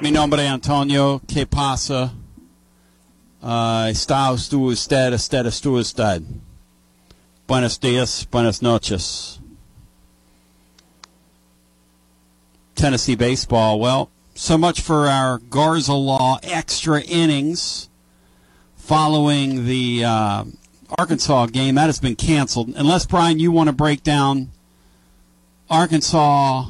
[0.00, 1.20] Mi nombre Antonio.
[1.26, 2.12] ¿Qué pasa?
[3.42, 6.22] Uh, está usted, usted, usted, usted.
[7.48, 9.40] Buenos dias, buenas noches.
[12.76, 13.80] Tennessee baseball.
[13.80, 17.88] Well, so much for our Garza Law extra innings
[18.76, 20.44] following the uh,
[20.96, 21.74] Arkansas game.
[21.74, 22.72] That has been canceled.
[22.76, 24.50] Unless, Brian, you want to break down
[25.68, 26.66] Arkansas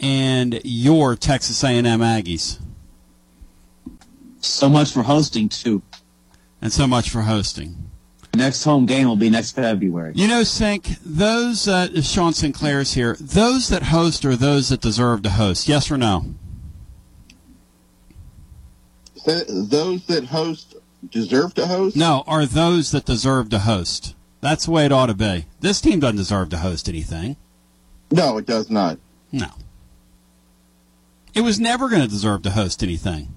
[0.00, 2.58] and your Texas A&M Aggies.
[4.40, 5.82] So much for hosting too.
[6.62, 7.90] And so much for hosting.
[8.34, 10.12] Next home game will be next February.
[10.14, 15.22] You know, Sink, those, uh, Sean Sinclair's here, those that host are those that deserve
[15.22, 15.68] to host.
[15.68, 16.26] Yes or no?
[19.26, 20.76] Those that host
[21.10, 21.96] deserve to host?
[21.96, 24.14] No, are those that deserve to host.
[24.40, 25.46] That's the way it ought to be.
[25.60, 27.36] This team doesn't deserve to host anything.
[28.10, 28.98] No, it does not.
[29.32, 29.48] No.
[31.34, 33.34] It was never going to deserve to host anything.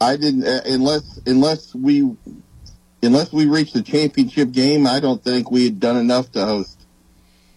[0.00, 2.16] I didn't uh, unless unless we
[3.02, 4.86] unless we reached the championship game.
[4.86, 6.86] I don't think we had done enough to host,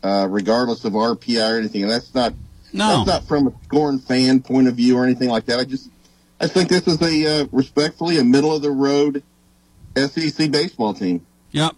[0.04, 1.84] uh, regardless of RPI or anything.
[1.84, 2.34] And that's not
[2.72, 5.60] no, that's not from a scorn fan point of view or anything like that.
[5.60, 5.90] I just
[6.40, 9.24] I think this is a uh, respectfully a middle of the road
[9.96, 11.26] SEC baseball team.
[11.52, 11.76] Yep.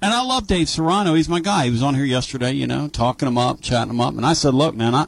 [0.00, 1.14] And I love Dave Serrano.
[1.14, 1.64] He's my guy.
[1.64, 4.14] He was on here yesterday, you know, talking him up, chatting him up.
[4.14, 5.06] And I said, look, man, I,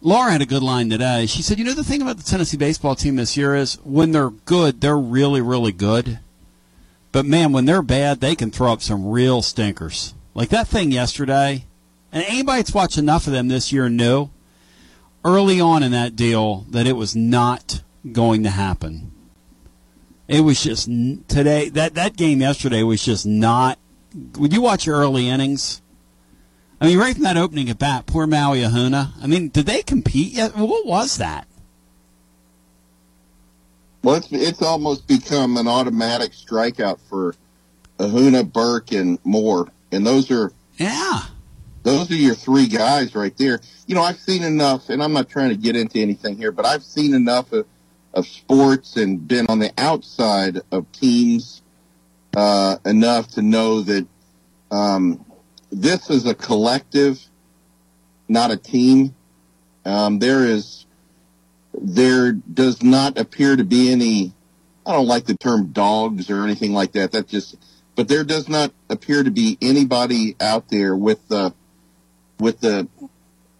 [0.00, 1.26] Laura had a good line today.
[1.26, 4.12] She said, you know, the thing about the Tennessee baseball team this year is when
[4.12, 6.20] they're good, they're really, really good.
[7.10, 10.14] But man, when they're bad, they can throw up some real stinkers.
[10.34, 11.64] Like that thing yesterday.
[12.12, 14.30] And anybody that's watched enough of them this year knew
[15.24, 19.10] early on in that deal that it was not going to happen.
[20.28, 20.86] It was just
[21.28, 23.78] today that that game yesterday was just not.
[24.38, 25.82] Would you watch your early innings?
[26.80, 29.12] I mean, right from that opening at bat, poor Maui Ahuna.
[29.20, 30.56] I mean, did they compete yet?
[30.56, 31.48] What was that?
[34.02, 37.34] Well, it's, it's almost become an automatic strikeout for
[37.98, 41.22] Ahuna, Burke, and Moore, and those are yeah,
[41.82, 43.60] those are your three guys right there.
[43.86, 46.64] You know, I've seen enough, and I'm not trying to get into anything here, but
[46.64, 47.66] I've seen enough of,
[48.14, 51.62] of sports and been on the outside of teams
[52.36, 54.06] uh, enough to know that
[54.70, 55.24] um,
[55.70, 57.20] this is a collective,
[58.28, 59.14] not a team.
[59.84, 60.86] Um, there is,
[61.72, 64.32] there does not appear to be any.
[64.86, 67.12] I don't like the term dogs or anything like that.
[67.12, 67.56] That just,
[67.94, 71.52] but there does not appear to be anybody out there with the,
[72.38, 72.88] with the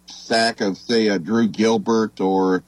[0.07, 2.63] sack of say a Drew Gilbert or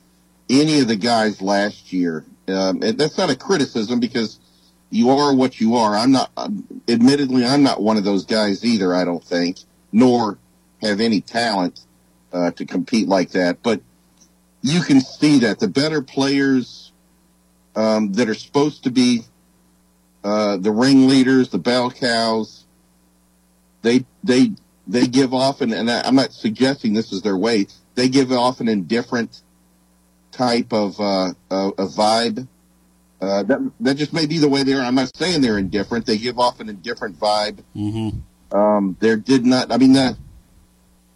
[0.50, 2.25] any of the guys last year.
[2.47, 4.40] Um, and that's not a criticism because
[4.91, 5.96] you are what you are.
[5.96, 6.31] I'm not,
[6.88, 9.57] admittedly, I'm not one of those guys either, I don't think,
[9.91, 10.38] nor
[10.81, 11.79] have any talent
[12.34, 13.63] uh, to compete like that.
[13.63, 13.81] But
[14.62, 16.91] you can see that the better players
[17.75, 19.22] um, that are supposed to be
[20.24, 22.66] uh, the ringleaders, the bell cows,
[23.81, 24.51] they they
[24.88, 27.68] they give off, and, and I'm not suggesting this is their way.
[27.96, 29.41] They give off an indifferent
[30.31, 32.47] type of uh, a vibe
[33.21, 34.81] uh, that that just may be the way they are.
[34.81, 36.05] I'm not saying they're indifferent.
[36.05, 37.59] They give off an indifferent vibe.
[37.75, 38.57] Mm-hmm.
[38.57, 39.71] Um, there did not.
[39.71, 40.13] I mean, uh,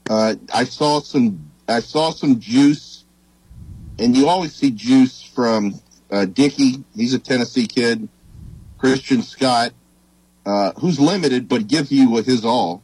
[0.09, 1.51] uh, I saw some.
[1.67, 3.05] I saw some juice,
[3.97, 6.83] and you always see juice from uh, Dickey.
[6.95, 8.07] He's a Tennessee kid.
[8.77, 9.71] Christian Scott,
[10.45, 12.83] uh, who's limited but gives you his all.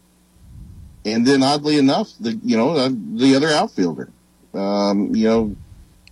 [1.05, 4.11] And then, oddly enough, the you know uh, the other outfielder,
[4.55, 5.55] um, you know,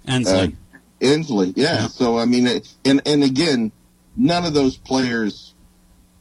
[0.08, 0.56] Ensley.
[1.02, 1.82] Ensley, yeah.
[1.82, 1.88] yeah.
[1.88, 2.48] So I mean,
[2.86, 3.72] and and again,
[4.16, 5.54] none of those players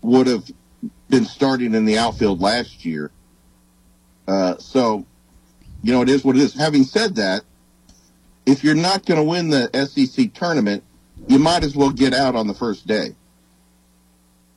[0.03, 0.51] would have
[1.09, 3.11] been starting in the outfield last year.
[4.27, 5.07] Uh, so,
[5.83, 6.55] you know, it is what it is.
[6.55, 7.43] Having said that,
[8.47, 10.85] if you're not going to win the SEC tournament,
[11.27, 13.15] you might as well get out on the first day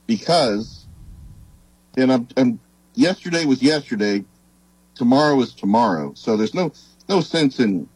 [0.07, 0.85] because,
[1.97, 2.59] and I'm, I'm
[2.93, 4.23] yesterday was yesterday,
[4.95, 6.13] tomorrow is tomorrow.
[6.15, 6.71] So there's no
[7.09, 7.87] no sense in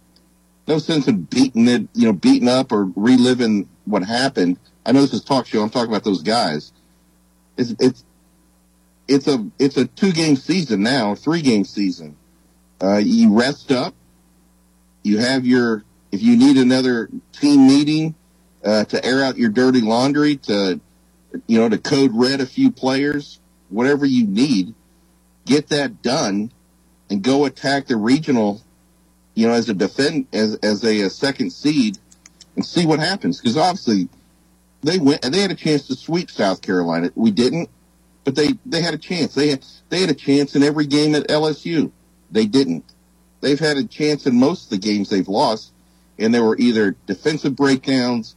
[0.68, 4.59] no sense in beating it, you know, beating up or reliving what happened.
[4.85, 5.62] I know this is talk show.
[5.64, 6.73] I'm talking about those guys.
[7.58, 8.06] It's it's
[9.08, 12.17] it's a it's a two game season now, three game season.
[12.82, 13.96] Uh, you rest up.
[15.03, 18.16] You have your if you need another team meeting
[18.64, 20.79] uh, to air out your dirty laundry, to
[21.47, 23.40] you know, to code red a few players,
[23.70, 24.73] whatever you need,
[25.46, 26.52] get that done,
[27.09, 28.62] and go attack the regional
[29.35, 31.99] you know, as a defend as as a, a second seed
[32.55, 33.41] and see what happens.
[33.41, 34.09] Because obviously
[34.84, 37.11] they went they had a chance to sweep South Carolina.
[37.16, 37.70] We didn't,
[38.26, 39.35] but they they had a chance.
[39.35, 41.91] They had they had a chance in every game at LSU.
[42.32, 42.85] They didn't.
[43.41, 45.73] they've had a chance in most of the games they've lost,
[46.20, 48.35] and there were either defensive breakdowns.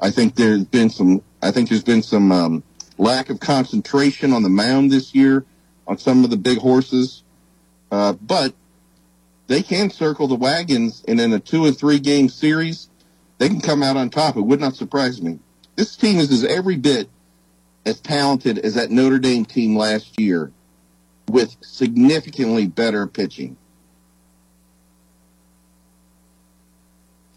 [0.00, 1.22] I think there's been some.
[1.42, 2.62] I think there's been some um,
[2.98, 5.44] lack of concentration on the mound this year
[5.86, 7.22] on some of the big horses,
[7.90, 8.54] uh, but
[9.46, 12.88] they can circle the wagons, and in a two and three game series,
[13.38, 14.36] they can come out on top.
[14.36, 15.38] It would not surprise me.
[15.76, 17.08] This team is, is every bit
[17.84, 20.50] as talented as that Notre Dame team last year,
[21.28, 23.56] with significantly better pitching.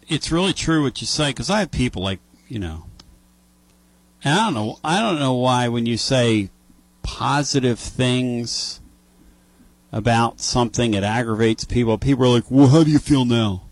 [0.06, 2.84] It's really true what you say because I have people like you know.
[4.24, 4.78] I don't know.
[4.82, 6.50] I don't know why when you say
[7.02, 8.80] positive things
[9.92, 11.98] about something, it aggravates people.
[11.98, 13.62] People are like, "Well, how do you feel now?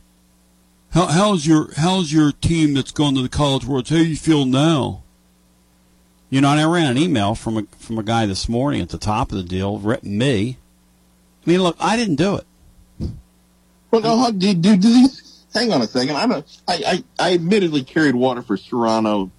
[0.91, 3.89] How, how's your How's your team that's gone to the College World?
[3.89, 5.03] How do you feel now?"
[6.31, 8.89] You know, and I ran an email from a from a guy this morning at
[8.89, 10.59] the top of the deal, written me.
[11.47, 12.47] I mean, look, I didn't do it.
[13.91, 15.09] Well, no, do, do, do?
[15.55, 16.17] Hang on a second.
[16.17, 19.31] I, I, I admittedly carried water for Serrano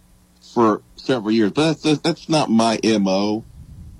[0.53, 3.43] for several years, but that's that's not my mo.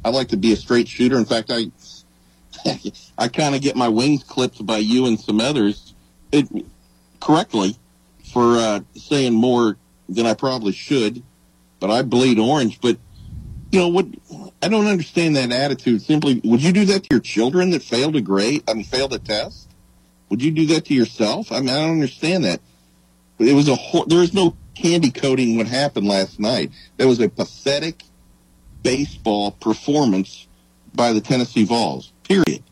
[0.04, 1.18] I like to be a straight shooter.
[1.18, 1.70] In fact, I
[3.18, 5.94] I kind of get my wings clipped by you and some others
[6.32, 6.48] it,
[7.20, 7.76] correctly
[8.34, 9.78] for uh, saying more
[10.10, 11.24] than I probably should
[11.80, 12.80] but I bleed orange.
[12.82, 12.98] But
[13.72, 14.08] you know what?
[14.62, 16.02] I don't understand that attitude.
[16.02, 18.64] Simply, would you do that to your children that failed a grade?
[18.68, 19.70] I mean, failed a test?
[20.30, 21.52] Would you do that to yourself?
[21.52, 22.60] I mean, I don't understand that.
[23.40, 23.78] It was a
[24.08, 26.72] there was no candy coating what happened last night.
[26.98, 28.04] There was a pathetic
[28.84, 30.48] baseball performance
[30.96, 32.12] by the Tennessee Vols.
[32.28, 32.64] Period.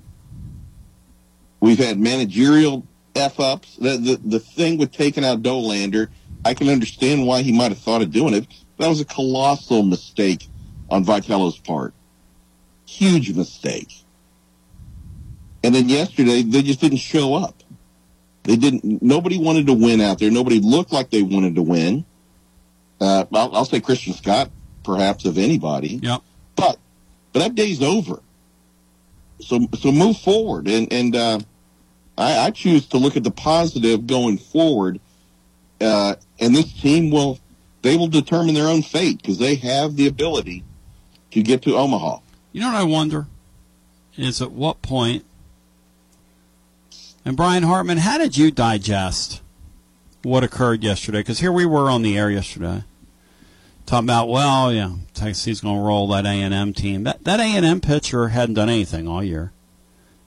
[1.60, 2.86] We've had managerial
[3.16, 3.76] f ups.
[3.78, 6.10] The, the the thing with taking out Dolander,
[6.44, 8.48] I can understand why he might have thought of doing it
[8.78, 10.48] that was a colossal mistake
[10.90, 11.94] on Vitello's part.
[12.86, 13.92] Huge mistake.
[15.64, 17.64] And then yesterday, they just didn't show up.
[18.44, 19.02] They didn't.
[19.02, 20.30] Nobody wanted to win out there.
[20.30, 22.06] Nobody looked like they wanted to win.
[23.02, 24.52] Uh, I'll, I'll say Christian Scott,
[24.84, 26.00] perhaps of anybody.
[26.04, 26.22] Yep.
[26.56, 26.78] But
[27.34, 28.22] but that day's over.
[29.40, 31.40] So so move forward, and and uh,
[32.18, 35.00] I, I choose to look at the positive going forward.
[35.82, 37.40] Uh, and this team will
[37.82, 40.64] they will determine their own fate because they have the ability
[41.32, 42.20] to get to Omaha.
[42.52, 43.28] You know what I wonder
[44.18, 45.26] is at what point.
[47.26, 49.42] And Brian Hartman, how did you digest
[50.24, 51.20] what occurred yesterday?
[51.20, 52.84] Because here we were on the air yesterday,
[53.86, 57.04] talking about well, yeah, Tennessee's going to roll that A and M team.
[57.04, 59.52] That that A and M pitcher hadn't done anything all year.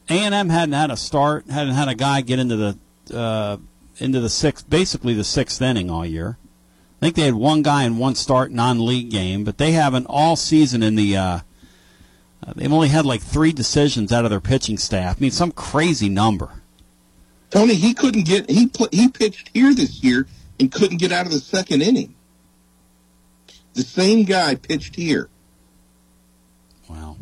[0.08, 2.78] A and M hadn't had a start, hadn't had a guy get into the
[3.14, 3.56] uh,
[3.98, 6.38] into the sixth, basically the sixth inning all year.
[7.00, 10.36] I think they had one guy in one start non-league game, but they haven't all
[10.36, 11.16] season in the.
[11.16, 11.40] Uh,
[12.46, 15.16] uh, they've only had like three decisions out of their pitching staff.
[15.16, 16.50] I mean, some crazy number.
[17.50, 20.26] Tony, he couldn't get he he pitched here this year
[20.60, 22.14] and couldn't get out of the second inning.
[23.74, 25.28] The same guy pitched here.
[26.88, 27.16] Wow.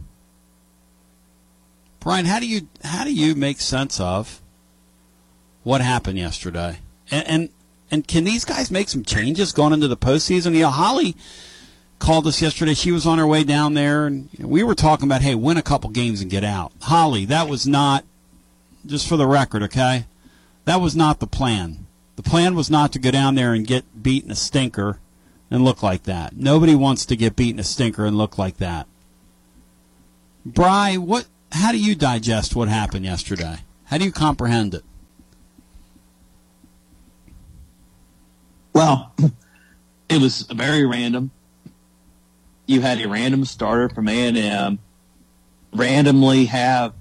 [2.01, 4.41] Brian, how do you how do you make sense of
[5.65, 6.79] what happened yesterday?
[7.11, 7.49] And, and
[7.91, 10.55] and can these guys make some changes going into the postseason?
[10.55, 11.17] You know, Holly
[11.99, 12.75] called us yesterday.
[12.75, 15.35] She was on her way down there, and you know, we were talking about, hey,
[15.35, 16.73] win a couple games and get out.
[16.83, 18.05] Holly, that was not,
[18.85, 20.07] just for the record, okay?
[20.65, 21.87] That was not the plan.
[22.17, 24.99] The plan was not to go down there and get beaten a stinker
[25.51, 26.37] and look like that.
[26.37, 28.87] Nobody wants to get beaten a stinker and look like that.
[30.45, 31.27] Bry, what?
[31.53, 33.59] How do you digest what happened yesterday?
[33.85, 34.85] How do you comprehend it?
[38.73, 39.15] Well,
[40.09, 41.31] it was very random.
[42.67, 44.79] You had a random starter from A&M
[45.73, 46.95] randomly have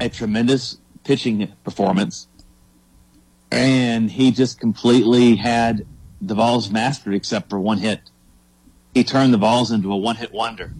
[0.00, 2.28] a tremendous pitching performance,
[3.50, 5.86] and he just completely had
[6.22, 8.00] the Vols mastered except for one hit.
[8.94, 10.72] He turned the Vols into a one-hit wonder.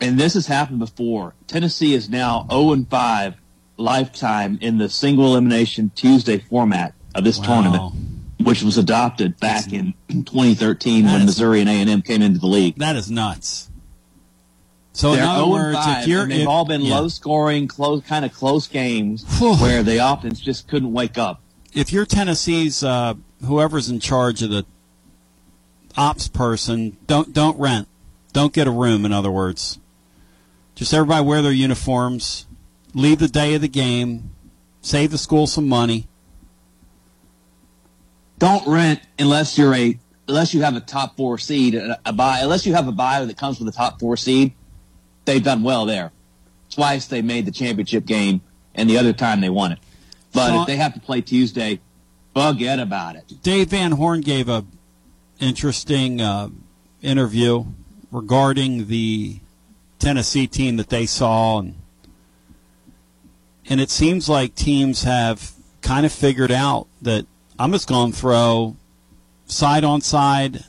[0.00, 1.34] And this has happened before.
[1.46, 3.36] Tennessee is now 0 and 5
[3.76, 7.44] lifetime in the single elimination Tuesday format of this wow.
[7.44, 7.94] tournament,
[8.40, 12.76] which was adopted back in 2013 when is, Missouri and A&M came into the league.
[12.76, 13.70] That is nuts.
[14.92, 16.98] So They're in other oh words, if you're, they've all been yeah.
[16.98, 21.40] low scoring, close kind of close games where the offense just couldn't wake up.
[21.74, 23.14] If you're Tennessee's uh,
[23.44, 24.64] whoever's in charge of the
[25.96, 27.88] ops person, don't don't rent,
[28.32, 29.04] don't get a room.
[29.04, 29.78] In other words,
[30.74, 32.46] just everybody wear their uniforms,
[32.94, 34.30] leave the day of the game,
[34.80, 36.06] save the school some money
[38.38, 42.40] don't rent unless you're a unless you have a top four seed, a, a buy
[42.40, 44.52] unless you have a buyer that comes with a top four seed.
[45.24, 46.12] They've done well there.
[46.70, 48.42] Twice they made the championship game
[48.74, 49.78] and the other time they won it.
[50.34, 51.80] But So- if they have to play Tuesday,
[52.34, 53.32] forget about it.
[53.42, 54.64] Dave Van Horn gave a
[55.40, 56.48] interesting uh,
[57.02, 57.64] interview
[58.10, 59.38] regarding the
[59.98, 61.76] Tennessee team that they saw, and
[63.66, 67.26] and it seems like teams have kind of figured out that
[67.58, 68.76] I'm just going to throw
[69.46, 70.64] side on side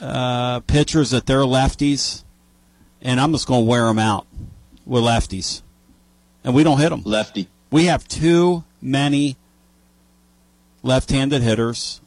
[0.00, 2.24] uh, pitchers that they're lefties,
[3.02, 4.26] and I'm just going to wear them out
[4.86, 5.62] with lefties,
[6.44, 7.02] and we don't hit them.
[7.04, 7.48] Lefty.
[7.70, 9.36] We have too many
[10.82, 12.00] left-handed hitters.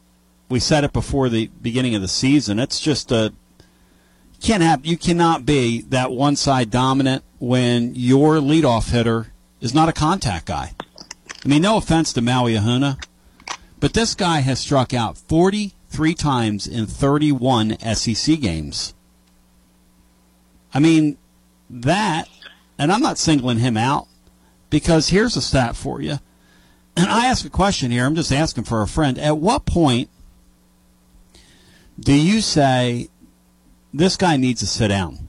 [0.50, 2.60] We said it before the beginning of the season.
[2.60, 3.34] It's just a
[4.42, 9.88] can't have you cannot be that one side dominant when your leadoff hitter is not
[9.88, 10.74] a contact guy.
[11.44, 13.02] I mean, no offense to Maui Ahuna,
[13.80, 18.94] but this guy has struck out 43 times in 31 SEC games.
[20.74, 21.18] I mean,
[21.70, 22.28] that,
[22.78, 24.08] and I'm not singling him out
[24.74, 26.18] because here's a stat for you.
[26.96, 28.06] And I ask a question here.
[28.06, 29.18] I'm just asking for a friend.
[29.18, 30.10] At what point
[32.00, 33.10] do you say
[33.92, 35.28] this guy needs to sit down?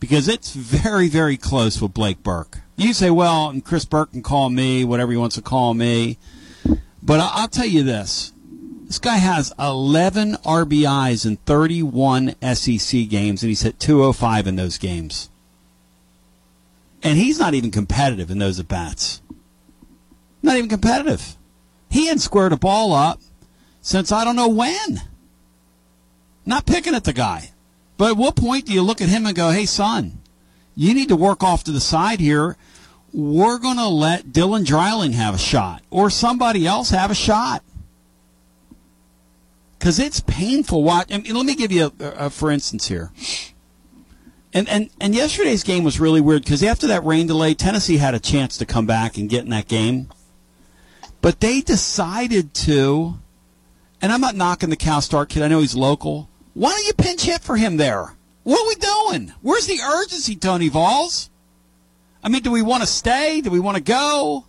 [0.00, 2.60] Because it's very, very close with Blake Burke.
[2.76, 6.16] You say, well, and Chris Burke can call me, whatever he wants to call me.
[7.02, 8.32] But I'll tell you this.
[8.86, 14.78] This guy has 11 RBIs in 31 SEC games, and he's hit 205 in those
[14.78, 15.28] games.
[17.02, 19.20] And he's not even competitive in those at bats.
[20.42, 21.36] Not even competitive.
[21.90, 23.20] He hadn't squared a ball up
[23.80, 25.02] since I don't know when.
[26.46, 27.50] Not picking at the guy.
[27.96, 30.18] But at what point do you look at him and go, hey, son,
[30.74, 32.56] you need to work off to the side here.
[33.12, 37.62] We're going to let Dylan Dreiling have a shot or somebody else have a shot.
[39.78, 40.82] Because it's painful.
[40.82, 41.12] Watch.
[41.12, 43.10] I mean, let me give you a, a for instance here.
[44.54, 48.14] And, and and yesterday's game was really weird because after that rain delay, Tennessee had
[48.14, 50.08] a chance to come back and get in that game,
[51.20, 53.18] but they decided to.
[54.02, 55.42] And I'm not knocking the Cal Stark kid.
[55.42, 56.28] I know he's local.
[56.54, 58.14] Why don't you pinch hit for him there?
[58.42, 59.32] What are we doing?
[59.40, 61.30] Where's the urgency, Tony Valls?
[62.22, 63.40] I mean, do we want to stay?
[63.40, 64.44] Do we want to go?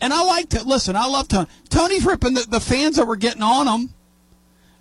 [0.00, 0.96] And I like to listen.
[0.96, 1.46] I love Tony.
[1.68, 3.94] Tony's ripping the, the fans that were getting on him.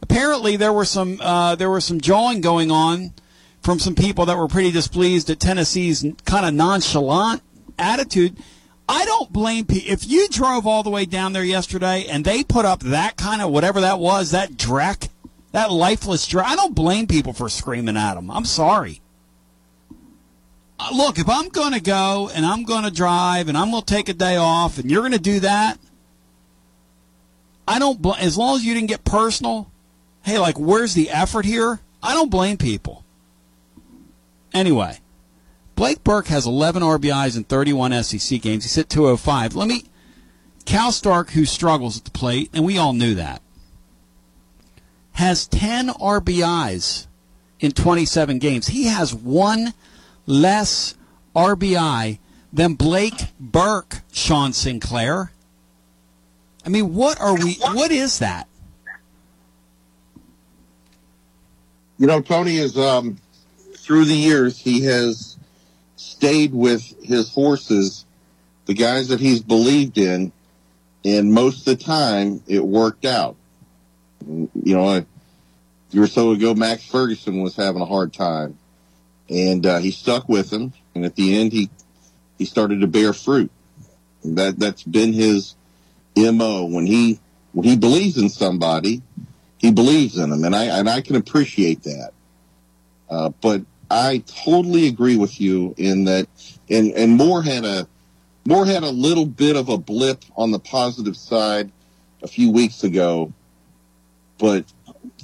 [0.02, 3.14] Apparently, there were some uh, there was some jawing going on
[3.62, 7.42] from some people that were pretty displeased at Tennessee's kind of nonchalant
[7.78, 8.38] attitude.
[8.88, 9.92] I don't blame people.
[9.92, 13.42] If you drove all the way down there yesterday and they put up that kind
[13.42, 15.10] of whatever that was, that dreck,
[15.52, 18.32] that lifeless dreck, I don't blame people for screaming at them.
[18.32, 19.02] I'm sorry.
[20.80, 23.84] Uh, Look, if I'm going to go and I'm going to drive and I'm going
[23.84, 25.78] to take a day off and you're going to do that,
[27.68, 29.70] I don't, bl- as long as you didn't get personal,
[30.24, 31.80] hey, like, where's the effort here?
[32.02, 33.04] I don't blame people.
[34.54, 35.00] Anyway,
[35.76, 38.64] Blake Burke has 11 RBIs in 31 SEC games.
[38.64, 39.56] He's hit 205.
[39.56, 39.86] Let me.
[40.66, 43.42] Cal Stark, who struggles at the plate, and we all knew that,
[45.14, 47.08] has 10 RBIs
[47.60, 48.68] in 27 games.
[48.68, 49.74] He has one
[50.26, 50.96] less
[51.36, 52.20] RBI
[52.52, 55.32] than Blake Burke, Sean Sinclair.
[56.66, 57.56] I mean, what are we?
[57.56, 58.48] What is that?
[61.98, 63.18] You know, Tony is um,
[63.90, 65.36] through the years he has
[65.96, 68.06] stayed with his horses,
[68.68, 70.32] the guys that he's believed in,
[71.04, 73.36] and most of the time it worked out.
[74.28, 75.06] You know, a
[75.90, 78.60] year or so ago, Max Ferguson was having a hard time,
[79.28, 81.72] and uh, he stuck with him, and at the end he
[82.38, 83.50] he started to bear fruit.
[84.24, 85.56] That that's been his
[86.16, 87.20] mo when he
[87.54, 89.02] when he believes in somebody
[89.58, 92.12] he believes in them, and I and I can appreciate that.
[93.10, 96.28] Uh, but I totally agree with you in that,
[96.70, 97.88] and and Moore had a
[98.46, 101.72] Moore had a little bit of a blip on the positive side
[102.22, 103.34] a few weeks ago,
[104.38, 104.66] but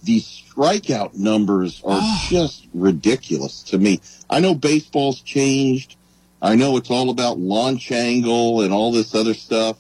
[0.03, 2.27] these strikeout numbers are ah.
[2.29, 4.01] just ridiculous to me.
[4.29, 5.95] I know baseball's changed.
[6.41, 9.77] I know it's all about launch angle and all this other stuff.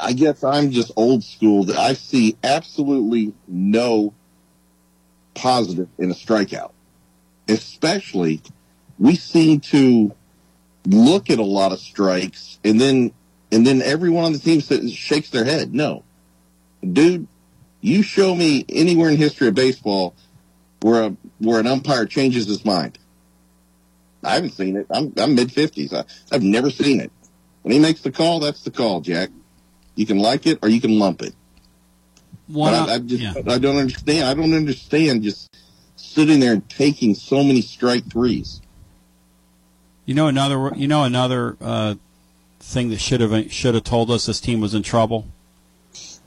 [0.00, 4.12] I guess I'm just old school that I see absolutely no
[5.34, 6.72] positive in a strikeout.
[7.48, 8.42] Especially,
[8.98, 10.12] we seem to
[10.86, 13.12] look at a lot of strikes and then
[13.52, 15.74] and then everyone on the team shakes their head.
[15.74, 16.04] No,
[16.92, 17.26] dude,
[17.80, 20.14] you show me anywhere in history of baseball
[20.80, 22.98] where a, where an umpire changes his mind.
[24.22, 24.86] I haven't seen it.
[24.90, 25.92] I'm I'm mid fifties.
[26.32, 27.12] I've never seen it.
[27.62, 29.30] When he makes the call, that's the call, Jack.
[29.94, 31.34] You can like it or you can lump it.
[32.48, 33.34] One But I, I just yeah.
[33.52, 34.26] I don't understand.
[34.26, 35.56] I don't understand just
[36.16, 38.62] sitting there and taking so many strike threes.
[40.06, 40.72] You know another.
[40.74, 41.96] You know another uh,
[42.58, 45.26] thing that should have should have told us this team was in trouble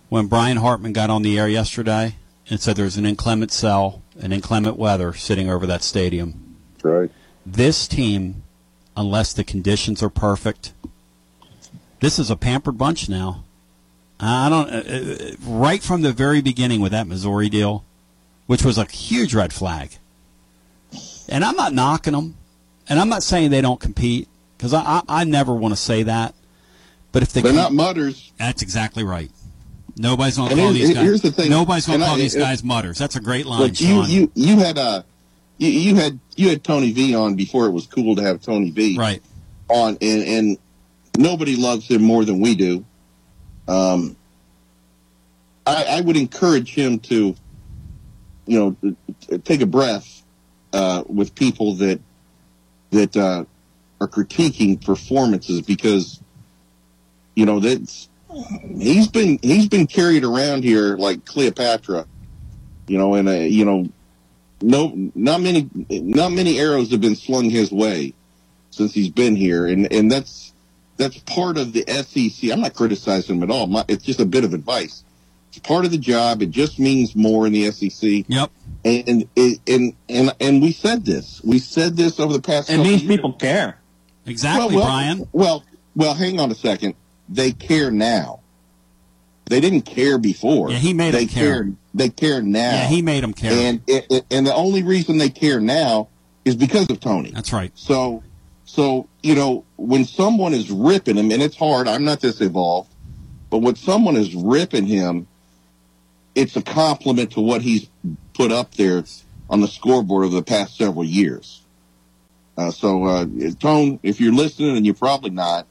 [0.09, 2.15] when Brian Hartman got on the air yesterday
[2.49, 6.57] and said there's an inclement cell and inclement weather sitting over that stadium.
[6.83, 7.09] Right.
[7.45, 8.43] This team,
[8.95, 10.73] unless the conditions are perfect,
[11.99, 13.43] this is a pampered bunch now.
[14.19, 14.69] I don't.
[14.69, 17.85] Uh, uh, right from the very beginning with that Missouri deal,
[18.49, 19.91] which was a huge red flag.
[21.27, 22.35] And I'm not knocking them,
[22.89, 24.27] and I'm not saying they don't compete
[24.57, 26.33] because I, I, I never want to say that.
[27.11, 28.31] But if they They're can't- mutters.
[28.39, 29.29] that's exactly right.
[29.99, 31.03] Nobody's going to call these guys.
[31.03, 32.97] here's the thing, Nobody's going to call I- these it- guys mutters.
[32.97, 35.03] That's a great line, But you, you, you had uh,
[35.59, 38.71] you, you had you had Tony V on before it was cool to have Tony
[38.71, 39.21] V right.
[39.67, 40.57] on, and, and
[41.19, 42.83] nobody loves him more than we do.
[43.67, 44.15] Um,
[45.67, 47.35] I, I would encourage him to,
[48.49, 50.23] you know, take a breath
[50.73, 52.01] uh, with people that
[52.89, 53.45] that uh,
[54.01, 56.19] are critiquing performances because,
[57.35, 58.09] you know, that's
[58.79, 62.07] he's been he's been carried around here like Cleopatra,
[62.87, 63.87] you know, and uh, you know,
[64.63, 68.15] no, not many not many arrows have been slung his way
[68.71, 70.53] since he's been here, and and that's
[70.97, 72.51] that's part of the SEC.
[72.51, 73.67] I'm not criticizing him at all.
[73.67, 75.03] My, it's just a bit of advice.
[75.59, 76.41] Part of the job.
[76.41, 78.25] It just means more in the SEC.
[78.27, 78.51] Yep.
[78.85, 81.41] And and and and, and we said this.
[81.43, 82.69] We said this over the past.
[82.69, 83.15] It couple means years.
[83.15, 83.77] people care.
[84.25, 85.27] Exactly, well, Brian.
[85.31, 85.63] Well,
[85.95, 86.95] well, hang on a second.
[87.27, 88.39] They care now.
[89.45, 90.69] They didn't care before.
[90.71, 91.69] Yeah, he made they them care.
[91.93, 92.59] They care now.
[92.71, 93.51] Yeah, he made them care.
[93.51, 96.07] and it- and the only reason they care now
[96.45, 97.31] is because of Tony.
[97.31, 97.71] That's right.
[97.75, 98.23] So,
[98.65, 101.87] so you know, when someone is ripping him, and it's hard.
[101.87, 102.93] I'm not this evolved,
[103.49, 105.27] but when someone is ripping him,
[106.35, 107.89] it's a compliment to what he's
[108.33, 109.03] put up there
[109.49, 111.61] on the scoreboard over the past several years.
[112.57, 113.25] Uh, so, uh,
[113.59, 115.65] Tone, if you're listening, and you're probably not,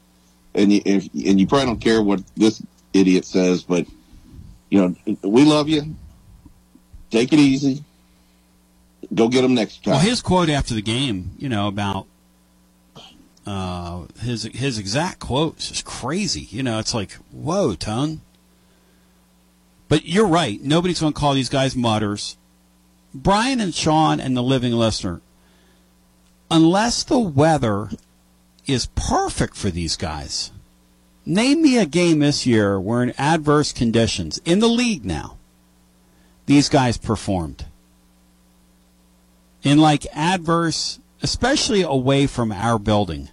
[0.55, 2.63] and you, if and you probably don't care what this
[2.93, 3.85] idiot says, but
[4.69, 5.95] you know, we love you.
[7.11, 7.83] Take it easy.
[9.13, 9.93] Go get him next time.
[9.93, 12.05] Well, his quote after the game, you know, about
[13.45, 16.47] uh, his his exact quote is crazy.
[16.51, 18.21] You know, it's like, whoa, Tone.
[19.89, 20.61] But you're right.
[20.61, 22.37] Nobody's going to call these guys mutters.
[23.13, 25.19] Brian and Sean and the living listener,
[26.49, 27.89] unless the weather
[28.67, 30.51] is perfect for these guys,
[31.25, 35.37] name me a game this year where in adverse conditions in the league now,
[36.45, 37.65] these guys performed
[39.63, 43.29] in like adverse, especially away from our building.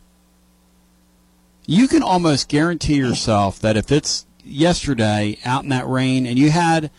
[1.66, 6.50] You can almost guarantee yourself that if it's yesterday out in that rain and you
[6.50, 6.90] had,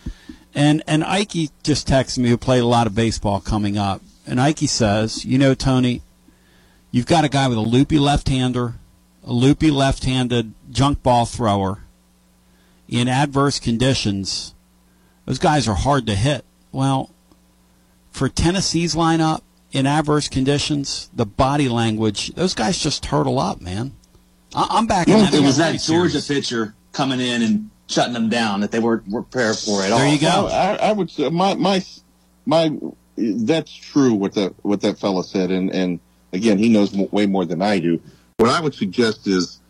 [0.54, 4.40] and, and Ike just texted me who played a lot of baseball coming up, and
[4.42, 6.02] Ike says, you know, Tony,
[6.92, 8.74] you've got a guy with a loopy left-hander,
[9.24, 11.84] a loopy left-handed junk ball thrower
[12.88, 14.54] in adverse conditions.
[15.26, 16.46] Those guys are hard to hit.
[16.72, 17.10] Well,
[18.12, 23.94] for Tennessee's lineup in adverse conditions, the body language, those guys just turtle up, man.
[24.56, 25.34] I- I'm back in Yeah, that.
[25.34, 26.28] It was that Georgia serious.
[26.28, 30.00] pitcher coming in and shutting them down that they weren't, weren't prepared for at all.
[30.00, 30.46] There you go.
[30.46, 30.48] Well,
[30.82, 31.82] I, I would say my my
[32.46, 32.76] my
[33.16, 36.00] that's true what that what that fellow said, and and
[36.34, 38.02] again he knows mo- way more than I do.
[38.38, 39.62] What I would suggest is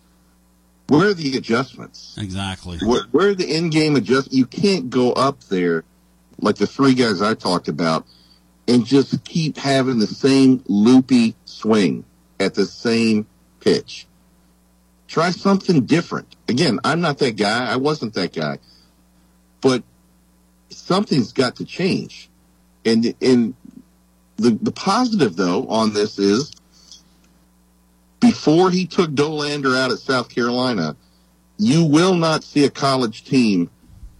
[0.87, 2.15] where are the adjustments?
[2.17, 2.79] Exactly.
[2.81, 4.33] Where, where are the in-game adjust?
[4.33, 5.83] You can't go up there
[6.39, 8.05] like the three guys I talked about
[8.69, 12.05] and just keep having the same loopy swing
[12.39, 13.27] at the same
[13.59, 14.07] pitch.
[15.09, 16.36] Try something different.
[16.49, 17.71] Again, I'm not that guy.
[17.71, 18.59] I wasn't that guy.
[19.61, 19.83] But
[20.69, 22.29] something's got to change.
[22.85, 23.53] And and
[24.37, 26.51] the the positive though on this is
[28.19, 30.95] before he took Dolander out at South Carolina,
[31.57, 33.69] you will not see a college team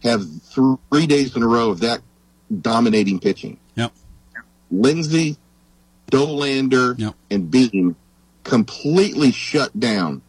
[0.03, 2.01] have three days in a row of that
[2.61, 3.57] dominating pitching.
[3.75, 3.91] Yep.
[4.69, 5.37] Lindsey,
[6.11, 7.15] Dolander, Yep.
[7.31, 7.95] and Beam
[8.43, 10.21] completely shut down,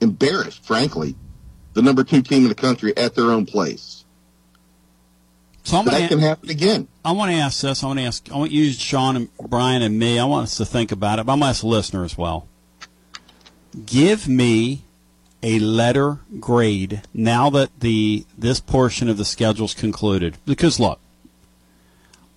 [0.00, 1.14] embarrassed, frankly,
[1.74, 4.04] the number two team in the country at their own place.
[5.64, 6.88] So I'm That gonna, can happen again.
[7.04, 7.82] I want to ask this.
[7.82, 8.30] I want to ask.
[8.30, 10.18] I want you, Sean and Brian and me.
[10.18, 11.26] I want us to think about it.
[11.26, 12.48] But I'm going to ask the listener as well.
[13.86, 14.82] Give me
[15.42, 20.36] a letter grade now that the this portion of the schedule's concluded.
[20.44, 21.00] Because look,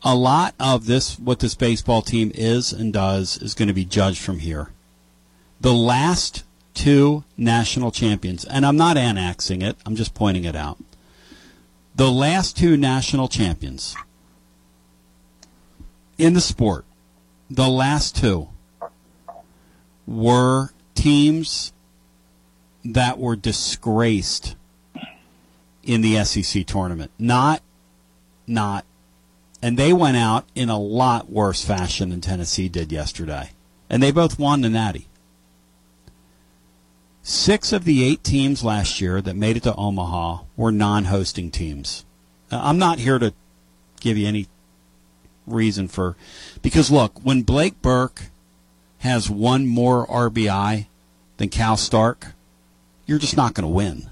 [0.03, 3.85] a lot of this, what this baseball team is and does, is going to be
[3.85, 4.69] judged from here.
[5.59, 6.43] The last
[6.77, 9.75] two national champions, and I'm not annexing it.
[9.85, 10.77] I'm just pointing it out.
[11.95, 13.95] The last two national champions
[16.17, 16.85] in the sport,
[17.49, 18.49] the last two,
[20.05, 21.73] were teams
[22.85, 24.55] that were disgraced
[25.83, 27.11] in the SEC tournament.
[27.17, 27.63] Not,
[28.45, 28.85] not,
[29.63, 33.51] and they went out in a lot worse fashion than Tennessee did yesterday.
[33.89, 35.07] And they both won the Natty.
[37.29, 41.51] Six of the eight teams last year that made it to Omaha were non hosting
[41.51, 42.05] teams.
[42.49, 43.33] I'm not here to
[43.99, 44.47] give you any
[45.45, 46.15] reason for.
[46.61, 48.27] Because look, when Blake Burke
[48.99, 50.85] has one more RBI
[51.35, 52.27] than Cal Stark,
[53.05, 54.09] you're just not going to win.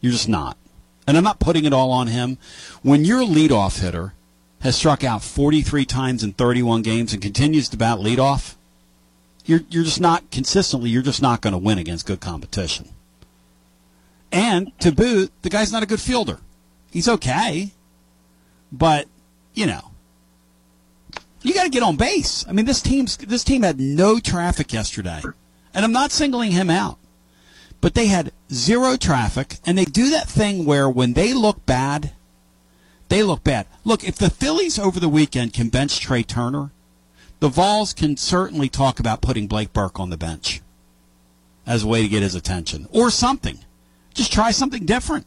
[0.00, 0.58] You're just not.
[1.06, 2.38] And I'm not putting it all on him.
[2.82, 4.14] When your leadoff hitter
[4.62, 8.55] has struck out 43 times in 31 games and continues to bat leadoff,
[9.46, 10.90] you're you're just not consistently.
[10.90, 12.90] You're just not going to win against good competition.
[14.32, 16.40] And to boot, the guy's not a good fielder.
[16.90, 17.72] He's okay,
[18.72, 19.06] but
[19.54, 19.92] you know,
[21.42, 22.44] you got to get on base.
[22.48, 25.22] I mean, this team's this team had no traffic yesterday,
[25.72, 26.98] and I'm not singling him out,
[27.80, 32.12] but they had zero traffic, and they do that thing where when they look bad,
[33.08, 33.66] they look bad.
[33.84, 36.72] Look, if the Phillies over the weekend can bench Trea Turner,
[37.40, 40.62] the Vols can certainly talk about putting Blake Burke on the bench
[41.66, 43.58] as a way to get his attention or something.
[44.14, 45.26] Just try something different.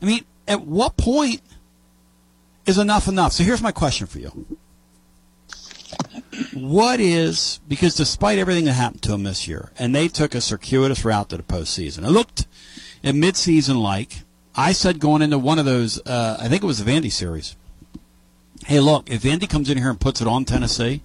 [0.00, 1.42] I mean, at what point
[2.66, 3.32] is enough enough?
[3.32, 4.46] So here's my question for you.
[6.54, 10.40] What is, because despite everything that happened to them this year, and they took a
[10.40, 12.46] circuitous route to the postseason, it looked
[13.02, 14.20] at midseason like,
[14.54, 17.56] I said going into one of those, uh, I think it was the Vandy series,
[18.66, 21.02] hey, look, if Vandy comes in here and puts it on Tennessee,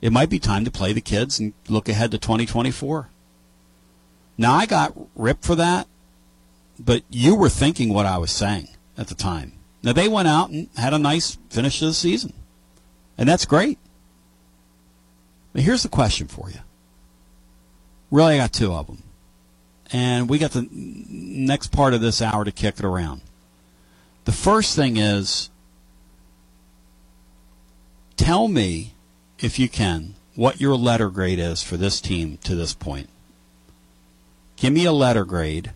[0.00, 3.08] it might be time to play the kids and look ahead to 2024.
[4.38, 5.86] Now, I got ripped for that,
[6.78, 9.52] but you were thinking what I was saying at the time.
[9.82, 12.32] Now, they went out and had a nice finish to the season,
[13.18, 13.78] and that's great.
[15.52, 16.60] But here's the question for you.
[18.10, 19.02] Really, I got two of them.
[19.92, 23.20] And we got the next part of this hour to kick it around.
[24.24, 25.50] The first thing is
[28.22, 28.94] tell me,
[29.40, 33.08] if you can, what your letter grade is for this team to this point.
[34.56, 35.72] Give me a letter grade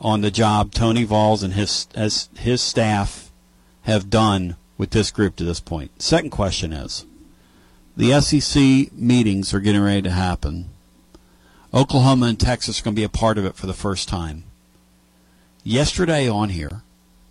[0.00, 3.30] on the job Tony Vols and his as his staff
[3.82, 6.02] have done with this group to this point.
[6.02, 7.04] Second question is
[7.96, 10.70] the SEC meetings are getting ready to happen.
[11.74, 14.44] Oklahoma and Texas are going to be a part of it for the first time.
[15.62, 16.82] Yesterday on here,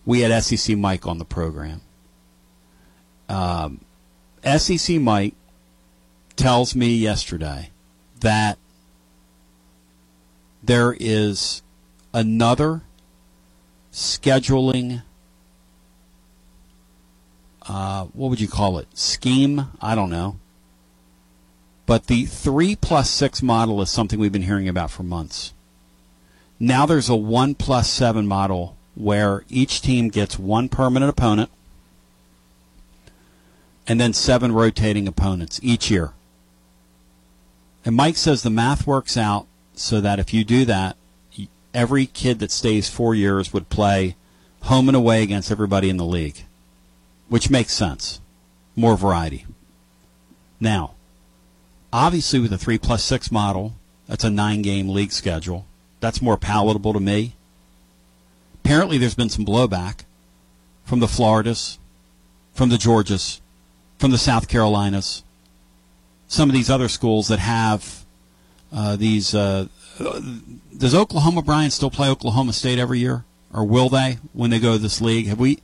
[0.06, 1.82] we had SEC Mike on the program.
[3.28, 3.80] Um,
[4.44, 5.36] SEC Mike
[6.36, 7.70] tells me yesterday
[8.20, 8.58] that
[10.62, 11.62] there is
[12.14, 12.82] another
[13.92, 15.04] scheduling
[17.68, 18.88] uh, what would you call it?
[18.98, 19.68] Scheme?
[19.82, 20.38] I don't know.
[21.86, 25.54] But the 3 plus 6 model is something we've been hearing about for months.
[26.60, 31.50] Now there's a 1 plus 7 model where each team gets one permanent opponent
[33.88, 36.14] and then seven rotating opponents each year.
[37.86, 40.96] And Mike says the math works out so that if you do that,
[41.74, 44.16] every kid that stays four years would play
[44.64, 46.46] home and away against everybody in the league,
[47.28, 48.22] which makes sense.
[48.76, 49.46] More variety.
[50.60, 50.94] Now,
[51.92, 53.74] obviously, with a 3 plus 6 model,
[54.08, 55.66] that's a nine game league schedule.
[56.00, 57.36] That's more palatable to me.
[58.64, 60.06] Apparently, there's been some blowback
[60.86, 61.80] from the Floridas,
[62.54, 63.42] from the Georgias,
[64.04, 65.24] from the South Carolinas,
[66.28, 68.04] some of these other schools that have
[68.74, 69.34] uh, these.
[69.34, 69.68] Uh,
[70.78, 74.74] does Oklahoma Brian still play Oklahoma State every year, or will they when they go
[74.74, 75.28] to this league?
[75.28, 75.60] Have we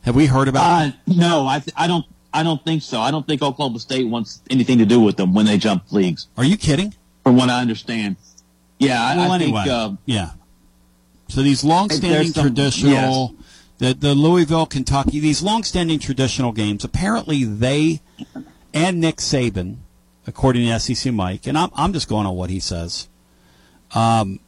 [0.00, 0.64] have we heard about?
[0.64, 3.02] Uh, no, I th- I don't I don't think so.
[3.02, 6.28] I don't think Oklahoma State wants anything to do with them when they jump leagues.
[6.38, 6.94] Are you kidding?
[7.22, 8.16] From what I understand,
[8.78, 9.14] yeah.
[9.14, 10.30] Well, I, I anyway, think, uh, yeah.
[11.28, 13.34] So these long-standing some- traditional,
[13.78, 16.84] the the Louisville, Kentucky, these long-standing traditional games.
[16.84, 18.00] Apparently, they
[18.72, 19.76] and Nick Saban,
[20.26, 23.08] according to SEC Mike, and I'm I'm just going on what he says.
[23.94, 24.40] Um,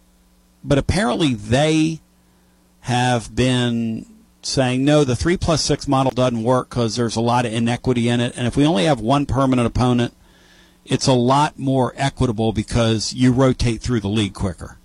[0.65, 2.01] but apparently they
[2.81, 4.07] have been
[4.43, 8.09] saying no, the three plus six model doesn't work because there's a lot of inequity
[8.09, 10.15] in it, and if we only have one permanent opponent,
[10.85, 14.79] it's a lot more equitable because you rotate through the league quicker.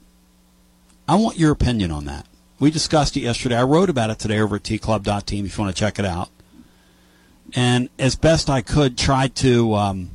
[1.07, 2.25] I want your opinion on that.
[2.61, 3.55] We discussed it yesterday.
[3.55, 6.29] I wrote about it today over at tclub.team if you want to check it out.
[7.55, 10.11] And as best I could, tried to um,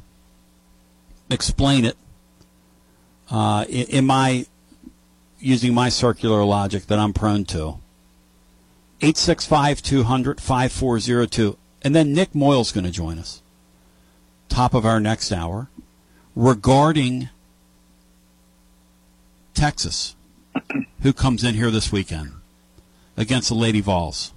[1.28, 1.96] explain it
[3.32, 4.46] uh, in, in my
[5.40, 7.80] using my circular logic that I'm prone to.
[9.00, 11.58] 865 200 5402.
[11.82, 13.42] And then Nick Moyle's going to join us.
[14.48, 15.68] Top of our next hour.
[16.36, 17.28] regarding
[19.52, 20.14] Texas,
[21.02, 22.35] who comes in here this weekend
[23.16, 24.32] against the Lady Vols.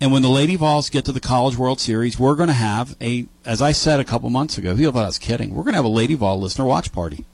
[0.00, 2.96] And when the Lady Vols get to the College World Series, we're going to have
[3.00, 5.74] a, as I said a couple months ago, people thought I was kidding, we're going
[5.74, 7.24] to have a Lady Vol listener watch party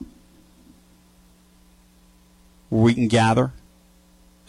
[2.69, 3.51] where we can gather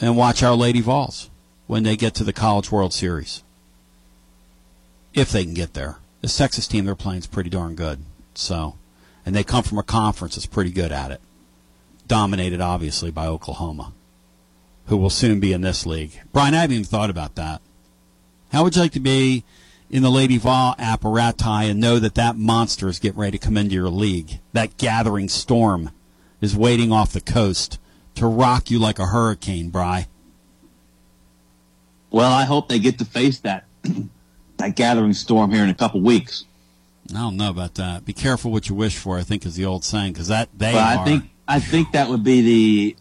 [0.00, 1.30] and watch our Lady Vols
[1.66, 3.42] when they get to the College World Series.
[5.14, 5.96] If they can get there.
[6.20, 8.00] The Texas team they're playing is pretty darn good.
[8.34, 8.76] So,
[9.24, 11.20] and they come from a conference that's pretty good at it.
[12.06, 13.92] Dominated, obviously, by Oklahoma,
[14.90, 16.20] who will soon be in this league.
[16.32, 17.62] Brian, I haven't even thought about that.
[18.50, 19.44] How would you like to be
[19.88, 23.56] in the Lady Vol apparati and know that that monster is getting ready to come
[23.56, 24.40] into your league?
[24.52, 25.90] That gathering storm
[26.40, 27.78] is waiting off the coast
[28.16, 30.08] to rock you like a hurricane, Bry.
[32.10, 33.66] Well, I hope they get to face that
[34.56, 36.46] that gathering storm here in a couple weeks.
[37.10, 38.04] I don't know about that.
[38.04, 39.18] Be careful what you wish for.
[39.18, 41.02] I think is the old saying because that they But are.
[41.02, 42.96] I think I think that would be the.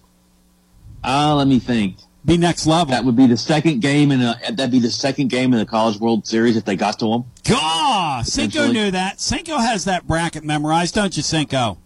[1.03, 1.97] Uh, let me think.
[2.25, 2.91] be next level.
[2.91, 4.35] That would be the second game in a.
[4.51, 7.25] That'd be the second game in the College World Series if they got to them.
[7.43, 9.19] God, Cinco knew that.
[9.21, 11.77] Cinco has that bracket memorized, don't you, Cinco?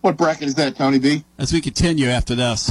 [0.00, 1.24] What bracket is that, Tony B?
[1.38, 2.70] As we continue after this.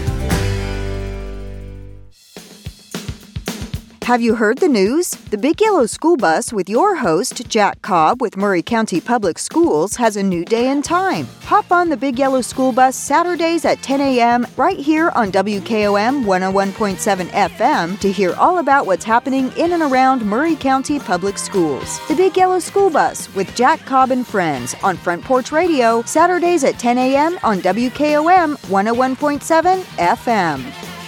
[4.11, 5.11] Have you heard the news?
[5.11, 9.95] The Big Yellow School Bus with your host, Jack Cobb with Maury County Public Schools,
[9.95, 11.27] has a new day and time.
[11.43, 14.45] Hop on the Big Yellow School Bus Saturdays at 10 a.m.
[14.57, 20.25] right here on WKOM 101.7 FM to hear all about what's happening in and around
[20.25, 22.05] Maury County Public Schools.
[22.09, 26.65] The Big Yellow School Bus with Jack Cobb and Friends on Front Porch Radio, Saturdays
[26.65, 27.39] at 10 a.m.
[27.43, 31.00] on WKOM 101.7 FM.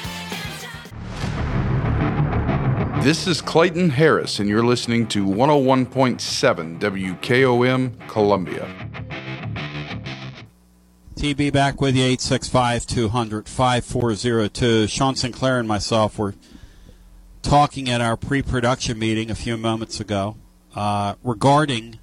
[3.04, 8.89] This is Clayton Harris, and you're listening to 101.7 WKOM Columbia.
[11.16, 14.88] TB back with you, 865 200 5402.
[14.88, 16.34] Sean Sinclair and myself were
[17.42, 20.38] talking at our pre production meeting a few moments ago
[20.74, 22.00] uh, regarding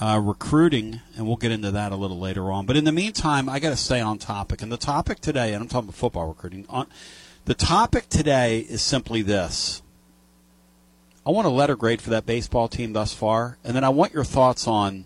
[0.00, 2.64] uh, recruiting, and we'll get into that a little later on.
[2.64, 4.62] But in the meantime, I got to stay on topic.
[4.62, 6.86] And the topic today, and I'm talking about football recruiting, on,
[7.44, 9.82] the topic today is simply this.
[11.26, 14.12] I want a letter grade for that baseball team thus far, and then I want
[14.12, 15.04] your thoughts on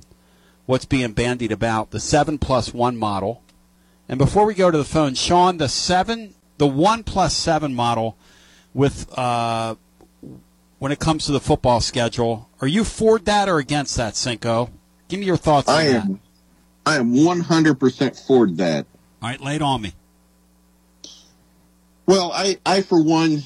[0.67, 3.43] what's being bandied about the seven plus one model.
[4.09, 8.17] And before we go to the phone, Sean, the seven, the one plus seven model,
[8.75, 9.77] with uh,
[10.79, 14.71] when it comes to the football schedule, are you for that or against that, Cinco?
[15.09, 15.69] Give me your thoughts.
[15.69, 16.21] I am.
[16.87, 18.87] I am 100% for that.
[19.21, 19.93] All right, lay it on me.
[22.09, 23.43] Well, I, I for one,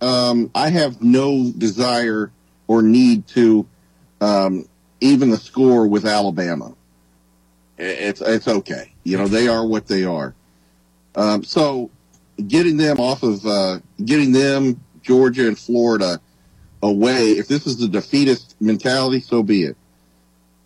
[0.00, 2.30] um, I have no desire
[2.68, 3.66] or need to
[4.20, 4.68] um,
[5.00, 6.76] even the score with Alabama.
[7.76, 8.92] It's it's okay.
[9.02, 10.32] You know they are what they are.
[11.16, 11.90] Um, so
[12.46, 16.20] getting them off of uh, getting them Georgia and Florida
[16.80, 17.32] away.
[17.32, 19.76] If this is the defeatist mentality, so be it.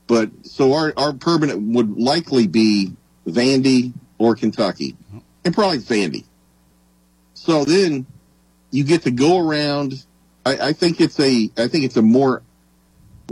[0.06, 2.92] But so our our permanent would likely be
[3.26, 4.96] Vandy or Kentucky,
[5.46, 6.24] and probably Vandy.
[7.42, 8.06] So then
[8.70, 10.04] you get to go around.
[10.46, 12.42] I, I think it's a I think it's a more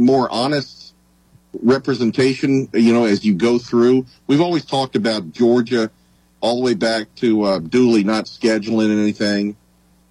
[0.01, 0.95] more honest
[1.63, 2.69] representation.
[2.73, 5.93] You know, as you go through, we've always talked about Georgia
[6.41, 9.57] all the way back to uh, Dooley not scheduling anything.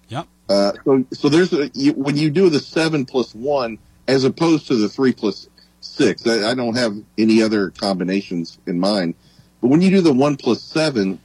[0.08, 0.26] Yep.
[0.48, 4.66] Uh, so so there's a you, when you do the seven plus one as opposed
[4.68, 5.46] to the three plus
[5.82, 6.26] six.
[6.26, 9.14] I, I don't have any other combinations in mind,
[9.60, 11.20] but when you do the one plus seven,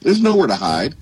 [0.00, 0.94] there's nowhere to hide.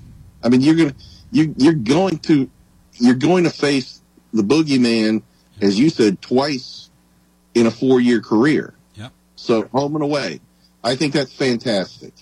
[0.43, 0.95] I mean, you're gonna
[1.33, 2.49] you you're going to
[2.93, 5.23] you're going to face the boogeyman,
[5.61, 6.89] as you said, twice
[7.53, 8.73] in a four year career.
[8.95, 9.11] Yep.
[9.35, 10.39] So home and away.
[10.83, 12.13] I think that's fantastic.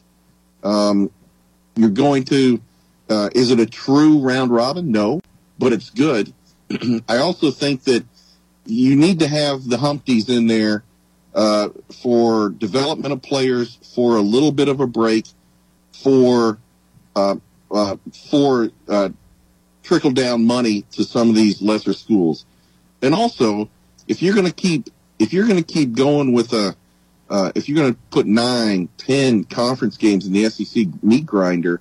[0.64, 1.12] Um,
[1.76, 2.62] you're going to,
[3.10, 4.92] uh, is it a true round robin?
[4.92, 5.22] No,
[5.60, 6.34] but it's good.
[7.10, 8.06] I also think that
[8.66, 10.84] you need to have the Humpties in there
[11.34, 11.70] uh,
[12.02, 15.26] for development of players, for a little bit of a break,
[15.92, 16.60] for
[17.16, 17.36] uh,
[17.72, 17.98] uh,
[18.30, 19.10] for uh,
[19.84, 22.46] trickle down money to some of these lesser schools,
[23.02, 23.70] and also
[24.08, 26.76] if you're going to keep if you're going to keep going with a
[27.30, 31.80] uh, if you're going to put nine, ten conference games in the SEC meat grinder,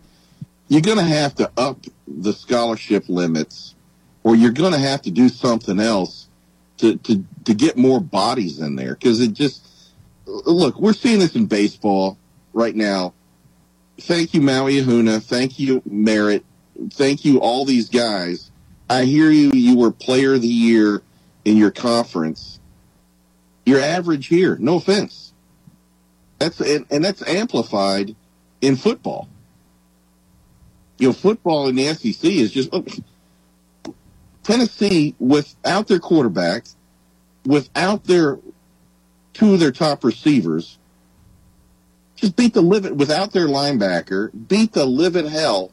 [0.68, 3.74] you're going to have to up the scholarship limits,
[4.22, 6.28] or you're going to have to do something else
[6.78, 9.66] to to to get more bodies in there because it just
[10.26, 12.16] look we're seeing this in baseball
[12.52, 13.12] right now.
[14.00, 15.22] Thank you, Maui Ahuna.
[15.22, 16.44] Thank you, Merritt.
[16.92, 18.50] Thank you, all these guys.
[18.88, 19.52] I hear you.
[19.52, 21.02] You were player of the year
[21.44, 22.60] in your conference.
[23.66, 24.56] Your average here.
[24.58, 25.32] No offense.
[26.38, 28.16] That's and, and that's amplified
[28.62, 29.28] in football.
[30.98, 32.88] You know, football in the SEC is just look,
[34.42, 36.64] Tennessee without their quarterback,
[37.44, 38.38] without their
[39.34, 40.78] two of their top receivers,
[42.20, 45.72] just beat the living without their linebacker, beat the living hell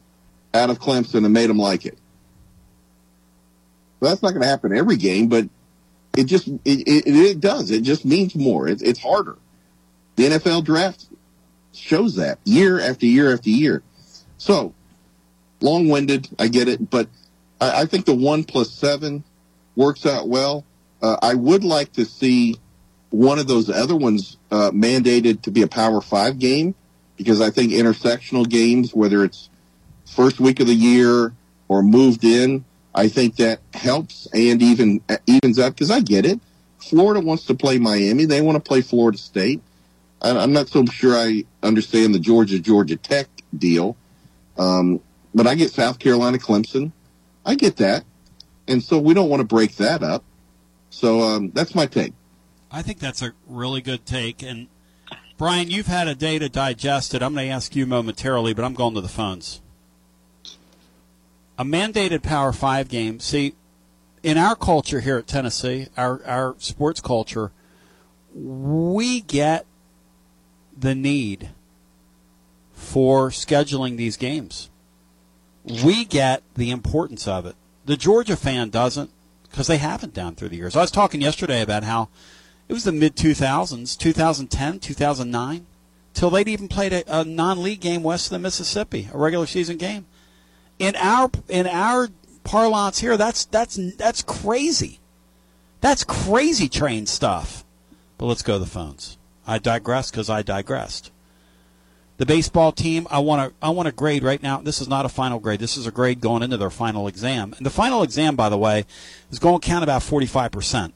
[0.54, 1.98] out of Clemson and made them like it.
[4.00, 5.48] Well, that's not going to happen every game, but
[6.16, 7.70] it just it, it, it does.
[7.70, 8.66] It just means more.
[8.68, 9.36] It's it's harder.
[10.16, 11.06] The NFL draft
[11.72, 13.82] shows that year after year after year.
[14.38, 14.72] So
[15.60, 17.08] long winded, I get it, but
[17.60, 19.24] I, I, think the one plus seven
[19.76, 20.64] works out well.
[21.02, 22.56] Uh, I would like to see
[23.10, 26.74] one of those other ones uh, mandated to be a Power Five game
[27.16, 29.48] because I think intersectional games, whether it's
[30.06, 31.32] first week of the year
[31.68, 36.40] or moved in, I think that helps and even evens up because I get it.
[36.78, 38.24] Florida wants to play Miami.
[38.24, 39.60] They want to play Florida State.
[40.20, 43.96] I'm not so sure I understand the Georgia Georgia Tech deal,
[44.58, 45.00] um,
[45.32, 46.90] but I get South Carolina Clemson.
[47.46, 48.04] I get that,
[48.66, 50.24] and so we don't want to break that up.
[50.90, 52.12] So um, that's my take.
[52.70, 54.68] I think that's a really good take, and
[55.38, 57.22] Brian, you've had a day to digest it.
[57.22, 59.60] I'm going to ask you momentarily, but I'm going to the phones.
[61.56, 63.20] A mandated Power Five game.
[63.20, 63.54] See,
[64.22, 67.52] in our culture here at Tennessee, our our sports culture,
[68.34, 69.64] we get
[70.76, 71.50] the need
[72.72, 74.70] for scheduling these games.
[75.64, 77.56] We get the importance of it.
[77.84, 79.10] The Georgia fan doesn't
[79.50, 80.76] because they haven't down through the years.
[80.76, 82.08] I was talking yesterday about how
[82.68, 85.66] it was the mid 2000s, 2010, 2009,
[86.14, 89.78] till they'd even played a, a non-league game west of the Mississippi, a regular season
[89.78, 90.06] game.
[90.78, 92.08] In our in our
[92.44, 95.00] parlance here, that's that's that's crazy.
[95.80, 97.64] That's crazy train stuff.
[98.18, 99.16] But let's go to the phones.
[99.46, 101.10] I digress because I digressed.
[102.18, 104.58] The baseball team, I want to I want to grade right now.
[104.58, 105.60] This is not a final grade.
[105.60, 107.54] This is a grade going into their final exam.
[107.56, 108.84] And the final exam, by the way,
[109.30, 110.92] is going to count about 45%.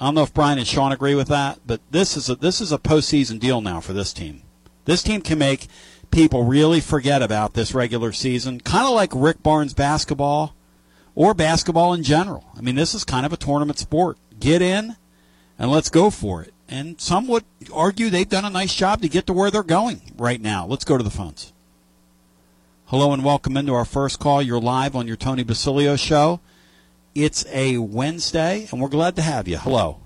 [0.00, 2.60] I don't know if Brian and Sean agree with that, but this is a this
[2.60, 4.42] is a postseason deal now for this team.
[4.84, 5.66] This team can make
[6.12, 10.54] people really forget about this regular season, kind of like Rick Barnes basketball
[11.16, 12.46] or basketball in general.
[12.56, 14.18] I mean, this is kind of a tournament sport.
[14.38, 14.96] Get in,
[15.58, 16.54] and let's go for it.
[16.68, 20.12] And some would argue they've done a nice job to get to where they're going
[20.16, 20.64] right now.
[20.64, 21.52] Let's go to the phones.
[22.86, 24.40] Hello and welcome into our first call.
[24.40, 26.40] You're live on your Tony Basilio show.
[27.20, 29.56] It's a Wednesday, and we're glad to have you.
[29.56, 29.98] Hello.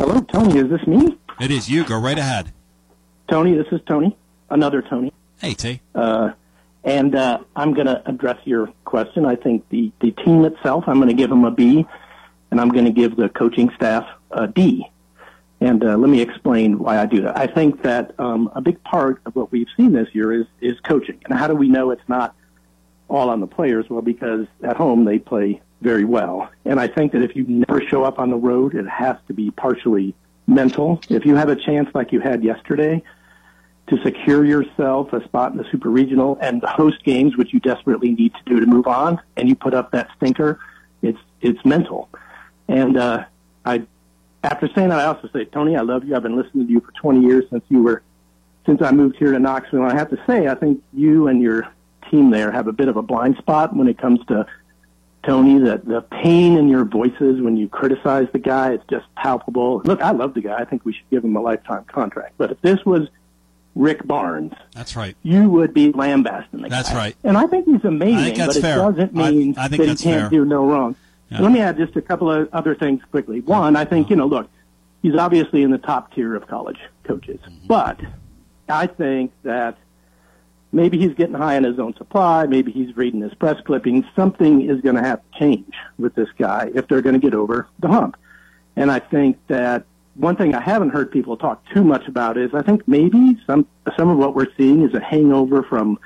[0.00, 0.58] Hello, Tony.
[0.58, 1.16] Is this me?
[1.40, 1.84] It is you.
[1.84, 2.52] Go right ahead.
[3.30, 4.16] Tony, this is Tony.
[4.50, 5.12] Another Tony.
[5.40, 5.80] Hey, T.
[5.94, 6.32] Uh,
[6.82, 9.24] and uh, I'm going to address your question.
[9.24, 11.86] I think the, the team itself, I'm going to give them a B
[12.50, 14.90] and I'm going to give the coaching staff a D.
[15.60, 17.38] And uh, let me explain why I do that.
[17.38, 20.80] I think that um, a big part of what we've seen this year is is
[20.80, 21.20] coaching.
[21.26, 22.34] And how do we know it's not
[23.06, 23.88] all on the players?
[23.88, 26.50] Well, because at home they play very well.
[26.64, 29.34] And I think that if you never show up on the road, it has to
[29.34, 30.14] be partially
[30.46, 31.00] mental.
[31.08, 33.02] If you have a chance like you had yesterday
[33.88, 37.60] to secure yourself a spot in the super regional and the host games, which you
[37.60, 40.58] desperately need to do to move on, and you put up that stinker,
[41.02, 42.08] it's it's mental.
[42.68, 43.24] And uh,
[43.64, 43.82] I,
[44.42, 46.16] after saying that, I also say, Tony, I love you.
[46.16, 48.02] I've been listening to you for 20 years since you were,
[48.64, 49.82] since I moved here to Knoxville.
[49.82, 51.68] And I have to say, I think you and your
[52.10, 54.46] team there have a bit of a blind spot when it comes to
[55.26, 55.58] Tony.
[55.58, 59.82] That the pain in your voices when you criticize the guy, it's just palpable.
[59.84, 60.56] Look, I love the guy.
[60.56, 62.34] I think we should give him a lifetime contract.
[62.38, 63.08] But if this was
[63.74, 64.54] Rick Barnes.
[64.74, 65.14] That's right.
[65.22, 66.96] You would be lambasting the That's guy.
[66.96, 67.16] right.
[67.24, 68.76] And I think he's amazing, think that's but it fair.
[68.78, 70.30] doesn't mean I- I think that he can't fair.
[70.30, 70.96] do no wrong.
[71.28, 71.42] Yeah.
[71.42, 73.40] Let me add just a couple of other things quickly.
[73.40, 74.48] One, I think, you know, look,
[75.02, 77.66] he's obviously in the top tier of college coaches, Mm-hmm.
[77.66, 78.00] but
[78.68, 79.76] I think that
[80.76, 82.46] maybe he's getting high on his own supply.
[82.46, 84.04] Maybe he's reading his press clippings.
[84.14, 87.34] Something is going to have to change with this guy if they're going to get
[87.34, 88.16] over the hump.
[88.76, 92.50] And I think that one thing I haven't heard people talk too much about is
[92.54, 93.66] I think maybe some
[93.96, 95.98] some of what we're seeing is a hangover from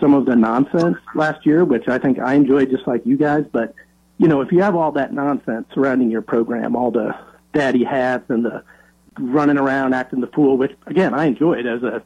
[0.00, 3.44] some of the nonsense last year, which I think I enjoyed just like you guys.
[3.50, 3.72] But
[4.18, 7.16] you know, if you have all that nonsense surrounding your program, all the
[7.54, 8.64] daddy hats and the
[9.18, 12.02] running around acting the fool, which again I enjoyed as a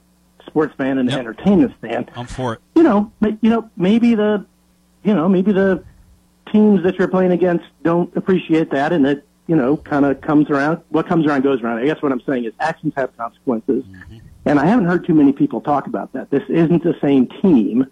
[0.46, 1.18] sports fan and Yep.
[1.18, 2.10] entertainment stand.
[2.16, 2.60] I'm for it.
[2.74, 4.44] You know, you know, maybe the,
[5.04, 5.82] you know, maybe the
[6.52, 10.50] teams that you're playing against don't appreciate that, and it, you know, kind of comes
[10.50, 10.80] around.
[10.90, 11.78] What comes around goes around.
[11.78, 14.18] I guess what I'm saying is actions have consequences, mm-hmm.
[14.44, 16.30] and I haven't heard too many people talk about that.
[16.30, 17.86] This isn't the same team.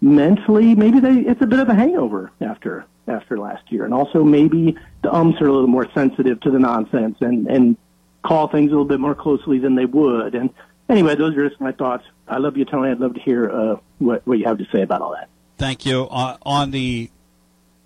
[0.00, 4.24] Mentally, maybe they it's a bit of a hangover after after last year, and also
[4.24, 7.76] maybe the umps are a little more sensitive to the nonsense and and
[8.22, 10.34] call things a little bit more closely than they would.
[10.34, 10.50] And
[10.90, 12.04] anyway, those are just my thoughts.
[12.28, 12.90] I love you, Tony.
[12.90, 15.28] I'd love to hear uh, what what you have to say about all that.
[15.56, 16.08] Thank you.
[16.10, 17.10] Uh, on the,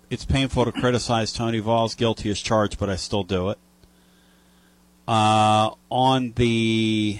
[0.09, 3.57] it's painful to criticize Tony Vols, guilty as charged, but I still do it.
[5.07, 7.19] Uh, on the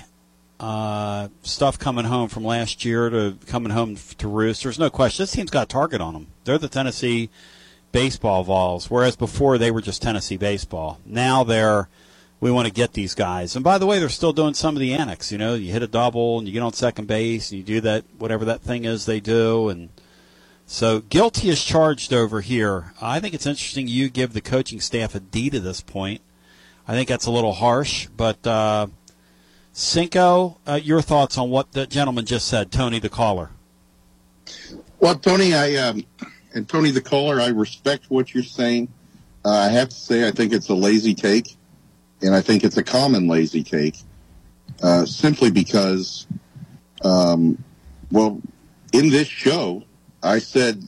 [0.59, 4.63] uh, stuff coming home from last year to coming home to roost.
[4.63, 5.23] There's no question.
[5.23, 6.27] This team's got a target on them.
[6.45, 7.29] They're the Tennessee
[7.91, 10.99] baseball Vols, whereas before they were just Tennessee baseball.
[11.05, 11.89] Now they're
[12.39, 13.55] we want to get these guys.
[13.55, 15.31] And by the way, they're still doing some of the annex.
[15.31, 17.81] You know, you hit a double and you get on second base and you do
[17.81, 19.69] that whatever that thing is they do.
[19.69, 19.89] And
[20.65, 22.93] so guilty is charged over here.
[23.01, 26.21] I think it's interesting you give the coaching staff a D to this point.
[26.87, 28.87] I think that's a little harsh, but uh,
[29.73, 33.49] Cinco, uh, your thoughts on what the gentleman just said, Tony the caller.
[34.99, 36.05] Well, Tony, I um,
[36.53, 38.87] and Tony the caller, I respect what you're saying.
[39.43, 41.57] Uh, I have to say, I think it's a lazy take,
[42.25, 43.97] and I think it's a common lazy cake,
[44.81, 46.25] uh, simply because,
[47.03, 47.63] um,
[48.11, 48.41] well,
[48.93, 49.83] in this show,
[50.23, 50.83] I said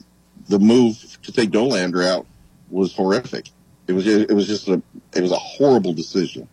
[0.48, 2.26] the move to take Dollander out
[2.70, 3.50] was horrific.
[3.86, 4.82] It was it was just a
[5.14, 6.48] it was a horrible decision.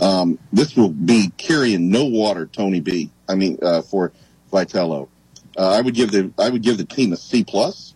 [0.00, 3.10] Um, this will be carrying no water, Tony B.
[3.28, 4.12] I mean, uh, for
[4.50, 5.08] Vitello.
[5.56, 7.94] Uh, I would give the I would give the team a C plus.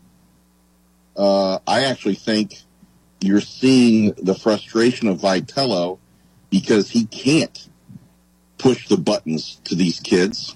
[1.17, 2.61] Uh, I actually think
[3.21, 5.99] you're seeing the frustration of Vitello
[6.53, 7.66] because he can't
[8.59, 10.55] push the buttons to these kids.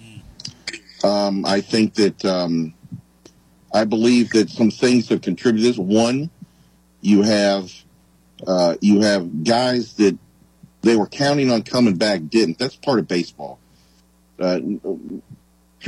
[1.02, 2.74] Um, I think that um,
[3.74, 5.66] I believe that some things have contributed.
[5.66, 6.30] This one,
[7.00, 7.72] you have
[8.46, 10.16] uh, you have guys that
[10.82, 12.58] they were counting on coming back didn't.
[12.58, 13.58] That's part of baseball.
[14.38, 14.60] Uh,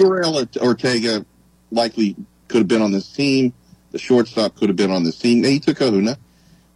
[0.01, 1.27] Ortega
[1.71, 2.17] likely
[2.49, 3.53] could have been on this team.
[3.91, 5.45] The shortstop could have been on this team.
[5.45, 6.19] He took Kahuna.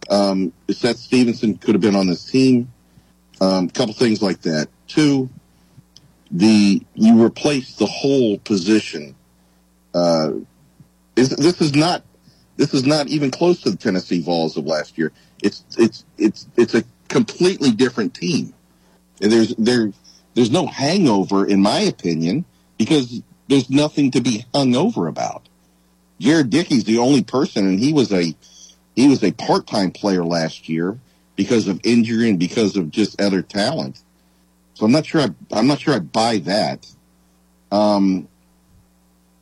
[0.09, 2.71] Um, Seth Stephenson could have been on this team.
[3.41, 4.67] A um, couple things like that.
[4.87, 5.29] Two,
[6.31, 9.15] the you replace the whole position.
[9.93, 10.31] Uh,
[11.15, 12.03] is, this is not
[12.57, 15.11] this is not even close to the Tennessee Vols of last year.
[15.41, 18.53] It's it's it's it's a completely different team.
[19.21, 19.91] And there's there
[20.33, 22.45] there's no hangover in my opinion
[22.77, 25.47] because there's nothing to be hung over about.
[26.19, 28.35] Jared Dickey's the only person, and he was a
[28.95, 30.97] he was a part time player last year
[31.35, 34.01] because of injury and because of just other talent.
[34.75, 35.21] So I'm not sure.
[35.21, 36.87] I, am not sure I buy that.
[37.71, 38.27] Um,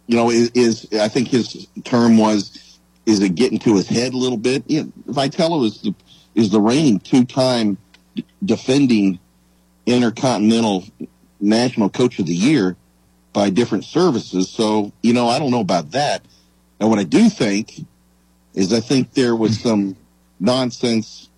[0.07, 4.13] you know, is, is, I think his term was is it getting to his head
[4.13, 4.63] a little bit?
[4.67, 5.95] Yeah, Vitello is the
[6.35, 7.77] is the reigning two time
[8.43, 9.19] defending
[9.85, 10.85] intercontinental
[11.39, 12.75] national coach of the year
[13.33, 14.49] by different services.
[14.49, 16.23] So, you know, I don't know about that.
[16.79, 17.85] And what I do think
[18.53, 19.95] is I think there was some
[20.39, 21.29] nonsense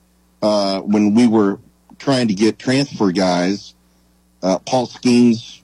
[0.43, 1.57] uh, when we were
[1.97, 3.73] trying to get transfer guys.
[4.43, 5.61] Uh, Paul Skenes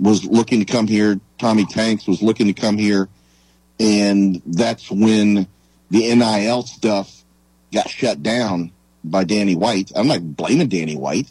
[0.00, 1.20] was looking to come here.
[1.38, 3.08] Tommy Tanks was looking to come here.
[3.78, 5.46] And that's when
[5.90, 7.22] the NIL stuff
[7.70, 8.72] got shut down
[9.04, 9.92] by Danny White.
[9.94, 11.30] I'm not blaming Danny White.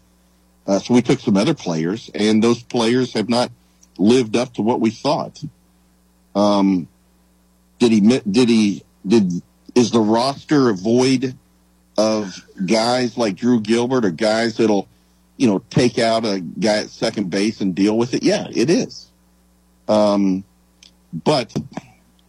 [0.68, 3.52] Uh, so we took some other players, and those players have not
[3.98, 5.44] lived up to what we thought.
[6.36, 6.88] Um,
[7.80, 8.00] did he?
[8.00, 8.84] Did he?
[9.06, 9.42] Did
[9.76, 11.36] is the roster void
[11.98, 12.36] of
[12.66, 14.88] guys like Drew Gilbert or guys that'll,
[15.38, 18.24] you know, take out a guy at second base and deal with it?
[18.24, 19.12] Yeah, it is.
[19.88, 20.44] Um,
[21.14, 21.54] but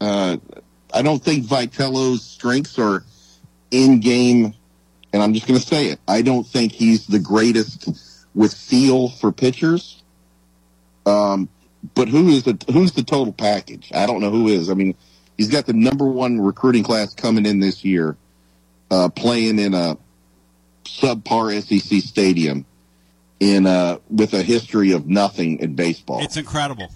[0.01, 0.37] uh,
[0.93, 3.05] I don't think Vitello's strengths are
[3.71, 4.55] in game,
[5.13, 6.01] and I'm just going to say it.
[6.07, 7.89] I don't think he's the greatest
[8.35, 10.03] with feel for pitchers.
[11.07, 11.49] Um,
[11.95, 13.91] but who is the who's the total package?
[13.95, 14.71] I don't know who is.
[14.71, 14.95] I mean,
[15.37, 18.17] he's got the number one recruiting class coming in this year,
[18.95, 19.99] uh, playing in a
[20.85, 22.65] subpar SEC stadium,
[23.41, 26.23] in uh, with a history of nothing in baseball.
[26.23, 26.93] It's incredible,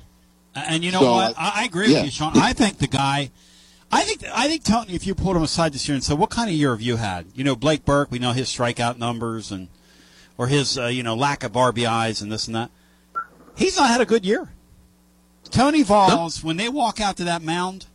[0.55, 1.35] and you know so, what?
[1.37, 1.99] I, I agree yeah.
[1.99, 2.33] with you, Sean.
[2.37, 3.31] I think the guy.
[3.91, 6.31] I think I think Tony, if you pulled him aside this year and said, "What
[6.31, 8.11] kind of year have you had?" You know, Blake Burke.
[8.11, 9.69] We know his strikeout numbers and
[10.37, 12.71] or his uh, you know lack of RBIs and this and that.
[13.57, 14.51] He's not had a good year.
[15.51, 17.87] Tony Vols, when they walk out to that mound,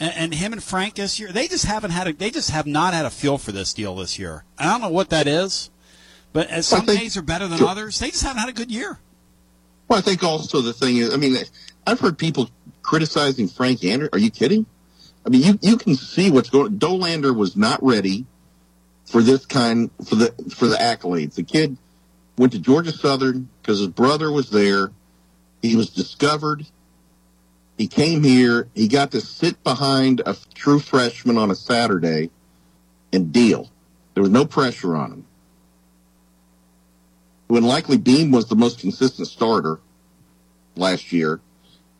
[0.00, 2.66] and, and, him and Frank this year, they just haven't had a, they just have
[2.66, 4.44] not had a feel for this deal this year.
[4.58, 5.70] I don't know what that is,
[6.32, 8.70] but as some think, days are better than others, they just haven't had a good
[8.70, 8.98] year.
[9.88, 11.36] Well, I think also the thing is, I mean,
[11.86, 12.50] I've heard people
[12.82, 14.10] criticizing Frank Anderson.
[14.12, 14.66] Are you kidding?
[15.26, 16.78] I mean, you you can see what's going.
[16.78, 18.26] Dollander was not ready
[19.04, 21.34] for this kind for the for the accolades.
[21.34, 21.76] The kid
[22.36, 24.92] went to Georgia Southern because his brother was there.
[25.62, 26.66] He was discovered.
[27.76, 28.68] He came here.
[28.74, 32.30] He got to sit behind a true freshman on a Saturday
[33.12, 33.70] and deal.
[34.14, 35.26] There was no pressure on him.
[37.48, 39.80] When likely Beam was the most consistent starter
[40.76, 41.40] last year,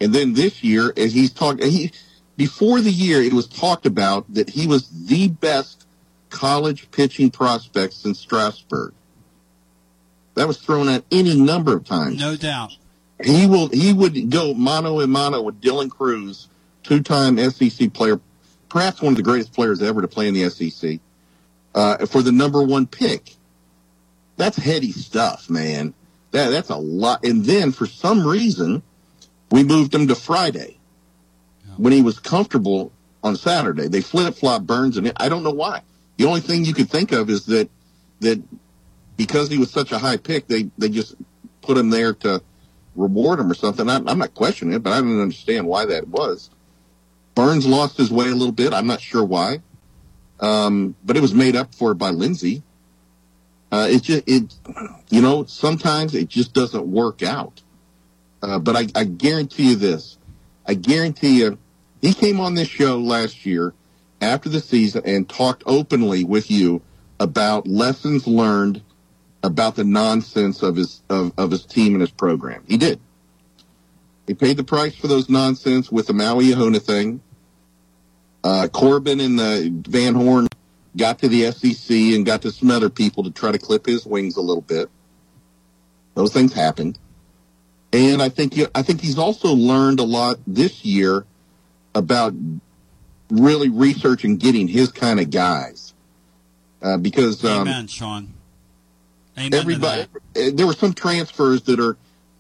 [0.01, 1.93] and then this year, as he's talking, he
[2.37, 5.87] before the year, it was talked about that he was the best
[6.31, 8.93] college pitching prospect since Strasburg.
[10.35, 12.19] That was thrown out any number of times.
[12.19, 12.77] No doubt.
[13.23, 16.49] He will he would go mano a mano with Dylan Crews,
[16.83, 18.21] two-time SEC player,
[18.69, 20.99] perhaps one of the greatest players ever to play in the SEC,
[21.75, 23.35] uh, for the number one pick.
[24.37, 25.95] That's heady stuff, man.
[26.33, 27.25] That that's a lot.
[27.25, 28.83] And then for some reason,
[29.53, 30.79] we moved him to Friday
[31.77, 32.93] when he was comfortable
[33.23, 33.87] on Saturday.
[33.87, 35.83] They flip flop Burns, and I don't know why.
[36.17, 37.71] The only thing you could think of is that
[38.21, 38.43] that
[39.17, 41.15] because he was such a high pick, they they just
[41.63, 42.43] put him there to
[42.97, 43.89] reward him or something.
[43.89, 46.51] I'm, I'm not questioning it, but I don't understand why that was.
[47.35, 48.73] Burns lost his way a little bit.
[48.73, 49.61] I'm not sure why,
[50.41, 52.63] um, but it was made up for by Lindsey.
[53.73, 54.55] Uh, it just it,
[55.11, 57.61] you know, sometimes it just doesn't work out.
[58.41, 60.17] Uh, but I, I guarantee you this:
[60.67, 61.59] I guarantee you,
[62.01, 63.75] he came on this show last year
[64.21, 66.83] after the season and talked openly with you
[67.19, 68.83] about lessons learned
[69.45, 72.65] about the nonsense of his of, of his team and his program.
[72.67, 72.99] He did.
[74.27, 77.21] He paid the price for those nonsense with the Maui Ahuna thing.
[78.43, 80.49] Uh, Corbin and the Van Horn
[80.97, 84.07] got to the SEC and got to some other people to try to clip his
[84.07, 84.89] wings a little bit.
[86.15, 86.99] Those things happened,
[87.93, 91.27] And I think I think he's also learned a lot this year
[91.95, 92.33] about
[93.31, 95.93] really researching getting his kind of guys.
[96.81, 98.35] Uh, because um, Amen, Sean.
[99.37, 100.07] Amen everybody,
[100.37, 101.97] eh, there were some transfers that are,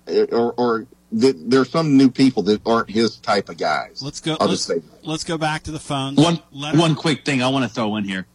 [0.06, 4.02] eh, or, or that there are some new people that aren't his type of guys.
[4.02, 4.36] Let's go.
[4.40, 6.18] I'll let's, just say let's go back to the phones.
[6.18, 8.26] One Let- one quick thing I want to throw in here.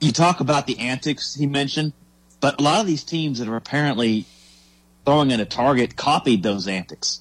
[0.00, 1.92] You talk about the antics he mentioned,
[2.40, 4.26] but a lot of these teams that are apparently
[5.04, 7.20] throwing in a target copied those antics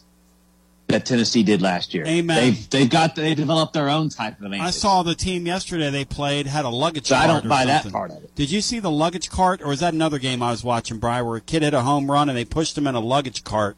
[0.94, 2.06] that Tennessee did last year.
[2.06, 2.38] Amen.
[2.38, 6.06] They've they've got they developed their own type of I saw the team yesterday they
[6.06, 8.36] played had a luggage So I don't buy that part of it.
[8.36, 11.26] Did you see the luggage cart, or is that another game I was watching, Brian,
[11.26, 13.76] where a kid hit a home run and they pushed him in a luggage cart?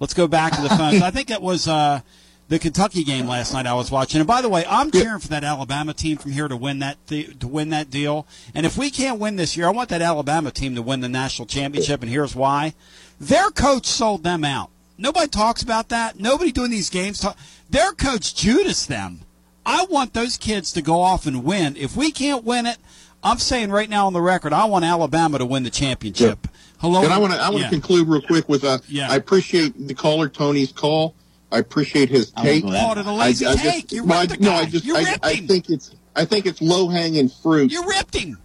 [0.00, 1.02] Let's go back to the phones.
[1.02, 2.00] I think it was uh,
[2.48, 4.20] the Kentucky game last night I was watching.
[4.20, 6.98] And by the way, I'm cheering for that Alabama team from here to win that
[7.06, 8.26] th- to win that deal.
[8.54, 11.08] And if we can't win this year, I want that Alabama team to win the
[11.08, 12.02] national championship.
[12.02, 12.74] And here's why:
[13.20, 14.70] their coach sold them out.
[14.96, 16.18] Nobody talks about that.
[16.18, 17.20] Nobody doing these games.
[17.20, 17.36] Talk-
[17.68, 19.20] their coach Judas them.
[19.66, 21.76] I want those kids to go off and win.
[21.76, 22.76] If we can't win it,
[23.22, 26.46] I'm saying right now on the record, I want Alabama to win the championship.
[26.78, 27.68] Hello, And I want to I want to Yeah.
[27.70, 28.82] conclude real quick with a.
[28.88, 29.10] Yeah.
[29.10, 31.14] I appreciate the caller Tony's call.
[31.50, 32.64] I appreciate his take.
[32.64, 33.82] go that Called it a lazy I, I take.
[33.82, 34.52] Just, You well, ripped the no.
[34.52, 37.72] I just You I, I think it's I think it's low hanging fruit.
[37.72, 38.36] You ripped him.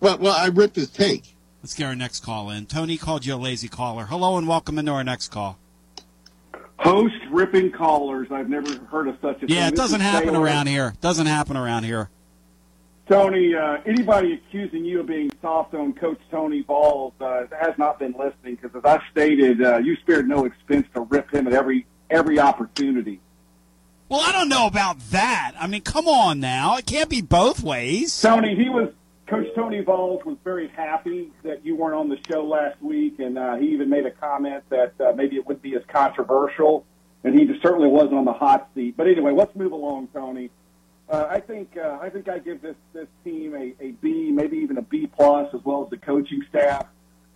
[0.00, 1.34] Well, well, I ripped his take.
[1.62, 2.66] Let's get our next call in.
[2.66, 4.06] Tony called you a lazy caller.
[4.06, 5.58] Hello and welcome into our next call.
[6.78, 8.28] Host ripping callers.
[8.30, 9.48] I've never heard of such a thing.
[9.48, 10.40] Yeah, it This doesn't happen Taylor.
[10.44, 10.94] around here.
[11.00, 12.08] Doesn't happen around here.
[13.08, 17.98] Tony, uh, anybody accusing you of being soft on Coach Tony Vols uh, has not
[17.98, 21.54] been listening because, as I stated, uh, you spared no expense to rip him at
[21.54, 23.20] every every opportunity.
[24.08, 25.52] Well, I don't know about that.
[25.58, 26.76] I mean, come on now.
[26.76, 28.20] It can't be both ways.
[28.20, 28.90] Tony, he was
[29.28, 33.38] Coach Tony Vols was very happy that you weren't on the show last week, and
[33.38, 36.86] uh, he even made a comment that uh, maybe it wouldn't be as controversial,
[37.24, 38.96] and he certainly wasn't on the hot seat.
[38.96, 40.50] But anyway, let's move along, Tony.
[41.10, 44.56] Uh, I think uh, I think I give this this team a, a B, maybe
[44.58, 46.86] even a B plus, as well as the coaching staff.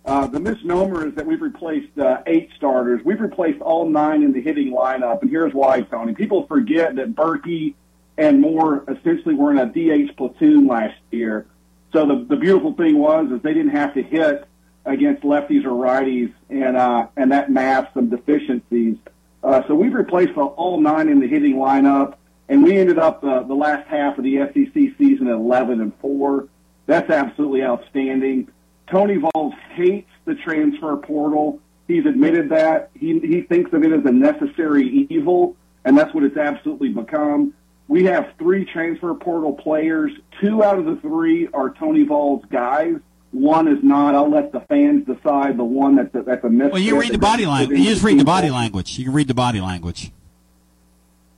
[0.03, 3.01] Uh, the misnomer is that we've replaced uh, eight starters.
[3.05, 6.15] We've replaced all nine in the hitting lineup, and here's why, Tony.
[6.15, 7.75] People forget that Berkey
[8.17, 11.45] and Moore essentially were in a DH platoon last year.
[11.93, 14.47] So the the beautiful thing was is they didn't have to hit
[14.85, 18.97] against lefties or righties, and uh, and that masked some deficiencies.
[19.43, 22.15] Uh, so we've replaced all nine in the hitting lineup,
[22.49, 25.93] and we ended up uh, the last half of the SEC season at 11 and
[25.99, 26.47] four.
[26.85, 28.49] That's absolutely outstanding.
[28.89, 31.59] Tony Vols hates the transfer portal.
[31.87, 32.89] He's admitted that.
[32.95, 37.53] He he thinks of it as a necessary evil, and that's what it's absolutely become.
[37.87, 40.11] We have three transfer portal players.
[40.39, 42.95] Two out of the three are Tony Vols guys.
[43.31, 44.13] One is not.
[44.13, 45.57] I'll let the fans decide.
[45.57, 46.73] The one that's a, that's a misfit.
[46.73, 47.79] Well, you read the body language.
[47.79, 48.97] You just read the body language.
[48.99, 50.11] You can read the body language.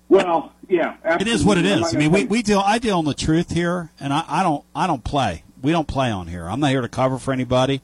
[0.10, 1.72] Well, yeah, It is what it is.
[1.72, 1.94] I'm is.
[1.94, 2.60] not I mean, we, we deal.
[2.60, 4.64] I deal in the truth here, and I, I don't.
[4.76, 5.44] I don't play.
[5.62, 6.48] We don't play on here.
[6.48, 7.82] I'm not here to cover for anybody.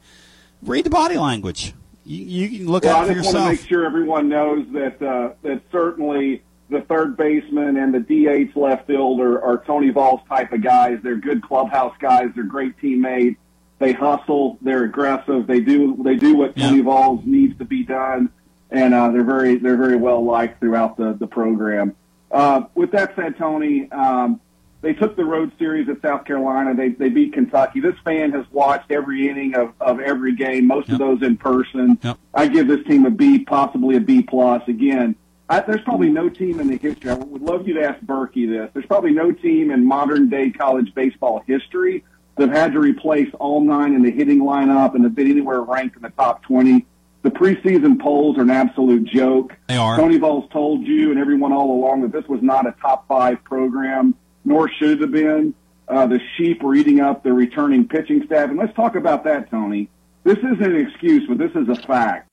[0.61, 1.73] Read the body language.
[2.05, 4.67] You, you can look well, at it I just want to make sure everyone knows
[4.73, 10.21] that uh, that certainly the third baseman and the DH left fielder are Tony Vols
[10.27, 10.99] type of guys.
[11.03, 12.29] They're good clubhouse guys.
[12.33, 13.37] They're great teammates.
[13.79, 14.57] They hustle.
[14.61, 15.47] They're aggressive.
[15.47, 18.29] They do they do what Tony Vols needs to be done,
[18.69, 21.95] and uh, they're very they're very well liked throughout the the program.
[22.31, 24.39] Uh, with that said, Tony, um,
[24.81, 26.73] they took the road series at South Carolina.
[26.75, 27.81] They they beat Kentucky.
[27.81, 30.93] This fan has watched every inning of, of every game, most Yep.
[30.93, 31.97] of those in person.
[32.03, 32.17] Yep.
[32.33, 34.61] I give this team a B, possibly a B plus.
[34.67, 35.15] Again,
[35.51, 37.11] I, there's probably no team in the history.
[37.11, 38.69] I would love you to ask Berkey this.
[38.73, 42.05] There's probably no team in modern day college baseball history
[42.37, 45.97] that had to replace all nine in the hitting lineup and have been anywhere ranked
[45.97, 46.85] in the top 20.
[47.23, 49.53] The preseason polls are an absolute joke.
[49.67, 49.97] They are.
[49.97, 53.43] Tony Vols told you and everyone all along that this was not a top five
[53.43, 55.53] program, nor should it have been.
[55.85, 58.49] Uh, the sheep were eating up the returning pitching staff.
[58.49, 59.89] And let's talk about that, Tony.
[60.23, 62.31] This isn't an excuse, but this is a fact.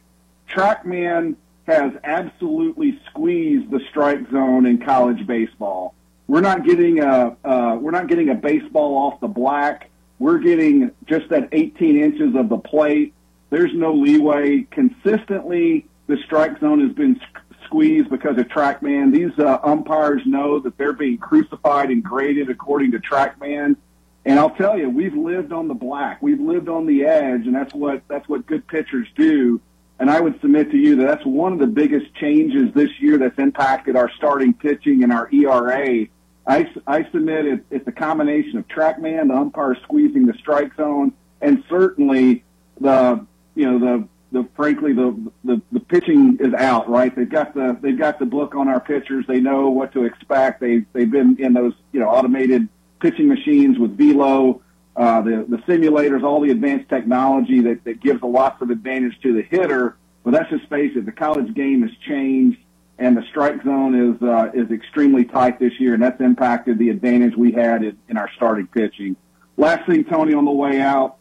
[0.48, 1.34] TrackMan
[1.68, 5.94] has absolutely squeezed the strike zone in college baseball.
[6.26, 9.90] We're not getting a uh, we're not getting a baseball off the black.
[10.18, 13.14] We're getting just that 18 inches of the plate.
[13.50, 14.66] There's no leeway.
[14.70, 17.20] Consistently, the strike zone has been
[17.64, 19.12] squeezed because of TrackMan.
[19.12, 23.76] These uh, umpires know that they're being crucified and graded according to TrackMan.
[24.24, 26.20] And I'll tell you, we've lived on the black.
[26.20, 29.60] We've lived on the edge, and that's what that's what good pitchers do.
[30.00, 33.18] And I would submit to you that that's one of the biggest changes this year
[33.18, 36.06] that's impacted our starting pitching and our ERA.
[36.46, 41.12] I, I submit it, it's a combination of TrackMan, the umpire squeezing the strike zone,
[41.40, 42.44] and certainly
[42.80, 47.14] the you know the the frankly the the, the pitching is out right.
[47.14, 49.26] They've got the they've got the book on our pitchers.
[49.26, 50.60] They know what to expect.
[50.60, 52.68] They they've been in those you know automated
[53.00, 54.62] pitching machines with velo,
[54.98, 59.18] uh, the the simulators, all the advanced technology that that gives a lots of advantage
[59.22, 59.96] to the hitter.
[60.24, 62.58] But let's just face it, the college game has changed,
[62.98, 66.90] and the strike zone is uh, is extremely tight this year, and that's impacted the
[66.90, 69.14] advantage we had in, in our starting pitching.
[69.56, 71.18] Last thing, Tony, on the way out,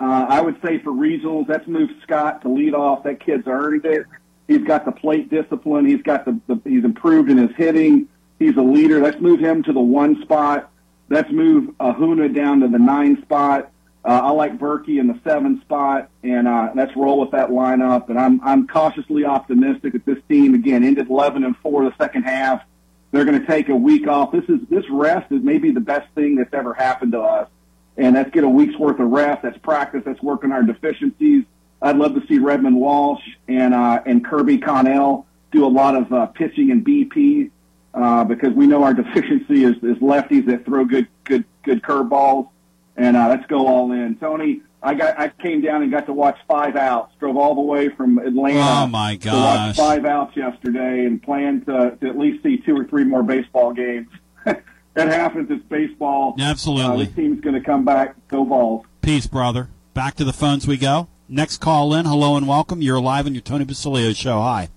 [0.00, 3.04] uh, I would say for regionals, that's moved Scott to lead off.
[3.04, 4.04] That kid's earned it.
[4.48, 5.86] He's got the plate discipline.
[5.86, 8.08] He's got the, the he's improved in his hitting.
[8.40, 9.00] He's a leader.
[9.00, 10.69] Let's move him to the one spot.
[11.10, 13.72] Let's move Ahuna down to the nine spot.
[14.04, 18.08] Uh, I like Berkey in the seven spot, and uh, let's roll with that lineup.
[18.08, 22.22] And I'm I'm cautiously optimistic that this team again ended 11 and four the second
[22.22, 22.62] half.
[23.10, 24.30] They're going to take a week off.
[24.30, 27.50] This is this rest is maybe the best thing that's ever happened to us,
[27.96, 29.42] and that's get a week's worth of rest.
[29.42, 30.02] That's practice.
[30.06, 31.44] That's working our deficiencies.
[31.82, 36.12] I'd love to see Redmond Walsh and uh, and Kirby Connell do a lot of
[36.12, 37.50] uh, pitching and BP
[37.94, 42.48] uh, because we know our deficiency is, is lefties that throw good good good curveballs.
[42.96, 44.62] And uh, let's go all in, Tony.
[44.82, 47.12] I got I came down and got to watch five outs.
[47.20, 48.84] Drove all the way from Atlanta.
[48.84, 49.76] Oh, my To watch gosh.
[49.76, 53.72] five outs yesterday, and plan to, to at least see two or three more baseball
[53.72, 54.08] games.
[54.44, 54.62] that
[54.94, 55.50] happens.
[55.50, 56.34] It's baseball.
[56.40, 57.02] Absolutely.
[57.02, 58.14] Uh, this team's going to come back.
[58.28, 58.86] Go Vols.
[59.02, 59.68] Peace, brother.
[59.94, 61.08] Back to the phones we go.
[61.28, 62.06] Next call in.
[62.06, 62.80] Hello and welcome.
[62.82, 64.40] You're live on your Tony Basilio show.
[64.40, 64.68] Hi.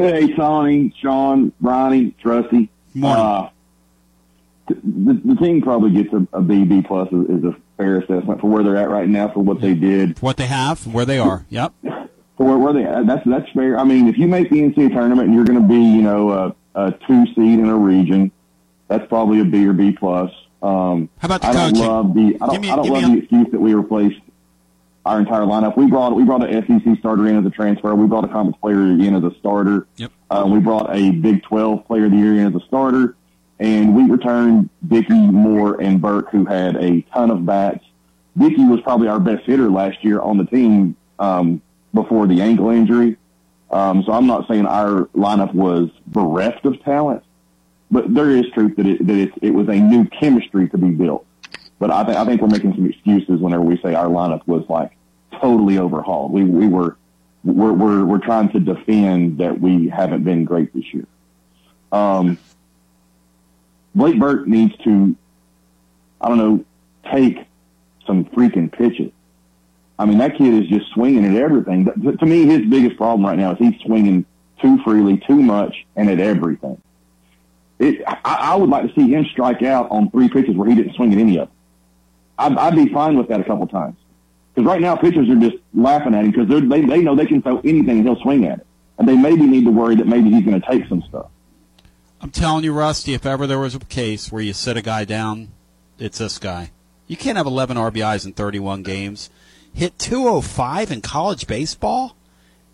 [0.00, 2.70] Hey, Tony, Sean, Ronnie, Trusty.
[2.94, 3.24] Morning.
[3.24, 3.50] Uh,
[4.68, 8.40] the, the team probably gets a, a B, B plus is, is a fair assessment
[8.40, 10.20] for where they're at right now for what they did.
[10.20, 11.46] What they have, where they are.
[11.48, 11.72] Yep.
[11.82, 13.06] For where, where they at.
[13.06, 13.78] That's, that's fair.
[13.78, 16.30] I mean, if you make the NCAA tournament and you're going to be, you know,
[16.30, 18.30] a, a two seed in a region,
[18.88, 20.30] that's probably a B or B plus.
[20.62, 23.06] Um, How about the I don't love the, I don't, me- I don't love a-
[23.06, 24.20] the excuse that we replaced
[25.08, 25.76] our entire lineup.
[25.76, 27.94] We brought we brought an SEC starter in as a transfer.
[27.94, 29.86] We brought a conference player in as a starter.
[29.96, 30.12] Yep.
[30.30, 33.16] Uh, we brought a Big 12 player of the year in as a starter,
[33.58, 37.84] and we returned Dickey, Moore, and Burke, who had a ton of bats.
[38.36, 41.62] Dickey was probably our best hitter last year on the team um,
[41.94, 43.16] before the ankle injury.
[43.70, 47.22] Um, so I'm not saying our lineup was bereft of talent,
[47.90, 50.90] but there is truth that it, that it, it was a new chemistry to be
[50.90, 51.26] built.
[51.78, 54.64] But I, th- I think we're making some excuses whenever we say our lineup was
[54.68, 54.96] like
[55.40, 56.32] totally overhauled.
[56.32, 56.96] We we were
[57.44, 61.06] we're we're, we're trying to defend that we haven't been great this year.
[61.92, 62.38] Um,
[63.94, 65.16] Blake Burke needs to,
[66.20, 66.64] I don't know,
[67.12, 67.38] take
[68.06, 69.12] some freaking pitches.
[69.98, 71.86] I mean, that kid is just swinging at everything.
[71.86, 74.24] To, to me, his biggest problem right now is he's swinging
[74.60, 76.80] too freely, too much, and at everything.
[77.78, 80.74] It, I, I would like to see him strike out on three pitches where he
[80.74, 81.56] didn't swing at any of them.
[82.38, 83.96] I'd, I'd be fine with that a couple times.
[84.54, 87.42] Because right now, pitchers are just laughing at him because they they know they can
[87.42, 88.66] throw anything and he'll swing at it.
[88.98, 91.28] And they maybe need to worry that maybe he's going to take some stuff.
[92.20, 95.04] I'm telling you, Rusty, if ever there was a case where you sit a guy
[95.04, 95.48] down,
[95.98, 96.72] it's this guy.
[97.06, 99.30] You can't have 11 RBIs in 31 games.
[99.72, 102.16] Hit 205 in college baseball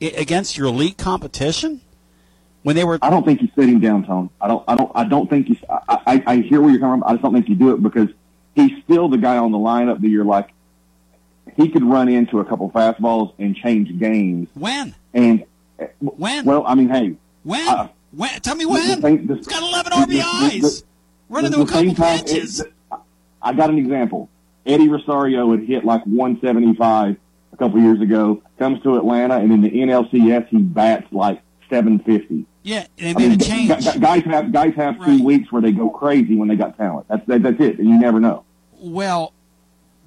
[0.00, 1.82] against your elite competition
[2.62, 2.98] when they were.
[3.02, 4.30] I don't think you sit him down, Tone.
[4.40, 4.64] I don't.
[4.66, 4.92] I don't.
[4.94, 5.56] I don't think you.
[5.68, 7.08] I, I, I hear where you're coming from.
[7.08, 8.08] I just don't think you do it because
[8.54, 10.50] he's still the guy on the lineup that you're like.
[11.56, 14.48] He could run into a couple fastballs and change games.
[14.54, 14.94] When?
[15.12, 15.44] And
[16.00, 16.44] when?
[16.44, 17.68] Well, I mean, hey, When?
[17.68, 18.30] uh, when?
[18.40, 18.88] Tell me when.
[18.88, 20.84] the thing- the- He's got 11 the- the- RBIs.
[21.28, 22.60] Run the- into a couple time, pitches.
[22.60, 22.72] it-
[23.42, 24.28] I got an example.
[24.66, 27.16] Eddie Rosario had hit like 175
[27.52, 28.40] a couple years ago.
[28.58, 31.40] Comes to Atlanta, and in the NLCS, he bats like
[31.70, 32.46] 750.
[32.64, 33.68] Yeah, they I made mean, a change.
[33.84, 36.76] gu- gu- guys have guys have two weeks where they go crazy when they got
[36.78, 37.06] talent.
[37.08, 38.44] That's that, that's it, and you never know.
[38.80, 39.34] Well,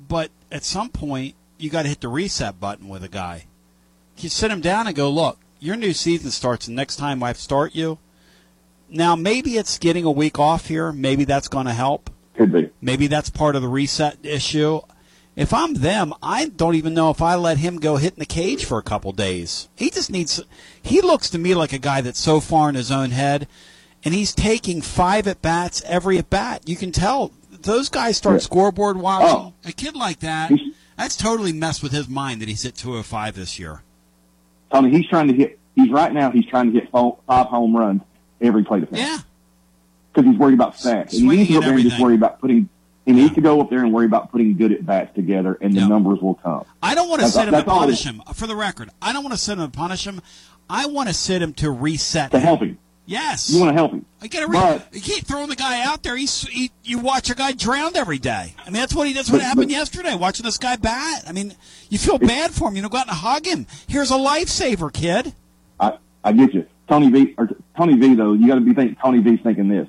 [0.08, 3.45] but at some point you got to hit the reset button with a guy.
[4.18, 7.34] You sit him down and go, look, your new season starts the next time I
[7.34, 7.99] start you.
[8.89, 10.91] Now maybe it's getting a week off here.
[10.91, 12.10] Maybe that's going to help.
[12.36, 12.70] Could be.
[12.82, 14.82] Maybe that's part of the reset issue.
[15.38, 18.26] If I'm them, I don't even know if I let him go hit in the
[18.26, 19.70] cage for a couple days.
[19.76, 20.42] He just needs.
[20.82, 23.48] He looks to me like a guy that's so far in his own head,
[24.04, 26.68] and he's taking five at bats every at bat.
[26.68, 29.02] You can tell those guys start scoreboard oh.
[29.02, 29.30] watching.
[29.30, 29.54] Oh.
[29.64, 30.52] A kid like that,
[30.98, 33.84] that's totally messed with his mind that he's hit 205 this year.
[34.72, 35.60] Tony, he's trying to hit.
[35.76, 36.32] He's right now.
[36.32, 38.02] He's trying to hit fo- five home runs
[38.42, 39.00] every plate offense.
[39.00, 39.20] Yeah.
[40.12, 41.14] because he's worried about stats.
[41.14, 42.70] And he needs to go and up there and just worry about putting.
[43.08, 45.74] He needs to go up there and worry about putting good at bats together, and
[45.74, 46.66] the numbers will come.
[46.84, 48.22] I don't want to sit him to punish him.
[48.36, 50.22] For the record, I don't want to sit him to punish him.
[50.70, 52.32] I want to sit him to reset.
[52.32, 52.43] To him.
[52.43, 52.78] help him.
[53.05, 53.49] Yes.
[53.49, 54.05] You want to help him.
[54.22, 56.18] I get a re- But- you keep throwing the guy out there.
[56.18, 58.53] He's he, you watch a guy drowned every day.
[58.60, 59.14] I mean, that's what he.
[59.14, 60.14] That's what But- happened but- yesterday.
[60.16, 61.24] Watching this guy bat.
[61.26, 61.53] I mean,
[61.89, 62.76] you feel bad for him.
[62.76, 63.66] You know, go out and hug him.
[63.88, 65.34] Here's a lifesaver, kid.
[65.80, 65.93] I
[66.26, 67.36] I get you, Tony V.
[67.38, 67.47] Or
[67.78, 68.16] Tony V.
[68.16, 69.88] Though you got to be thinking Tony V's thinking this: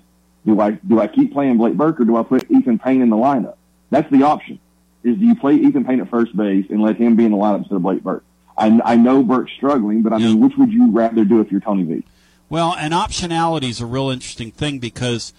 [0.48, 3.10] Do I do I keep playing Blake Burke or do I put Ethan Payne in
[3.10, 3.56] the lineup?
[3.90, 4.58] That's the option.
[5.04, 7.36] Is do you play Ethan Payne at first base and let him be in the
[7.36, 8.24] lineup instead of Blake Burke?
[8.56, 11.60] I, I know Burke's struggling, but I mean, which would you rather do if you're
[11.60, 12.02] Tony V?
[12.48, 15.34] Well, and optionality is a real interesting thing because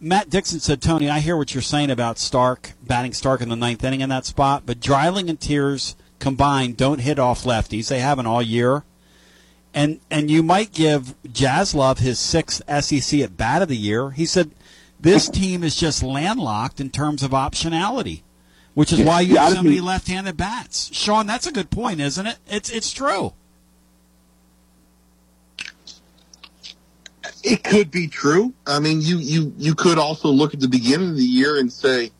[0.00, 3.56] Matt Dixon said, Tony, I hear what you're saying about Stark, batting Stark in the
[3.56, 7.88] ninth inning in that spot, but Dreiling and Tears combined don't hit off lefties.
[7.88, 8.82] They haven't all year.
[9.72, 14.10] And and you might give Jaslove his sixth SEC at bat of the year.
[14.10, 14.50] He said
[14.98, 18.22] this team is just landlocked in terms of optionality,
[18.74, 20.90] which is why you have so many left-handed bats.
[20.92, 22.38] Sean, that's a good point, isn't it?
[22.48, 23.32] It's it's true.
[27.42, 28.52] It could be true.
[28.66, 31.72] I mean, you you you could also look at the beginning of the year and
[31.72, 32.10] say,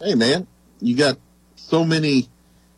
[0.00, 0.46] "Hey, man,
[0.80, 1.18] you got
[1.56, 2.28] so many,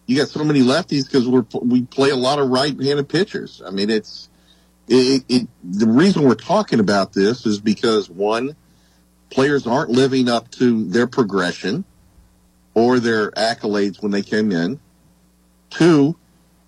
[0.06, 3.70] you got so many lefties because we're we play a lot of right-handed pitchers." I
[3.70, 4.28] mean, it's
[4.88, 5.48] it, it.
[5.62, 8.56] The reason we're talking about this is because one,
[9.30, 11.84] players aren't living up to their progression
[12.74, 14.80] or their accolades when they came in.
[15.70, 16.16] Two,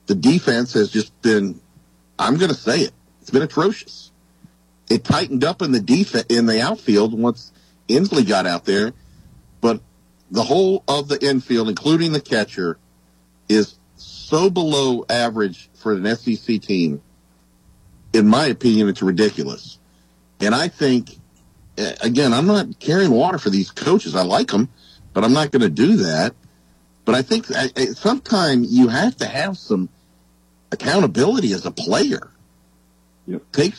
[0.06, 1.60] the defense has just been.
[2.18, 2.92] I'm going to say it.
[3.20, 4.12] It's been atrocious
[4.90, 7.52] it tightened up in the defense in the outfield once
[7.88, 8.92] Ensley got out there,
[9.60, 9.80] but
[10.30, 12.78] the whole of the infield, including the catcher,
[13.48, 17.02] is so below average for an SEC team.
[18.12, 19.78] In my opinion, it's ridiculous.
[20.40, 21.18] And I think,
[21.76, 24.14] again, I'm not carrying water for these coaches.
[24.14, 24.68] I like them,
[25.12, 26.34] but I'm not going to do that.
[27.04, 27.46] But I think
[27.96, 29.88] sometimes you have to have some
[30.72, 32.30] accountability as a player.
[33.52, 33.74] Take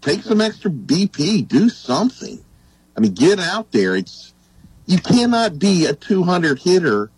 [0.00, 1.46] take some extra BP.
[1.46, 2.44] Do something.
[2.96, 3.94] I mean, get out there.
[3.94, 4.34] It's
[4.86, 7.10] you cannot be a 200 hitter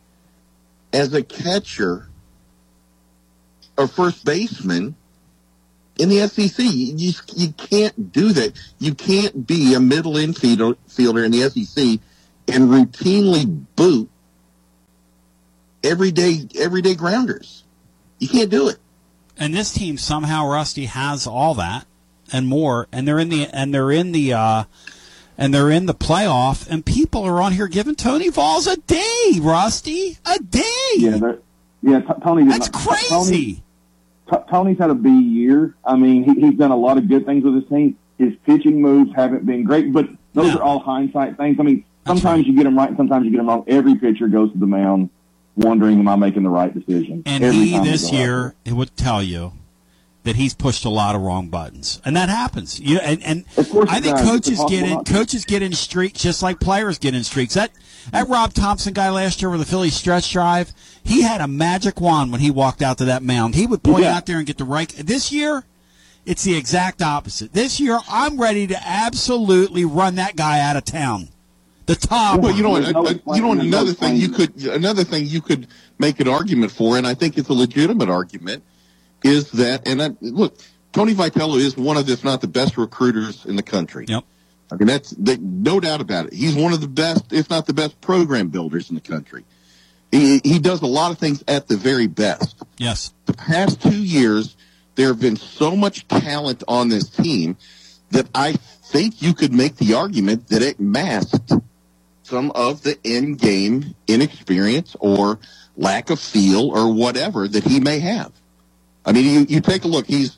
[0.92, 2.08] as a catcher
[3.76, 4.94] or first baseman
[5.98, 6.64] in the SEC.
[6.64, 8.58] You you, can't do that.
[8.78, 12.00] You can't be a middle infielder in the SEC
[12.48, 14.10] and routinely boot
[15.84, 17.64] everyday everyday grounders.
[18.18, 18.76] You can't do it.
[19.38, 21.86] and this team somehow Rusty has all that
[22.32, 24.64] and more, and they're in the and they're in the uh,
[25.40, 29.38] and they're in the playoff, and people are on here giving Tony Vols a day,
[29.40, 30.92] Rusty, a day.
[30.98, 31.32] Yeah,
[31.82, 32.00] yeah.
[32.00, 33.62] T- Tony, That's Tony, crazy.
[34.30, 35.74] T- Tony's had a B year.
[35.82, 37.96] I mean, he, he's done a lot of good things with his team.
[38.18, 41.58] His pitching moves haven't been great, but those are all hindsight things.
[41.58, 43.64] I mean, sometimes you get them right, sometimes you get them wrong.
[43.66, 45.08] Every pitcher goes to the mound
[45.56, 49.22] wondering, "Am I making the right decision?" And Every he this year it would tell
[49.22, 49.52] you
[50.22, 52.78] that he's pushed a lot of wrong buttons, and that happens.
[52.78, 54.28] You know, and, and I think does.
[54.28, 57.54] Coaches get in coaches get in streaks just like players get in streaks.
[57.54, 57.70] That
[58.12, 62.00] that Rob Thompson guy last year with the Philly stretch drive, he had a magic
[62.00, 63.54] wand when he walked out to that mound.
[63.54, 64.16] He would point Yeah.
[64.16, 64.88] out there and get the right.
[64.90, 65.64] This year,
[66.26, 67.52] it's the exact opposite.
[67.52, 71.28] This year, I'm ready to absolutely run that guy out of town.
[71.86, 72.40] The top.
[72.40, 72.84] Well, you know, one.
[72.84, 72.96] what,
[73.26, 75.66] uh, uh, you know, another thing you could, another thing you could
[75.98, 78.62] make an argument for, and I think it's a legitimate argument,
[79.22, 80.56] is that, and I, look,
[80.92, 84.06] Tony Vitello is one of, if not the best recruiters in the country.
[84.08, 84.24] Yep.
[84.72, 86.32] I mean, that's they, no doubt about it.
[86.32, 89.44] He's one of the best, if not the best, program builders in the country.
[90.12, 92.62] He he does a lot of things at the very best.
[92.78, 93.12] Yes.
[93.26, 94.56] The past two years,
[94.94, 97.56] there have been so much talent on this team
[98.10, 101.52] that I think you could make the argument that it masked
[102.22, 105.38] some of the in-game inexperience or
[105.76, 108.32] lack of feel or whatever that he may have.
[109.04, 110.06] I mean, you, you take a look.
[110.06, 110.36] He's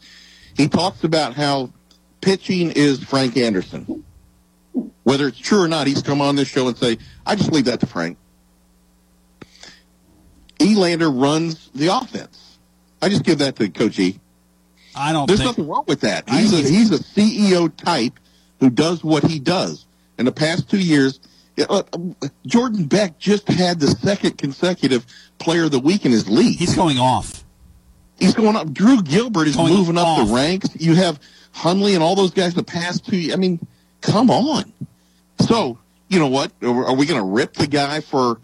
[0.56, 1.72] he talks about how
[2.20, 4.04] pitching is Frank Anderson.
[5.02, 7.66] Whether it's true or not, he's come on this show and say, "I just leave
[7.66, 8.18] that to Frank."
[10.60, 12.58] Elander runs the offense.
[13.00, 14.20] I just give that to Coach E.
[14.94, 16.28] I don't There's think nothing wrong with that.
[16.28, 18.18] He's a, he's a CEO type
[18.60, 19.86] who does what he does.
[20.18, 21.18] In the past two years,
[21.68, 21.82] uh,
[22.46, 25.06] Jordan Beck just had the second consecutive
[25.38, 26.58] Player of the Week in his league.
[26.58, 27.41] he's going off.
[28.18, 28.72] He's going up.
[28.72, 30.68] Drew Gilbert is Going moving up the ranks.
[30.78, 31.18] You have
[31.54, 33.30] Hunley and all those guys the past two.
[33.32, 33.58] I mean,
[34.00, 34.72] come on.
[35.40, 36.52] So you know what?
[36.62, 38.38] Are are we going to rip the guy for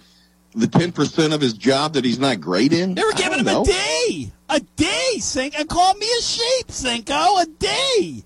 [0.54, 2.94] the ten percent of his job that he's not great in?
[2.94, 6.70] They were giving him don't a day, a day, Cinco, and call me a sheep,
[6.72, 8.24] Cinco, a day.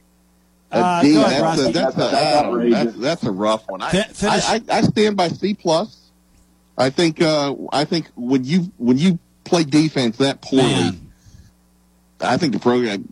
[0.70, 1.72] A Uh, D, go ahead, that's, a, Rusty.
[1.72, 3.82] that's, a, I don't that's, that's a rough one.
[3.82, 4.44] I, Fin- finish.
[4.48, 5.98] I, I, I stand by C plus.
[6.78, 11.01] I think uh, I think when you when you play defense that poorly, Man.
[12.22, 13.08] I think the program.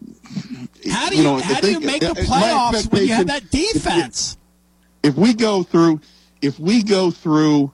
[0.90, 4.38] How do you, know, how do you make the playoffs when you have that defense?
[5.02, 6.00] If we go through,
[6.40, 7.72] if we go through,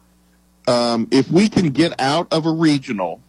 [0.66, 3.20] um, if we can get out of a regional.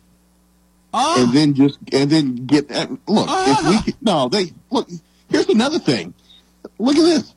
[0.94, 2.90] Oh, And then just and then get that.
[3.08, 4.90] Look, if we can, no, they look.
[5.30, 6.14] Here's another thing.
[6.80, 7.36] Look at this.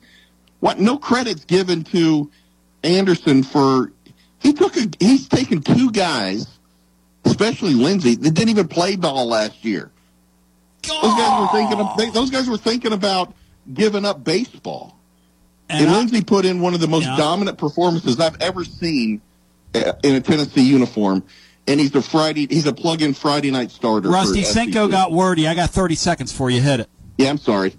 [0.61, 0.79] What?
[0.79, 2.31] No credits given to
[2.83, 3.91] Anderson for
[4.39, 6.47] he took a he's taken two guys,
[7.25, 9.91] especially Lindsey, that didn't even play ball last year.
[10.83, 13.33] Those guys were thinking of, they, those guys were thinking about
[13.73, 14.97] giving up baseball.
[15.69, 17.17] And, and I- Lindsey put in one of the most Yeah.
[17.17, 19.21] dominant performances I've ever seen
[19.75, 21.23] uh, in a Tennessee uniform.
[21.67, 24.09] And he's a Friday he's a plug-in Friday night starter.
[24.09, 24.91] Rusty Cinco SEC.
[24.91, 25.47] got wordy.
[25.47, 26.59] I got 30 seconds for you.
[26.59, 26.89] Hit it.
[27.17, 27.75] Yeah, I'm sorry.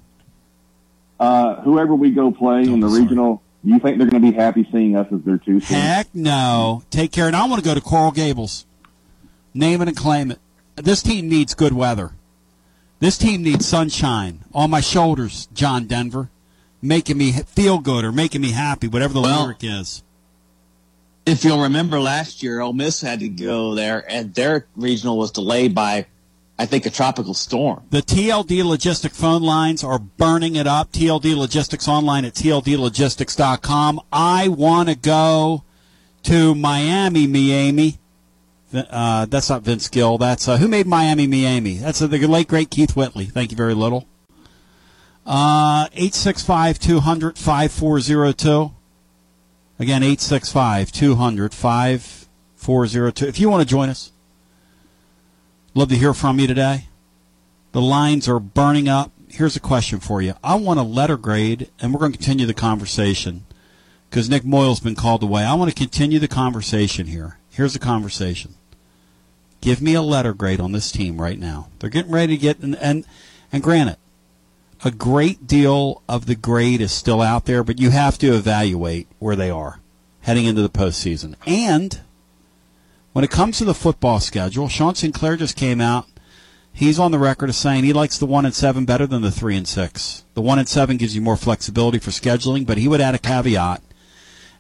[1.18, 3.03] Uh, whoever we go play in the Sorry.
[3.03, 5.76] regional, you think they're going to be happy seeing us as their two seed?
[5.76, 6.82] Heck no.
[6.90, 7.26] Take care.
[7.26, 8.66] And I want to go to Coral Gables.
[9.55, 10.38] Name it and claim it.
[10.76, 12.12] This team needs good weather.
[13.03, 16.30] This team needs sunshine on my shoulders, John Denver,
[16.80, 20.05] making me feel good or making me happy, whatever the Well- lyric is.
[21.26, 25.32] If you'll remember last year, Ole Miss had to go there, and their regional was
[25.32, 26.07] delayed by,
[26.57, 27.80] I think, a tropical storm.
[27.90, 30.92] The TLD Logistic phone lines are burning it up.
[30.92, 34.00] TLD Logistics online at tldlogistics.com.
[34.12, 35.64] I want to go
[36.22, 37.98] to Miami, Miami.
[38.75, 40.18] Uh, that's not Vince Gill.
[40.18, 41.75] That's uh, who made Miami, Miami.
[41.75, 43.27] That's uh, the late great Keith Whitley.
[43.27, 44.07] Thank you very little.
[45.27, 48.73] Uh, eight six five two hundred five four zero two.
[49.79, 53.27] Again, eight six five two hundred five four zero two.
[53.27, 54.12] If you want to join us.
[55.75, 56.89] Love to hear from you today.
[57.73, 59.11] The lines are burning up.
[59.29, 60.35] Here's a question for you.
[60.45, 63.47] I want a letter grade, and we're going to continue the conversation
[64.11, 65.45] because Nick Moyle's been called away.
[65.45, 67.39] I want to continue the conversation here.
[67.49, 68.55] Here's the conversation.
[69.63, 71.69] Give me a letter grade on this team right now.
[71.79, 73.07] They're getting ready to get, and, and,
[73.53, 73.97] and granted,
[74.85, 79.07] a great deal of the grade is still out there, but you have to evaluate
[79.21, 79.79] where they are
[80.23, 81.37] heading into the postseason.
[81.47, 82.01] And
[83.13, 86.07] when it comes to the football schedule, Sean Sinclair just came out.
[86.73, 89.31] He's on the record of saying he likes the one and seven better than the
[89.31, 90.25] three and six.
[90.35, 93.19] The one and seven gives you more flexibility for scheduling, but he would add a
[93.19, 93.81] caveat,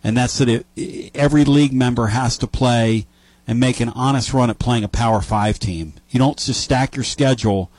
[0.04, 3.06] and that's that it, every league member has to play
[3.46, 5.94] and make an honest run at playing a Power Five team.
[6.10, 7.70] You don't just stack your schedule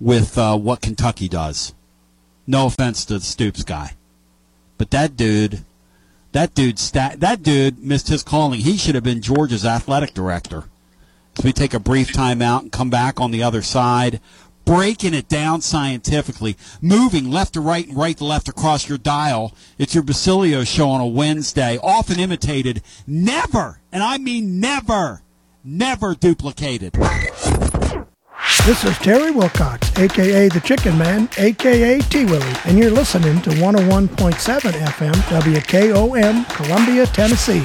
[0.00, 1.74] with uh, what Kentucky does.
[2.46, 3.92] No offense to the Stoops guy,
[4.78, 5.64] but that dude,
[6.32, 8.60] that dude, sta- that dude missed his calling.
[8.60, 10.64] He should have been Georgia's athletic director.
[11.34, 14.20] So we take a brief time out and come back on the other side,
[14.68, 19.54] breaking it down scientifically, moving left to right and right to left across your dial.
[19.78, 25.22] It's your Basilio show on a Wednesday, often imitated, never, and I mean never,
[25.64, 26.92] never duplicated.
[28.66, 33.50] This is Terry Wilcox, aka the Chicken Man, aka T Willie, and you're listening to
[33.50, 37.64] 101.7 FM WKOM, Columbia, Tennessee.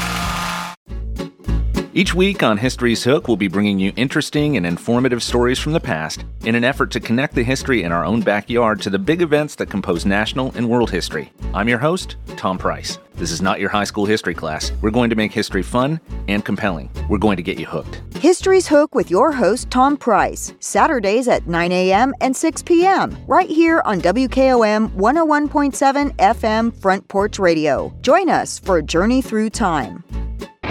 [1.93, 5.79] Each week on History's Hook, we'll be bringing you interesting and informative stories from the
[5.81, 9.21] past in an effort to connect the history in our own backyard to the big
[9.21, 11.33] events that compose national and world history.
[11.53, 12.97] I'm your host, Tom Price.
[13.15, 14.71] This is not your high school history class.
[14.81, 16.89] We're going to make history fun and compelling.
[17.09, 18.01] We're going to get you hooked.
[18.15, 22.13] History's Hook with your host, Tom Price, Saturdays at 9 a.m.
[22.21, 27.93] and 6 p.m., right here on WKOM 101.7 FM Front Porch Radio.
[28.01, 30.05] Join us for a journey through time.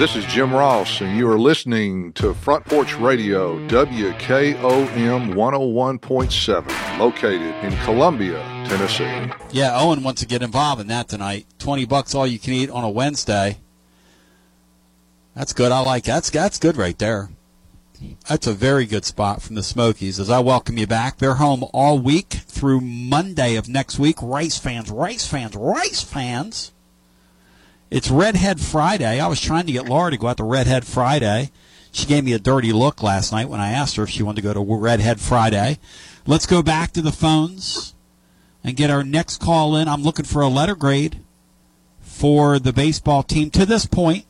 [0.00, 7.54] This is Jim Ross, and you are listening to Front Porch Radio, WKOM 101.7, located
[7.62, 9.30] in Columbia, Tennessee.
[9.50, 11.44] Yeah, Owen wants to get involved in that tonight.
[11.58, 13.58] 20 bucks all you can eat on a Wednesday.
[15.36, 15.70] That's good.
[15.70, 17.28] I like that's that's good right there.
[18.26, 21.18] That's a very good spot from the Smokies as I welcome you back.
[21.18, 24.16] They're home all week through Monday of next week.
[24.22, 26.72] Rice fans, Rice fans, Rice fans.
[27.90, 29.18] It's Redhead Friday.
[29.18, 31.50] I was trying to get Laura to go out to Redhead Friday.
[31.90, 34.42] She gave me a dirty look last night when I asked her if she wanted
[34.42, 35.80] to go to Redhead Friday.
[36.24, 37.96] Let's go back to the phones
[38.62, 39.88] and get our next call in.
[39.88, 41.18] I'm looking for a letter grade
[41.98, 44.24] for the baseball team to this point.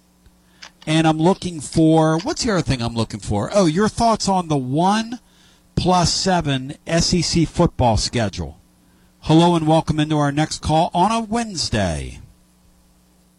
[0.86, 3.50] And I'm looking for what's the other thing I'm looking for?
[3.52, 5.20] Oh, your thoughts on the one
[5.76, 8.58] plus seven SEC football schedule.
[9.24, 12.20] Hello and welcome into our next call on a Wednesday.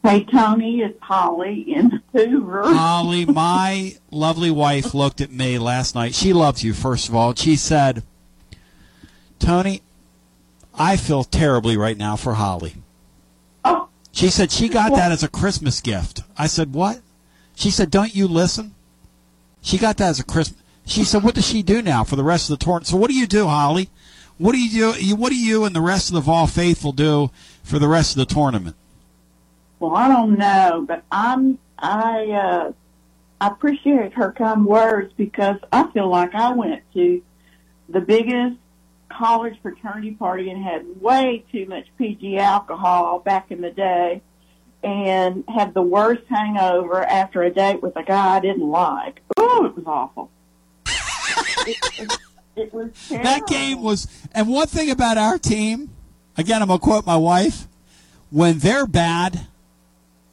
[0.03, 2.64] Hey, Tony, it's Holly in Hoover.
[2.73, 6.15] Holly, my lovely wife looked at me last night.
[6.15, 7.36] She loves you, first of all.
[7.36, 8.02] She said,
[9.38, 9.84] Tony,
[10.73, 12.76] I feel terribly right now for Holly.
[13.64, 13.90] Oh.
[14.11, 16.22] She said she got that as a Christmas gift.
[16.36, 17.02] I said, what?
[17.56, 18.73] She said, don't you listen?
[19.61, 20.60] She got that as a Christmas.
[20.84, 22.88] She said, what does she do now for the rest of the tournament?
[22.88, 23.91] So what do you do, Holly?
[24.40, 25.15] What do you do?
[25.15, 27.30] What do you and the rest of the Vol faithful do
[27.64, 28.76] for the rest of the tournament?
[29.81, 32.71] Well, I don't know, but I'm I uh
[33.41, 37.23] I appreciate her kind words because I feel like I went to
[37.89, 38.57] the biggest
[39.09, 44.21] college fraternity party and had way too much PG alcohol back in the day
[44.83, 49.21] and had the worst hangover after a date with a guy I didn't like.
[49.35, 50.29] Oh, it was awful.
[50.85, 52.17] it, it,
[52.55, 53.23] it was terrible.
[53.23, 55.89] That game was, and one thing about our team,
[56.37, 57.67] again, I'm gonna quote my wife:
[58.29, 59.47] when they're bad,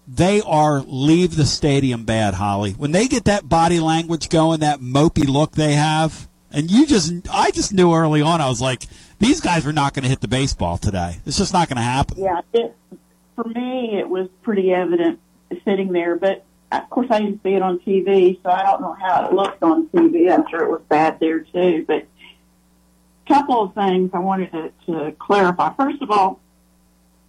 [0.09, 2.35] they are leave the stadium bad.
[2.35, 6.87] Holly, when they get that body language going, that mopey look they have, and you
[6.87, 8.85] just, I just knew early on, I was like,
[9.19, 11.19] these guys are not going to hit the baseball today.
[11.27, 12.19] It's just not going to happen.
[12.19, 12.75] Yeah, it,
[13.35, 15.21] for me, it was pretty evident
[15.65, 18.95] sitting there, but of course I didn't see it on TV, so I don't know
[18.99, 20.33] how it looked on TV.
[20.33, 22.07] I'm sure it was bad there too, but
[23.27, 25.75] a couple of things I wanted to, to clarify.
[25.75, 26.41] First of all,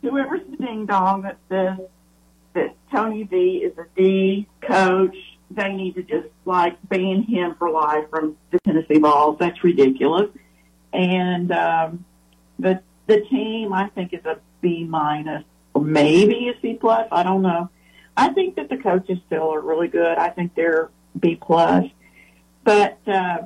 [0.01, 1.79] whoever's the ding dong that says
[2.53, 5.15] that Tony V is a D coach,
[5.51, 9.37] they need to just like ban him for life from the Tennessee Vols.
[9.39, 10.29] That's ridiculous.
[10.93, 12.05] And um,
[12.57, 15.43] the the team, I think, is a B minus
[15.73, 17.07] or maybe a C plus.
[17.11, 17.69] I don't know.
[18.17, 20.17] I think that the coaches still are really good.
[20.17, 20.89] I think they're
[21.19, 21.85] B plus.
[22.63, 23.43] But uh,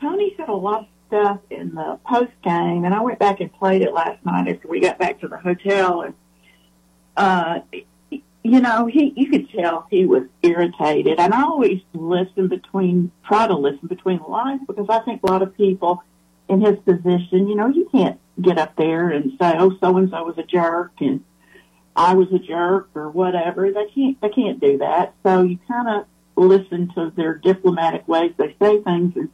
[0.00, 3.52] Tony said a lot of stuff in the post game, and I went back and
[3.52, 6.14] played it last night after we got back to the hotel, and
[7.16, 7.60] uh,
[8.42, 11.18] you know, he you could tell he was irritated.
[11.18, 15.26] And I always listen between, try to listen between the lines because I think a
[15.26, 16.02] lot of people
[16.48, 20.10] in his position, you know, you can't get up there and say, oh, so and
[20.10, 21.24] so was a jerk and
[21.96, 23.70] I was a jerk or whatever.
[23.70, 25.14] They can't, they can't do that.
[25.24, 26.06] So you kind of
[26.36, 29.16] listen to their diplomatic ways they say things.
[29.16, 29.30] And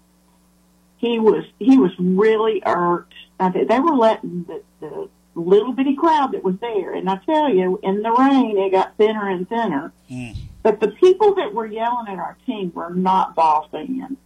[0.96, 3.12] he was, he was really irked.
[3.38, 6.94] I they were letting the, the little bitty crowd that was there.
[6.94, 9.92] And I tell you, in the rain, it got thinner and thinner.
[10.10, 10.36] Mm.
[10.62, 14.16] But the people that were yelling at our team were not Vol fans.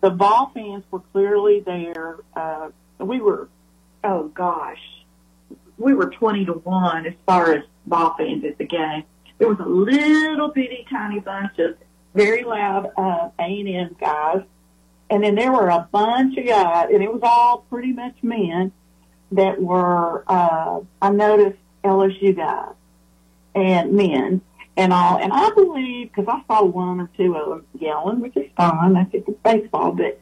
[0.00, 2.16] The Vol fans were clearly there.
[2.34, 3.48] Uh, we were,
[4.02, 4.80] oh gosh,
[5.78, 9.04] we were 20 to 1 as far as Vol fans at the game.
[9.38, 11.76] There was a little bitty tiny bunch of
[12.14, 14.42] very loud uh, A&M guys.
[15.10, 18.72] And then there were a bunch of guys, and it was all pretty much men
[19.32, 22.74] that were, uh, I noticed LSU guys
[23.54, 24.40] and men
[24.76, 25.18] and all.
[25.18, 28.96] And I believe, because I saw one or two of them yelling, which is fine,
[28.96, 30.20] I think it's baseball, but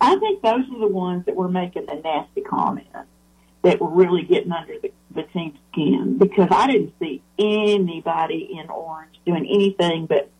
[0.00, 2.90] I think those are the ones that were making the nasty comments
[3.62, 8.68] that were really getting under the, the team's skin because I didn't see anybody in
[8.68, 10.30] orange doing anything but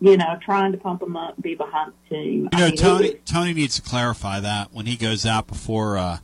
[0.00, 2.48] you know, trying to pump them up, be behind the team.
[2.52, 5.98] You know, I mean, Tony Tony needs to clarify that when he goes out before
[5.98, 6.18] uh,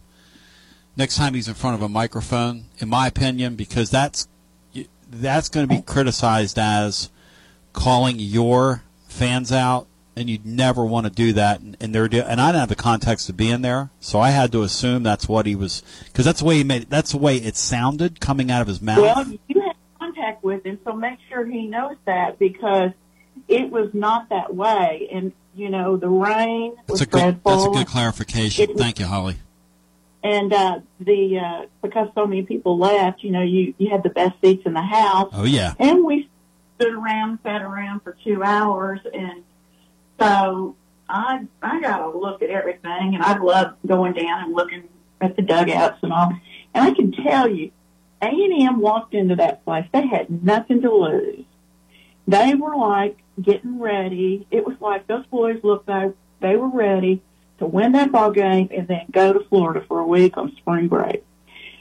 [0.97, 2.64] next time he's in front of a microphone.
[2.78, 4.28] In my opinion, because that's
[5.10, 7.10] that's going to be criticized as
[7.73, 9.86] calling your fans out,
[10.16, 11.60] and you'd never want to do that.
[11.60, 14.31] And, and they're do- and I didn't have the context of being there, so I
[14.31, 16.82] had to assume that's what he was because that's the way he made.
[16.82, 18.98] It, that's the way it sounded coming out of his mouth.
[18.98, 22.90] Well, you had contact with him, so make sure he knows that because
[23.48, 25.09] it was not that way.
[25.12, 27.20] And you know, the rain was that's a good.
[27.20, 27.52] dreadful.
[27.52, 28.64] That's a good clarification.
[28.64, 29.36] It was- Thank you, Holly.
[30.27, 34.11] And uh, the uh, because so many people left, you know, you you had the
[34.11, 35.31] best seats in the house.
[35.32, 35.74] Oh yeah.
[35.78, 36.28] And we
[36.74, 39.44] stood around, sat around for two hours, and
[40.19, 40.74] so
[41.09, 44.89] I I got to look at everything, and I love going down and looking
[45.20, 46.32] at the dugouts and all.
[46.74, 47.70] And I can tell you,
[48.20, 51.44] A and M walked into that place; they had nothing to lose.
[52.27, 54.44] They were like getting ready.
[54.51, 57.23] It was like those boys looked like they were ready
[57.59, 60.89] to win that ball game and then go to Florida for a week on spring
[60.89, 61.24] break.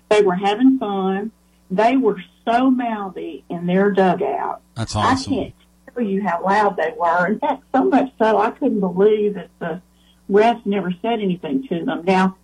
[0.10, 1.32] They were having fun.
[1.72, 4.62] They were so mouthy in their dugout.
[4.76, 5.34] That's awesome.
[5.34, 5.54] I can't
[5.94, 7.28] tell you how loud they were.
[7.28, 9.82] In fact, so much so I couldn't believe that the
[10.30, 12.04] refs never said anything to them.
[12.06, 12.38] Now,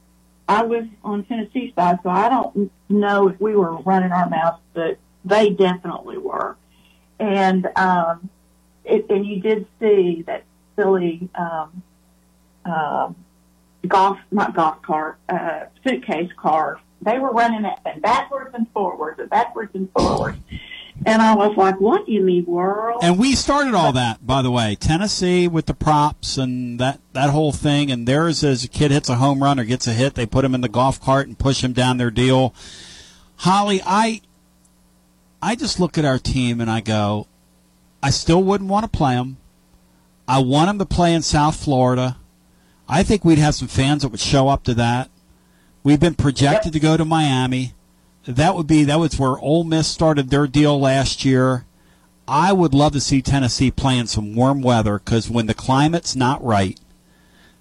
[0.47, 4.61] I was on Tennessee side, so I don't know if we were running our mouths,
[4.73, 6.57] but they definitely were.
[7.19, 8.29] And um,
[8.83, 10.43] it, and you did see that
[10.75, 11.83] silly um,
[12.65, 13.11] uh,
[13.87, 16.79] golf, not golf cart, uh, suitcase car.
[17.01, 20.37] They were running that thing backwards and forwards, and backwards and forwards.
[21.03, 22.99] And I was like, what in the world?
[23.03, 24.75] And we started all that, by the way.
[24.75, 27.89] Tennessee with the props and that, that whole thing.
[27.89, 30.45] And theirs is a kid hits a home run or gets a hit, they put
[30.45, 32.53] him in the golf cart and push him down their deal.
[33.37, 34.21] Holly, I
[35.41, 37.25] I just look at our team and I go,
[38.03, 39.37] I still wouldn't want to play them.
[40.27, 42.17] I want them to play in South Florida.
[42.93, 45.09] I think we'd have some fans that would show up to that.
[45.81, 47.73] We've been projected to go to Miami.
[48.25, 51.65] That would be that was where Ole Miss started their deal last year.
[52.27, 56.43] I would love to see Tennessee playing some warm weather because when the climate's not
[56.43, 56.79] right,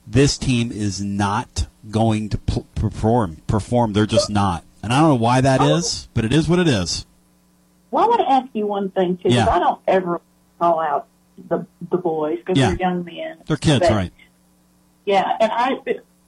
[0.07, 3.37] this team is not going to p- perform.
[3.47, 3.93] Perform.
[3.93, 4.65] They're just not.
[4.83, 7.07] And I don't know why that is, but it is what it is.
[7.91, 9.29] Well, I want to ask you one thing too.
[9.31, 9.47] Yeah.
[9.49, 10.21] I don't ever
[10.59, 11.07] call out
[11.49, 12.69] the the boys because Yeah.
[12.71, 13.39] they're young men.
[13.47, 14.13] They're kids, But- right?
[15.07, 15.79] Yeah, and I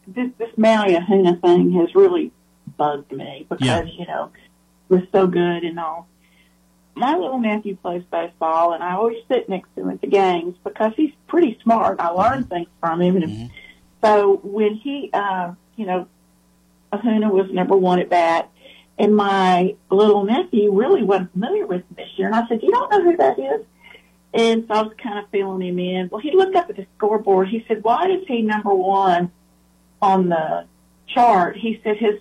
[0.06, 2.32] this this Maui Ahuna thing has really
[2.76, 3.82] bugged me because Yeah.
[3.84, 4.30] you know
[4.88, 6.06] was so good and all.
[6.94, 10.54] My little nephew plays baseball, and I always sit next to him at the games
[10.62, 11.98] because he's pretty smart.
[12.00, 13.50] I learn things from him, and
[14.04, 16.06] so when he, uh, you know,
[16.92, 18.50] Ahuna was number one at bat,
[18.98, 22.70] and my little nephew really wasn't familiar with him this year, and I said, "You
[22.70, 23.64] don't know who that is?"
[24.34, 26.08] And so I was kind of feeling him in.
[26.10, 27.48] Well, he looked up at the scoreboard.
[27.48, 29.30] He said, "Why is he number one
[30.00, 30.66] on the
[31.06, 32.20] chart?" He said his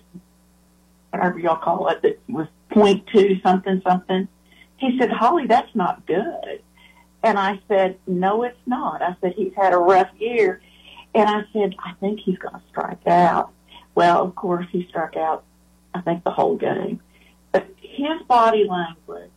[1.10, 4.28] whatever y'all call it, that was point two something something.
[4.76, 6.62] He said, "Holly, that's not good."
[7.22, 10.60] And I said, "No, it's not." I said, "He's had a rough year,"
[11.14, 13.52] and I said, "I think he's going to strike out."
[13.94, 15.44] Well, of course, he struck out.
[15.94, 17.00] I think the whole game,
[17.52, 19.30] but his body language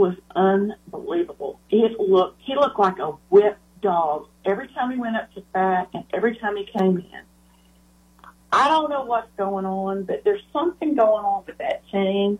[0.00, 1.60] was unbelievable.
[1.70, 5.88] It looked he looked like a whipped dog every time he went up to bat
[5.94, 7.22] and every time he came in.
[8.52, 12.38] I don't know what's going on, but there's something going on with that team.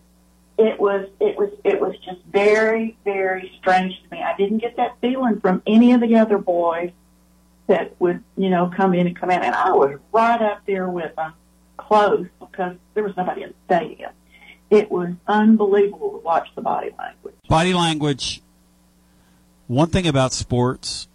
[0.57, 4.21] It was it was it was just very very strange to me.
[4.21, 6.91] I didn't get that feeling from any of the other boys
[7.67, 10.89] that would you know come in and come out, and I was right up there
[10.89, 11.33] with them,
[11.77, 14.11] close because there was nobody in the stadium.
[14.71, 17.35] It was unbelievable to watch the body language.
[17.47, 18.41] Body language.
[19.67, 21.07] One thing about sports,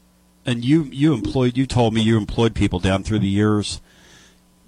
[0.45, 3.81] and you you employed you told me you employed people down through the years.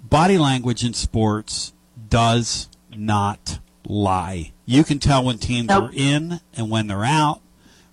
[0.02, 1.74] Body language in sports
[2.09, 4.52] does not lie.
[4.65, 7.40] You can tell when teams are in and when they're out,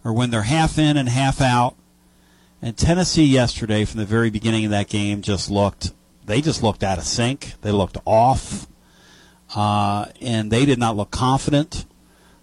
[0.04, 1.76] or when they're half in and half out.
[2.62, 5.92] And Tennessee yesterday, from the very beginning of that game, just looked.
[6.26, 7.54] They just looked out of sync.
[7.62, 8.68] They looked off,
[9.56, 11.86] uh, and they did not look confident.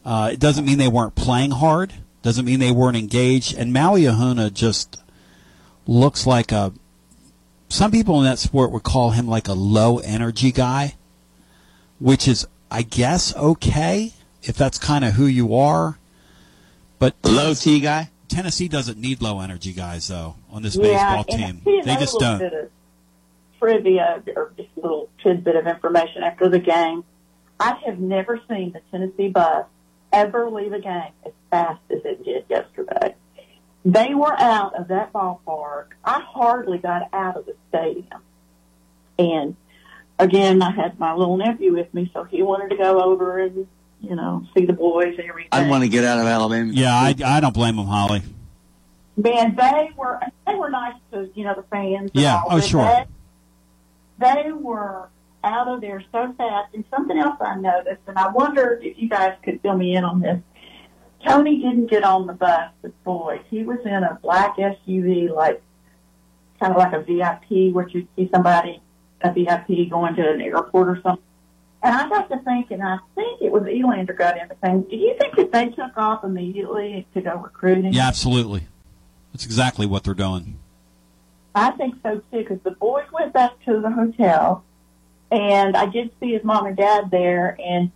[0.04, 1.92] Uh, it doesn't mean they weren't playing hard.
[2.22, 3.56] Doesn't mean they weren't engaged.
[3.56, 5.00] And Maui Ahuna just
[5.86, 6.72] looks like a.
[7.68, 10.94] Some people in that sport would call him like a low energy guy,
[11.98, 14.12] which is, I guess, okay
[14.42, 15.98] if that's kind of who you are.
[16.98, 18.10] But low T guy.
[18.28, 21.60] Tennessee doesn't need low energy guys though on this Yeah, baseball team.
[21.64, 22.38] They just don't.
[22.38, 22.70] Bit of
[23.62, 27.04] trivia or just a little tidbit of information after the game.
[27.60, 29.66] I have never seen the Tennessee bus
[30.12, 33.14] ever leave a game as fast as it did yesterday.
[33.84, 35.86] They were out of that ballpark.
[36.04, 38.20] I hardly got out of the stadium.
[39.18, 39.56] And
[40.18, 43.66] again, I had my little nephew with me, so he wanted to go over and,
[44.00, 45.50] you know, see the boys and everything.
[45.52, 46.72] I'd want to get out of Alabama.
[46.72, 48.22] Yeah, I, I don't blame them, Holly.
[49.16, 52.10] Man, they were they were nice to you know the fans.
[52.14, 52.82] Yeah, all, oh, sure.
[52.82, 53.04] They,
[54.18, 55.08] they were
[55.44, 56.74] out of there so fast.
[56.74, 60.04] And something else I noticed, and I wondered if you guys could fill me in
[60.04, 60.40] on this.
[61.26, 63.40] Tony didn't get on the bus with boys.
[63.48, 65.62] He was in a black SUV, like
[66.58, 68.80] kind of like a VIP, where you see somebody
[69.20, 71.24] a VIP going to an airport or something.
[71.82, 74.82] And I got to thinking, I think it was Elander got in the thing.
[74.82, 77.92] Do you think that they took off immediately to go recruiting?
[77.92, 78.66] Yeah, absolutely.
[79.32, 80.58] That's exactly what they're doing.
[81.54, 84.64] I think so too, because the boys went back to the hotel,
[85.30, 87.90] and I did see his mom and dad there, and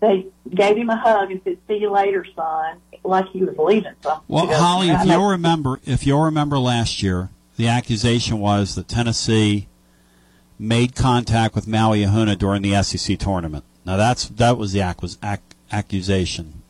[0.00, 3.94] they gave him a hug and said, "See you later, son," like he was leaving
[4.02, 4.24] something.
[4.28, 9.68] Well, Holly, if you'll remember, if you'll remember last year, the accusation was that Tennessee
[10.58, 13.64] made contact with Maui Ahuna during the SEC tournament.
[13.84, 16.62] Now that's that was the acquis- ac- accusation.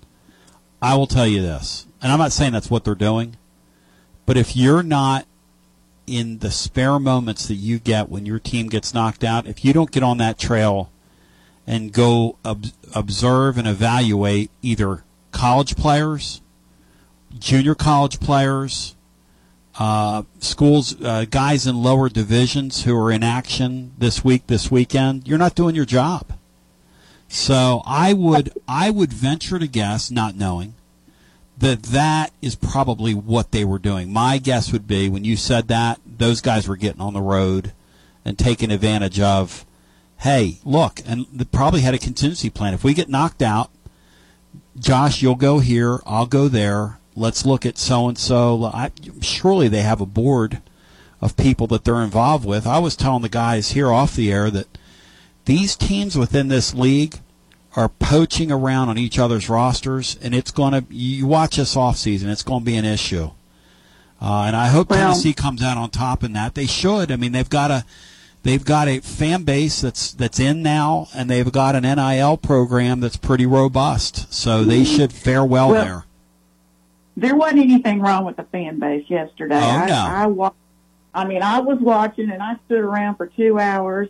[0.82, 3.36] I will tell you this, and I'm not saying that's what they're doing,
[4.26, 5.26] but if you're not
[6.06, 9.72] in the spare moments that you get when your team gets knocked out, if you
[9.72, 10.90] don't get on that trail
[11.66, 16.40] and go ob- observe and evaluate either college players,
[17.38, 18.94] junior college players,
[19.78, 25.28] uh, schools, uh, guys in lower divisions who are in action this week, this weekend,
[25.28, 26.32] you're not doing your job.
[27.28, 30.74] So I would, I would venture to guess, not knowing,
[31.58, 34.12] that that is probably what they were doing.
[34.12, 37.72] My guess would be when you said that, those guys were getting on the road
[38.24, 39.64] and taking advantage of,
[40.18, 42.74] hey, look, and they probably had a contingency plan.
[42.74, 43.70] If we get knocked out,
[44.78, 46.98] Josh, you'll go here, I'll go there.
[47.14, 48.70] Let's look at so and so.
[49.22, 50.60] Surely they have a board
[51.22, 52.66] of people that they're involved with.
[52.66, 54.68] I was telling the guys here off the air that
[55.46, 57.20] these teams within this league
[57.76, 60.84] are poaching around on each other's rosters, and it's going to.
[60.94, 63.30] You watch this off season; it's going to be an issue.
[64.20, 66.54] Uh, and I hope Well- Tennessee comes out on top in that.
[66.54, 67.12] They should.
[67.12, 67.84] I mean, they've got a
[68.42, 73.00] they've got a fan base that's that's in now, and they've got an NIL program
[73.00, 74.32] that's pretty robust.
[74.32, 76.04] So they should fare well, Well, there.
[77.18, 79.56] There wasn't anything wrong with the fan base yesterday.
[79.56, 79.94] Oh, I, no.
[79.94, 80.52] I wa-
[81.14, 84.08] I mean, I was watching and I stood around for two hours,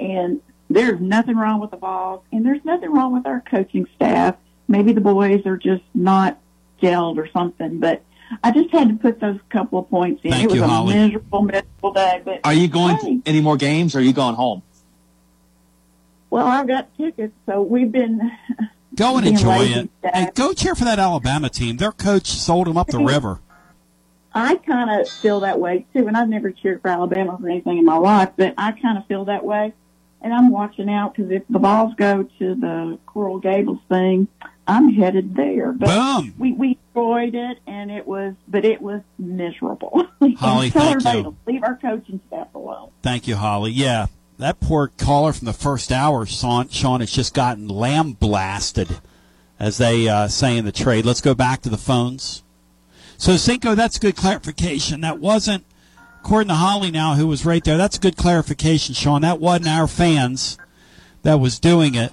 [0.00, 0.40] and
[0.70, 4.36] there's nothing wrong with the Vols, and there's nothing wrong with our coaching staff.
[4.68, 6.38] Maybe the boys are just not
[6.82, 8.02] gelled or something, but
[8.42, 10.30] I just had to put those couple of points in.
[10.30, 10.94] Thank it was you, a Holly.
[10.94, 12.20] miserable, miserable day.
[12.24, 14.62] But Are you going hey, to any more games or are you going home?
[16.30, 18.30] well, I've got tickets, so we've been
[18.94, 19.90] Go and enjoy it.
[20.02, 21.76] Hey, go cheer for that Alabama team.
[21.76, 23.40] Their coach sold them up the river.
[24.34, 27.78] I kind of feel that way too, and I've never cheered for Alabama for anything
[27.78, 29.72] in my life, but I kind of feel that way.
[30.20, 34.26] And I'm watching out because if the Vols go to the Coral Gables thing,
[34.66, 35.72] I'm headed there.
[35.72, 36.34] But Boom.
[36.38, 40.06] we we enjoyed it, and it was, but it was miserable.
[40.38, 41.36] Holly, thank you.
[41.46, 42.90] leave our coaching staff alone.
[43.02, 43.70] Thank you, Holly.
[43.70, 44.06] Yeah,
[44.38, 48.88] that poor caller from the first hour, Sean, Sean has just gotten lamb blasted,
[49.58, 51.04] as they uh, say in the trade.
[51.06, 52.42] Let's go back to the phones.
[53.16, 55.00] So, Cinco, that's good clarification.
[55.00, 55.64] That wasn't,
[56.28, 59.22] according to Holly now, who was right there, that's a good clarification, Sean.
[59.22, 60.58] That wasn't our fans
[61.22, 62.12] that was doing it.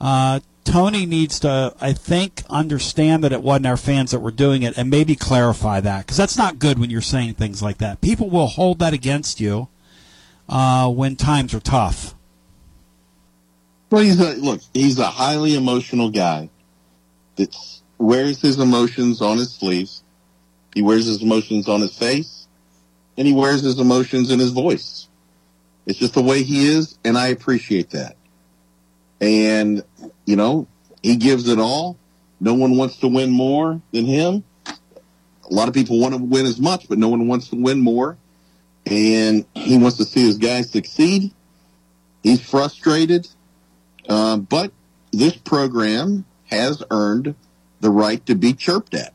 [0.00, 4.62] Uh, Tony needs to, I think, understand that it wasn't our fans that were doing
[4.62, 8.00] it and maybe clarify that because that's not good when you're saying things like that.
[8.00, 9.68] People will hold that against you
[10.48, 12.14] uh, when times are tough.
[13.90, 14.62] Well, he's a look.
[14.72, 16.48] He's a highly emotional guy
[17.36, 17.54] that
[17.98, 20.02] wears his emotions on his sleeves.
[20.74, 22.43] He wears his emotions on his face,
[23.16, 25.08] and he wears his emotions in his voice.
[25.86, 28.16] It's just the way he is, and I appreciate that.
[29.20, 29.82] And
[30.24, 30.66] you know,
[31.02, 31.98] he gives it all.
[32.40, 34.44] No one wants to win more than him.
[34.66, 37.80] A lot of people want to win as much, but no one wants to win
[37.80, 38.16] more.
[38.86, 41.32] And he wants to see his guys succeed.
[42.22, 43.28] He's frustrated.
[44.08, 44.72] Uh, but
[45.12, 47.34] this program has earned
[47.80, 49.14] the right to be chirped at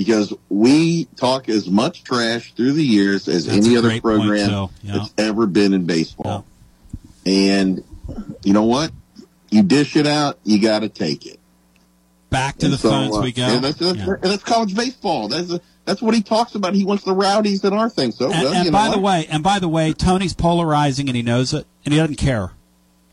[0.00, 4.22] because we talk as much trash through the years as That's any other great point,
[4.22, 4.94] program Yeah.
[4.96, 6.46] that's ever been in baseball.
[7.26, 7.84] And
[8.42, 8.92] you know what?
[9.50, 11.38] You dish it out, you got to take it.
[12.30, 13.42] Back to And the so, phones uh, we go.
[13.42, 14.14] and that's, that's, Yeah.
[14.22, 15.28] and that's college baseball.
[15.28, 15.52] That's
[15.84, 16.74] that's what he talks about.
[16.74, 18.12] He wants the rowdies in our thing.
[18.12, 21.22] So, And, well, and by the way, and by the way, Tony's polarizing and he
[21.22, 22.52] knows it, and he doesn't care.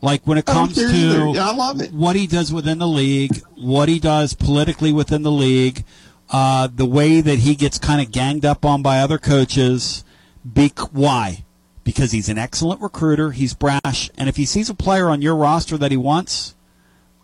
[0.00, 1.32] Like when it comes to.
[1.34, 1.92] Yeah, I love it.
[1.92, 5.84] what he does within the league, what he does politically within the league,
[6.30, 10.04] uh, the way that he gets kind of ganged up on by other coaches.
[10.50, 11.44] Be- why?
[11.84, 13.30] Because he's an excellent recruiter.
[13.30, 16.54] He's brash, and if he sees a player on your roster that he wants,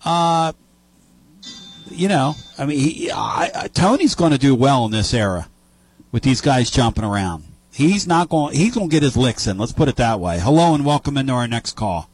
[0.05, 0.53] uh,
[1.91, 5.49] you know, I mean, he, I, I, Tony's going to do well in this era
[6.13, 7.45] with these guys jumping around.
[7.73, 8.55] He's not going.
[8.55, 9.59] He's going to get his licks in.
[9.59, 10.39] Let's put it that way.
[10.39, 12.09] Hello and welcome into our next call.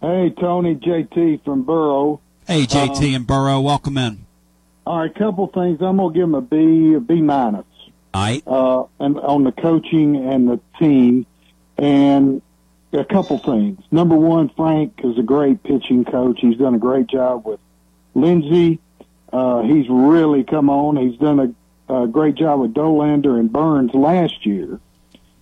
[0.00, 2.20] Hey, Tony, JT from Burrow.
[2.46, 4.26] Hey, JT Um, and Burrow, welcome in.
[4.86, 5.80] All right, a couple things.
[5.80, 7.64] I'm gonna give him a B, a B minus.
[8.12, 8.42] All right.
[8.46, 11.26] Uh, and on the coaching and the team,
[11.78, 12.42] and
[12.92, 13.80] a couple things.
[13.90, 16.38] Number one, Frank is a great pitching coach.
[16.40, 17.60] He's done a great job with
[18.14, 18.78] Lindsey.
[19.32, 20.96] Uh, he's really come on.
[20.96, 21.56] He's done
[21.88, 24.78] a, a great job with Dollander and Burns last year.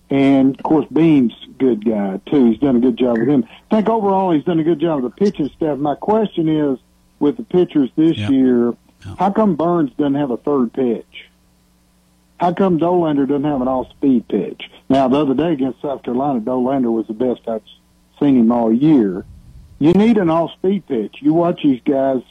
[0.09, 2.51] And of course, Beam's a good guy too.
[2.51, 3.45] He's done a good job with him.
[3.71, 5.77] I think overall he's done a good job with the pitching staff.
[5.77, 6.79] My question is,
[7.19, 8.73] with the pitchers this year,
[9.17, 11.29] how come Burns doesn't have a third pitch?
[12.39, 14.69] How come Dollander doesn't have an all-speed pitch?
[14.89, 17.61] Now, the other day against South Carolina, Dollander was the best I've
[18.19, 19.25] seen him all year.
[19.79, 21.17] You need an all-speed pitch.
[21.21, 22.21] You watch these guys.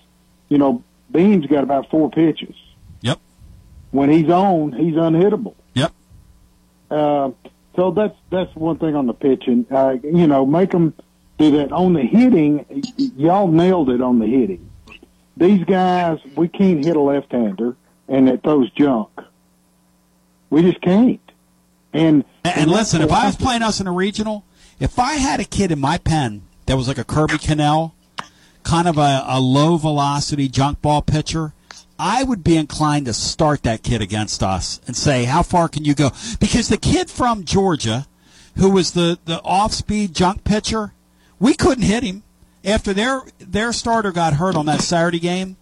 [0.48, 2.54] You know, Beam's got about four pitches.
[3.00, 3.18] Yep.
[3.90, 5.54] When he's on, he's unhittable.
[5.74, 5.92] Yep.
[6.90, 7.30] Uh,
[7.76, 9.66] so that's that's one thing on the pitching.
[9.70, 10.94] Uh, you know, make them
[11.38, 12.66] do that on the hitting.
[13.16, 14.70] Y'all nailed it on the hitting.
[15.36, 17.76] These guys, we can't hit a left-hander,
[18.08, 19.08] and it throws junk.
[20.50, 21.20] We just can't.
[21.92, 24.44] And And, and listen, if I was playing us in a regional,
[24.80, 27.94] if I had a kid in my pen that was like a Kirby Connell,
[28.62, 31.54] kind of a, a low velocity junk ball pitcher,
[31.98, 35.84] I would be inclined to start that kid against us and say, how far can
[35.84, 36.10] you go?
[36.40, 38.06] Because the kid from Georgia,
[38.56, 40.92] who was the, the off speed junk pitcher,
[41.38, 42.22] we couldn't hit him
[42.64, 45.56] after their their starter got hurt on that Saturday game.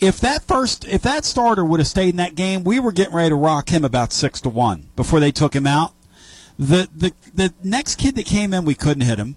[0.00, 3.14] If that first if that starter would have stayed in that game, we were getting
[3.14, 5.92] ready to rock him about six to one before they took him out.
[6.58, 9.36] The the the next kid that came in, we couldn't hit him.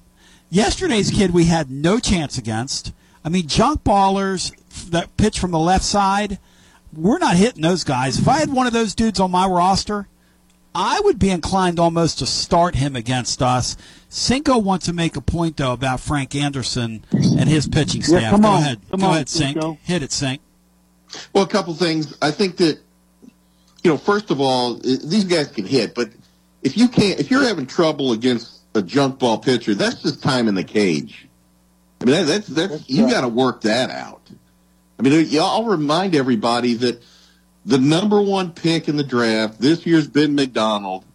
[0.50, 2.94] Yesterday's kid we had no chance against.
[3.24, 4.54] I mean, junk ballers
[4.90, 6.40] that pitch from the left side,
[6.94, 8.20] we're not hitting those guys.
[8.20, 10.08] If I had one of those dudes on my roster,
[10.74, 13.76] I would be inclined almost to start him against us.
[14.10, 18.32] Cinco wants to make a point though about Frank Anderson and his pitching Yeah, staff.
[18.32, 18.62] come Go on.
[18.62, 18.80] ahead.
[18.90, 19.54] Come Go on, ahead, Sink.
[19.56, 19.78] Cinco.
[19.84, 20.42] Hit it, Sink.
[21.34, 22.16] Well, a couple things.
[22.22, 22.80] I think that
[23.84, 26.10] you know, first of all, these guys can hit, but
[26.64, 30.48] if you can't, if you're having trouble against a junk ball pitcher, that's just time
[30.48, 31.28] in the cage.
[32.02, 34.22] I mean, that, that's that's you got to work that out.
[35.00, 37.02] I mean, yeah, I'll remind everybody that
[37.66, 41.06] the number one pick in the draft this year's Ben McDonald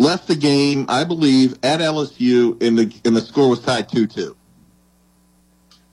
[0.00, 4.06] left the game, I believe, at LSU, and the and the score was tied two
[4.06, 4.36] two.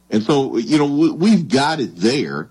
[0.09, 2.49] And so, you know, we, we've got it there.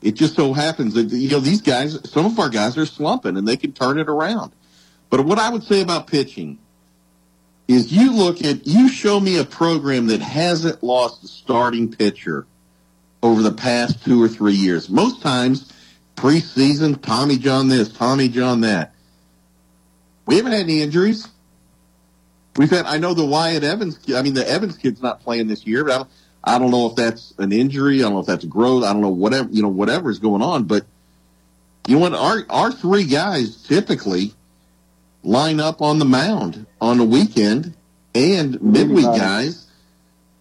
[0.00, 3.36] It just so happens that, you know, these guys, some of our guys are slumping
[3.36, 4.52] and they can turn it around.
[5.10, 6.58] But what I would say about pitching
[7.66, 12.46] is you look at, you show me a program that hasn't lost a starting pitcher
[13.22, 14.88] over the past two or three years.
[14.88, 15.72] Most times,
[16.16, 18.94] preseason, Tommy John this, Tommy John that.
[20.32, 21.28] We haven't had any injuries.
[22.56, 25.66] We've had, I know the Wyatt Evans, I mean, the Evans kid's not playing this
[25.66, 26.08] year, but I don't,
[26.44, 27.98] I don't know if that's an injury.
[27.98, 28.82] I don't know if that's growth.
[28.82, 30.64] I don't know whatever, you know, whatever is going on.
[30.64, 30.86] But
[31.86, 32.14] you know what?
[32.14, 34.32] Our, our three guys typically
[35.22, 37.74] line up on the mound on the weekend
[38.14, 39.66] and midweek guys,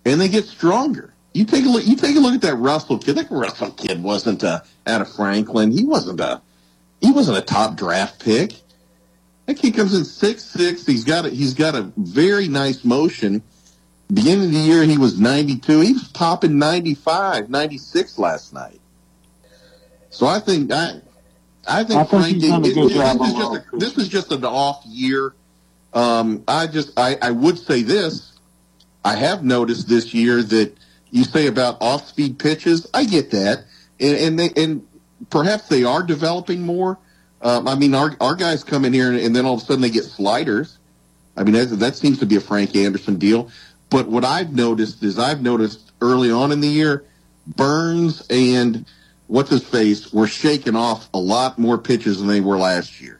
[0.06, 1.14] and they get stronger.
[1.34, 3.18] You take a look, you take a look at that Russell kid.
[3.18, 5.72] That Russell kid wasn't uh out of Franklin.
[5.72, 6.42] He wasn't a,
[7.02, 8.54] he wasn't a top draft pick.
[9.46, 10.86] That kid comes in six six.
[10.86, 13.42] He's got a, he's got a very nice motion.
[14.14, 15.80] Beginning of the year, he was 92.
[15.80, 18.82] He was popping 95, 96 last night.
[20.10, 21.00] So I think I,
[21.68, 22.26] I think I think Frank.
[22.36, 24.46] he's done a it- good it- job this, is just a, this is just an
[24.46, 25.34] off year.
[25.94, 28.34] Um, I just I, I would say this.
[29.04, 30.76] I have noticed this year that
[31.10, 32.88] you say about off speed pitches.
[32.94, 33.64] I get that,
[34.00, 34.86] and and, they, and
[35.30, 37.00] perhaps they are developing more.
[37.42, 39.66] Um, I mean, our our guys come in here and, and then all of a
[39.66, 40.78] sudden they get sliders.
[41.36, 43.50] I mean, that, that seems to be a Frank Anderson deal.
[43.90, 47.06] But what I've noticed is I've noticed early on in the year,
[47.48, 48.86] Burns and
[49.28, 53.20] what's his face were shaking off a lot more pitches than they were last year.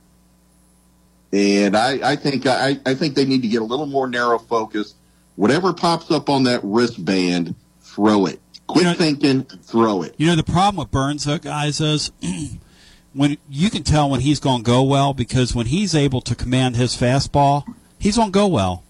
[1.34, 4.38] And I, I think I, I think they need to get a little more narrow
[4.38, 4.96] focus.
[5.36, 8.40] Whatever pops up on that wristband, throw it.
[8.68, 10.16] Quit thinking, throw it.
[10.18, 12.12] You know the problem with Burns, guys, is
[13.14, 16.36] when you can tell when he's going to go well because when he's able to
[16.36, 17.64] command his fastball,
[18.00, 18.84] he's going to go well.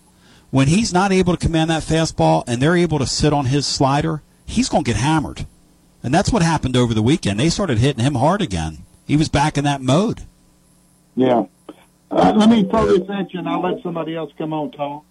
[0.51, 3.65] When he's not able to command that fastball and they're able to sit on his
[3.65, 5.45] slider, he's going to get hammered.
[6.03, 7.39] And that's what happened over the weekend.
[7.39, 8.79] They started hitting him hard again.
[9.05, 10.21] He was back in that mode.
[11.15, 11.45] Yeah.
[12.09, 15.05] Uh, let me throw this at you, and I'll let somebody else come on talk.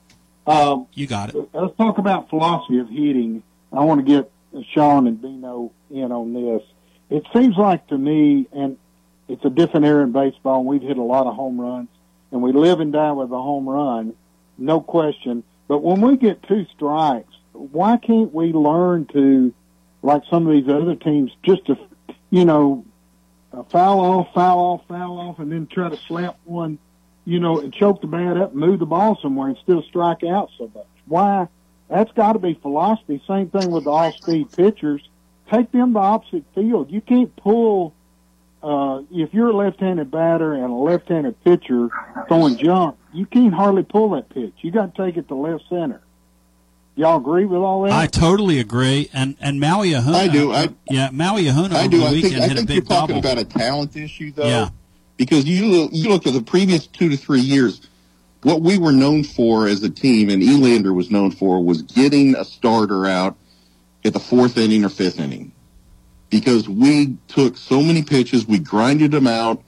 [0.47, 1.49] Um, You got it.
[1.55, 3.43] let's talk about philosophy of hitting.
[3.73, 4.31] I want to get
[4.73, 6.63] Sean and Bino in on this.
[7.09, 8.77] It seems like to me, and
[9.31, 10.59] it's a different era in baseball.
[10.59, 11.89] and We've hit a lot of home runs,
[12.33, 14.15] and we live and die with a home run,
[14.59, 15.45] no question.
[15.69, 19.55] But when we get two strikes, why can't we learn to,
[20.03, 21.79] like some of these other teams, just to,
[22.31, 22.85] you know,
[23.53, 26.79] uh, foul off, foul off, foul off, and then try to slap one,
[27.25, 30.51] you know, and choke the bat up, move the ball somewhere, and still strike out
[30.59, 30.87] so much.
[31.07, 31.49] Why?
[31.89, 33.23] That's got to be philosophy.
[33.27, 35.03] Same thing with the off-speed pitchers.
[35.51, 36.91] Take them to opposite field.
[36.91, 37.95] You can't pull.
[38.63, 41.89] Uh, if you're a left-handed batter and a left-handed pitcher
[42.29, 44.53] throwing junk, you can't hardly pull that pitch.
[44.61, 46.01] You got to take it to left center.
[46.97, 47.93] Y'all agree with all that?
[47.93, 49.09] I totally agree.
[49.15, 50.15] And and Maui Ahuna.
[50.15, 50.53] I do.
[50.53, 51.99] I- yeah, Maui Ahuna I over do.
[52.01, 53.31] the I think, weekend I hit a think you're big talking double.
[53.33, 54.47] about a talent issue, though.
[54.47, 54.69] Yeah.
[55.17, 57.81] Because you look, you look at the previous two to three years,
[58.43, 62.35] what we were known for as a team, and Elander was known for, was getting
[62.37, 63.37] a starter out
[64.05, 65.53] at the fourth inning or fifth inning.
[66.31, 69.63] Because we took so many pitches, we grinded them out.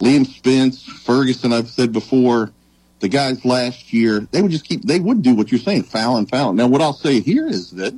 [0.00, 2.52] Liam Spence, Ferguson, I've said before,
[3.00, 6.16] the guys last year, they would just keep, they would do what you're saying, foul
[6.16, 6.52] and foul.
[6.52, 7.94] Now, what I'll say here is that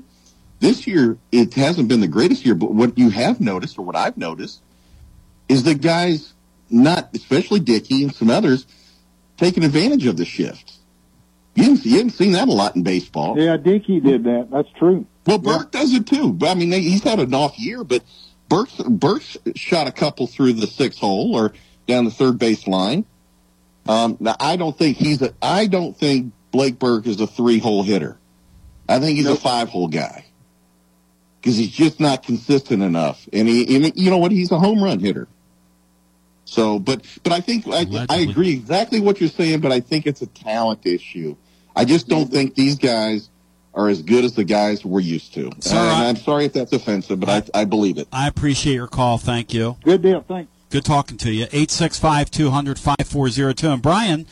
[0.61, 3.97] this year, it hasn't been the greatest year, but what you have noticed, or what
[3.97, 4.62] I've noticed,
[5.49, 6.32] is that guys,
[6.70, 8.66] not especially Dickey and some others,
[9.36, 10.73] taking advantage of the shift.
[11.55, 13.39] You haven't, you haven't seen that a lot in baseball.
[13.39, 14.49] Yeah, Dickey did that.
[14.51, 15.05] That's true.
[15.27, 16.36] Well, Burke does it too.
[16.43, 18.03] I mean, he's had an off year, but
[18.49, 21.53] Burke's, Burke's shot a couple through the six hole or
[21.86, 23.05] down the third base line.
[23.86, 25.35] Um, now, I don't think he's a.
[25.40, 28.19] I don't think Blake Burke is a three hole hitter.
[28.89, 30.27] I think he's a five hole guy
[31.40, 33.28] because he's just not consistent enough.
[33.32, 34.31] And he, and you know what?
[34.32, 35.28] He's a home run hitter.
[36.44, 39.61] So, but but I think I, I agree exactly what you're saying.
[39.61, 41.36] But I think it's a talent issue.
[41.74, 43.31] I just don't think these guys
[43.74, 45.51] are as good as the guys we're used to.
[45.61, 48.09] Sir, and I- I'm sorry if that's offensive, but I, I believe it.
[48.12, 49.19] I appreciate your call.
[49.19, 49.77] Thank you.
[49.82, 50.23] Good deal.
[50.23, 50.51] Thanks.
[50.70, 51.44] Good talking to you.
[51.44, 53.70] 865 200 5402.
[53.70, 54.27] And Brian,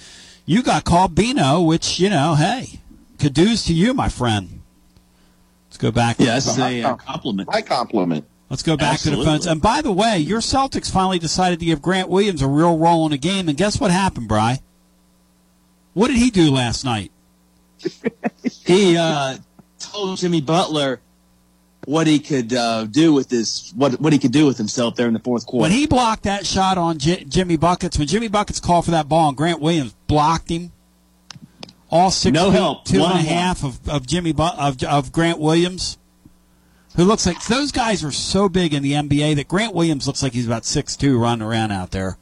[0.46, 2.80] you got called Bino, which, you know, hey,
[3.18, 4.62] kudos to you, my friend.
[5.68, 6.18] Let's go back.
[6.18, 7.48] Yeah, that's a uh, compliment.
[7.52, 8.24] My compliment.
[8.48, 9.24] Let's go back to the Absolutely.
[9.26, 9.46] phones.
[9.46, 13.06] And by the way, your Celtics finally decided to give Grant Williams a real role
[13.06, 13.48] in a game.
[13.48, 14.58] And guess what happened, Bry?
[15.94, 17.12] What did he do last night?
[18.64, 19.38] He uh,
[19.78, 21.00] told Jimmy Butler
[21.86, 25.06] what he could uh, do with his what what he could do with himself there
[25.08, 25.62] in the fourth quarter.
[25.62, 29.08] When he blocked that shot on J- Jimmy Buckets, when Jimmy Buckets called for that
[29.08, 30.72] ball and Grant Williams blocked him,
[31.90, 35.12] all six No feet, help, two and a half of, of Jimmy Bu- of, of
[35.12, 35.98] Grant Williams,
[36.96, 40.22] who looks like those guys are so big in the NBA that Grant Williams looks
[40.22, 42.18] like he's about six two running around out there.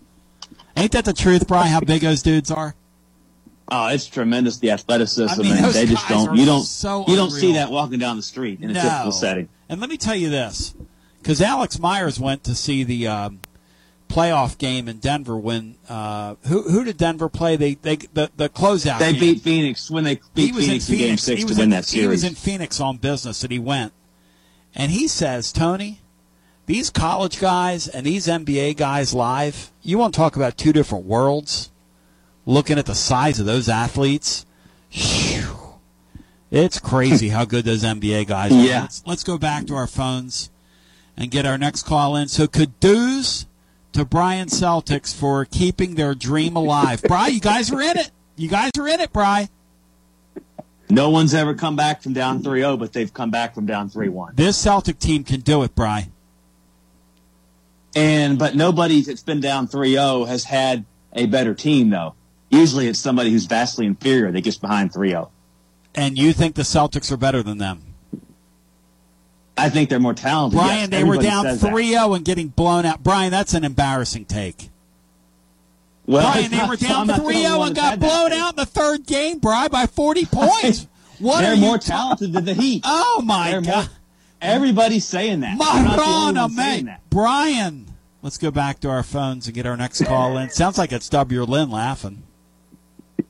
[0.77, 1.73] Ain't that the truth, Brian?
[1.73, 2.75] How big those dudes are?
[3.71, 6.37] Oh, it's tremendous the athleticism, I mean, and they just don't.
[6.37, 6.63] You don't.
[6.63, 8.83] so you don't see that walking down the street in a No.
[8.83, 9.49] typical setting.
[9.69, 10.75] And let me tell you this,
[11.23, 13.41] because Alex Myers went to see the um,
[14.09, 17.57] playoff game in Denver when uh, who who did Denver play?
[17.57, 18.99] They they the the closeout.
[19.01, 19.21] They game.
[19.21, 22.07] beat Phoenix when they beat Phoenix in in Game Six to win in, that He
[22.07, 23.93] was in Phoenix on business, and he went.
[24.75, 26.01] And he says, Tony,
[26.67, 29.73] these college guys and these NBA guys live.
[29.83, 31.71] You want to talk about two different worlds?
[32.49, 34.47] Looking at the size of those athletes,
[34.89, 35.55] phew,
[36.51, 38.65] it's crazy how good those NBA guys are.
[38.65, 38.81] Yeah.
[38.81, 40.49] Let's, let's go back to our phones
[41.15, 42.27] and get our next call in.
[42.29, 43.45] So, kudos
[43.93, 47.03] to Brian Celtics for keeping their dream alive.
[47.03, 48.11] Bry, you guys are in it.
[48.37, 49.51] You guys are in it, Bry.
[50.89, 54.37] No one's ever come back from down 3-0, but they've come back from down 3-1.
[54.37, 56.09] This Celtic team can do it, Bry.
[57.95, 62.15] And but nobody that's been down 3-0 has had a better team though.
[62.51, 64.99] Usually it's somebody who's vastly inferior that gets behind oh.
[64.99, 65.31] 3-0.
[65.95, 67.83] And you think the Celtics are better than them?
[69.57, 70.59] I think they're more talented.
[70.59, 70.91] Brian, yes.
[70.91, 73.03] they were down says 3 0 and getting blown out.
[73.03, 74.71] Brian, that's an embarrassing take.
[76.07, 78.51] Well, Brian, they were down not the 3 only 0 one and got blown out
[78.51, 80.87] in the third game, Brian, by 40 points.
[81.19, 82.83] What they're more ta- talented than the Heat.
[82.87, 83.87] Oh, my They're God.
[83.89, 83.97] more-
[84.41, 85.59] everybody's saying that.
[85.59, 86.87] Marana, saying mate.
[86.87, 87.01] that.
[87.11, 87.87] Brian,
[88.23, 90.51] let's go back to our phones and get our next call in.
[90.51, 91.43] Sounds like it's W.
[91.43, 92.23] Lynn laughing.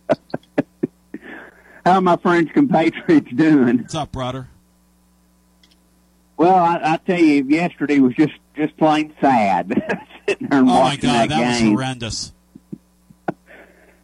[1.85, 3.79] How are my French compatriots doing?
[3.79, 4.49] What's up, brother?
[6.37, 9.69] Well, I, I tell you, yesterday was just just plain sad.
[10.29, 12.33] Sitting there and Oh, my God, that, that was horrendous.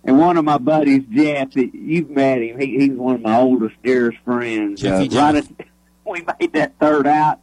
[0.07, 2.61] And one of my buddies, Jeff, you've met him.
[2.61, 4.83] He, he's one of my oldest, dearest friends.
[4.83, 5.47] Jeffy uh, right at,
[6.05, 7.41] we made that third out.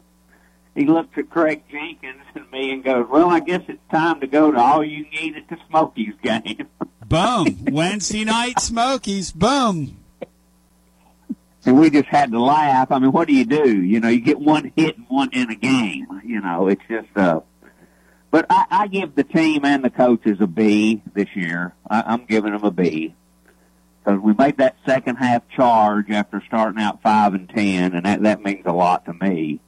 [0.75, 4.27] He looked at Craig Jenkins and me and goes, "Well, I guess it's time to
[4.27, 6.67] go to all you can eat at the Smokies game."
[7.11, 7.65] Boom.
[7.71, 9.33] Wednesday night Smokies.
[9.33, 9.97] Boom.
[11.65, 12.89] and we just had to laugh.
[12.89, 13.81] I mean, what do you do?
[13.81, 16.07] You know, you get one hit and one in a game.
[16.23, 17.09] You know, it's just.
[17.17, 17.41] uh
[18.31, 21.73] But I, I give the team and the coaches a B this year.
[21.89, 23.13] I, I'm giving them a B
[23.99, 28.23] because we made that second half charge after starting out five and ten, and that
[28.23, 29.59] that means a lot to me.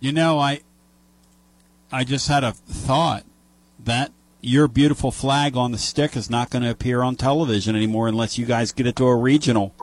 [0.00, 0.62] You know, I
[1.92, 3.24] I just had a thought
[3.84, 4.10] that
[4.40, 8.38] your beautiful flag on the stick is not going to appear on television anymore unless
[8.38, 9.74] you guys get it to a regional.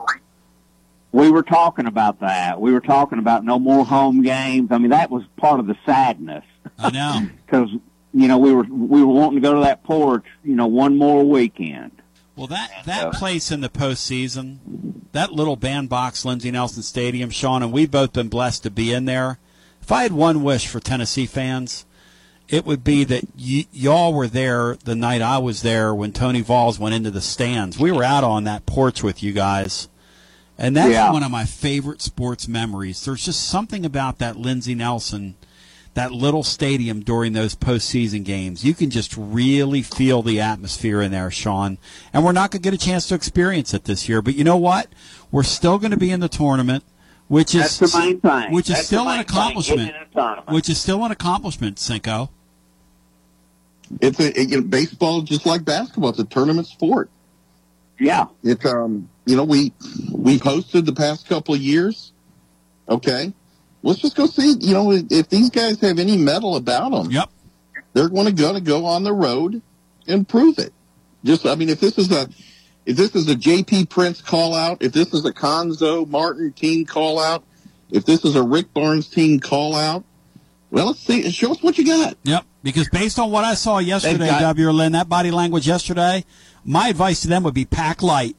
[1.12, 2.60] We were talking about that.
[2.60, 4.70] We were talking about no more home games.
[4.70, 6.44] I mean, that was part of the sadness.
[6.78, 7.28] I know.
[7.46, 7.70] because
[8.12, 10.24] you know we were we were wanting to go to that porch.
[10.42, 12.02] You know, one more weekend.
[12.34, 14.58] Well, that that place in the postseason,
[15.12, 19.06] that little bandbox, Lindsey Nelson Stadium, Sean, and we've both been blessed to be in
[19.06, 19.38] there.
[19.80, 21.85] If I had one wish for Tennessee fans,
[22.48, 26.40] it would be that y- y'all were there the night I was there when Tony
[26.42, 27.78] Vols went into the stands.
[27.78, 29.88] We were out on that porch with you guys.
[30.58, 31.10] And that's Yeah.
[31.12, 33.04] one of my favorite sports memories.
[33.04, 35.34] There's just something about that Lindsey Nelson,
[35.94, 38.64] that little stadium during those postseason games.
[38.64, 41.76] You can just really feel the atmosphere in there, Sean.
[42.12, 44.22] And we're not going to get a chance to experience it this year.
[44.22, 44.86] But you know what?
[45.30, 46.84] We're still going to be in the tournament,
[47.28, 49.80] which is That's the which is still an accomplishment.
[49.80, 50.48] getting in the tournament.
[50.52, 52.30] Which is still an accomplishment, Cinco.
[54.00, 56.10] It's a it, you know, baseball, just like basketball.
[56.10, 57.10] It's a tournament sport.
[57.98, 59.72] Yeah, it's um, you know, we
[60.12, 62.12] we've hosted the past couple of years.
[62.88, 63.32] Okay,
[63.82, 64.56] let's just go see.
[64.60, 67.30] You know, if these guys have any metal about them, yep,
[67.92, 69.62] they're going to gonna go on the road
[70.06, 70.72] and prove it.
[71.24, 72.28] Just, I mean, if this is a
[72.84, 76.86] if this is a JP Prince call out, if this is a Cuonzo Martin team
[76.86, 77.42] call out,
[77.90, 80.04] if this is a Rick Barnes team call out,
[80.70, 81.28] well, let's see.
[81.30, 82.16] Show us what you got.
[82.24, 82.44] Yep.
[82.66, 84.70] Because based on what I saw yesterday, got- W.
[84.70, 86.24] Lynn, that body language yesterday,
[86.64, 88.34] my advice to them would be pack light.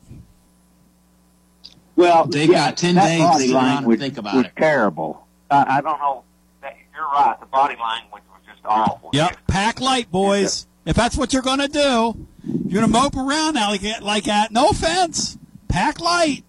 [1.96, 4.52] Well, They've yeah, got 10 days to body language think about was it.
[4.58, 5.26] terrible.
[5.50, 6.24] Uh, I don't know.
[6.62, 7.38] You're right.
[7.40, 9.12] The body language was just awful.
[9.14, 9.38] Yep.
[9.48, 10.68] Pack light, boys.
[10.86, 14.24] If that's what you're going to do, you're going to mope around now like, like
[14.26, 14.52] that.
[14.52, 15.38] No offense.
[15.70, 16.44] Pack light.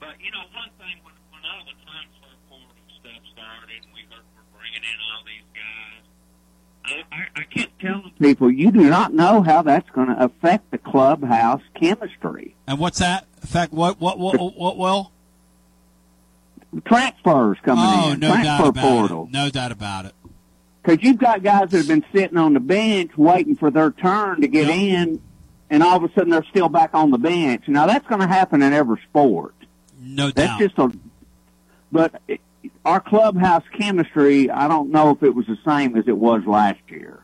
[0.00, 2.66] But you know, one thing when, when all the transfer portal
[2.98, 6.99] stuff started, and we heard we're bringing in all these guys.
[7.12, 10.70] I, I, I kept telling people, you do not know how that's going to affect
[10.70, 12.54] the clubhouse chemistry.
[12.66, 13.26] And what's that?
[13.42, 14.00] Affect what?
[14.00, 14.18] What?
[14.18, 14.38] What?
[14.56, 14.76] What?
[14.76, 15.12] Will?
[16.84, 19.24] Transfers coming Oh, in, no doubt transfer about portal.
[19.24, 19.32] it.
[19.32, 20.14] No doubt about it.
[20.82, 24.40] Because you've got guys that have been sitting on the bench waiting for their turn
[24.40, 25.20] to get in,
[25.68, 27.64] and all of a sudden they're still back on the bench.
[27.66, 29.54] Now that's going to happen in every sport.
[30.00, 30.90] No That's just a.
[31.92, 32.40] But it-
[32.84, 36.80] our clubhouse chemistry, I don't know if it was the same as it was last
[36.88, 37.20] year.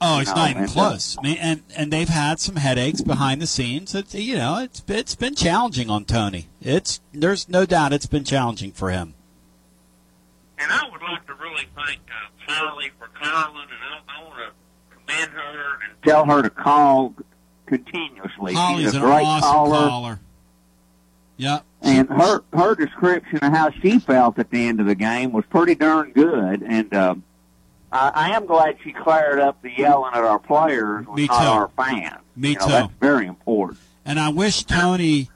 [0.00, 1.16] Oh, it's No, not even and, uh, close.
[1.18, 3.94] I mean, and and they've had some headaches behind the scenes.
[3.94, 6.48] It's you know, it's it's been challenging on Tony.
[6.60, 9.14] It's there's no doubt it's been challenging for him.
[10.58, 14.36] And I would like to really thank uh, Polly for calling, and I, I want
[14.36, 17.14] to commend her and tell her to call
[17.66, 18.54] continuously.
[18.54, 19.88] Holly's She's a an great awesome caller.
[19.88, 20.20] caller.
[21.38, 21.64] Yep.
[21.84, 25.44] And her her description of how she felt at the end of the game was
[25.46, 26.62] pretty darn good.
[26.62, 27.22] And um,
[27.92, 31.48] I, I am glad she cleared up the yelling at our players, Me not too.
[31.48, 32.20] our fans.
[32.36, 32.70] Me You know, too.
[32.72, 33.78] That's very important.
[34.04, 35.30] And I wish Tony,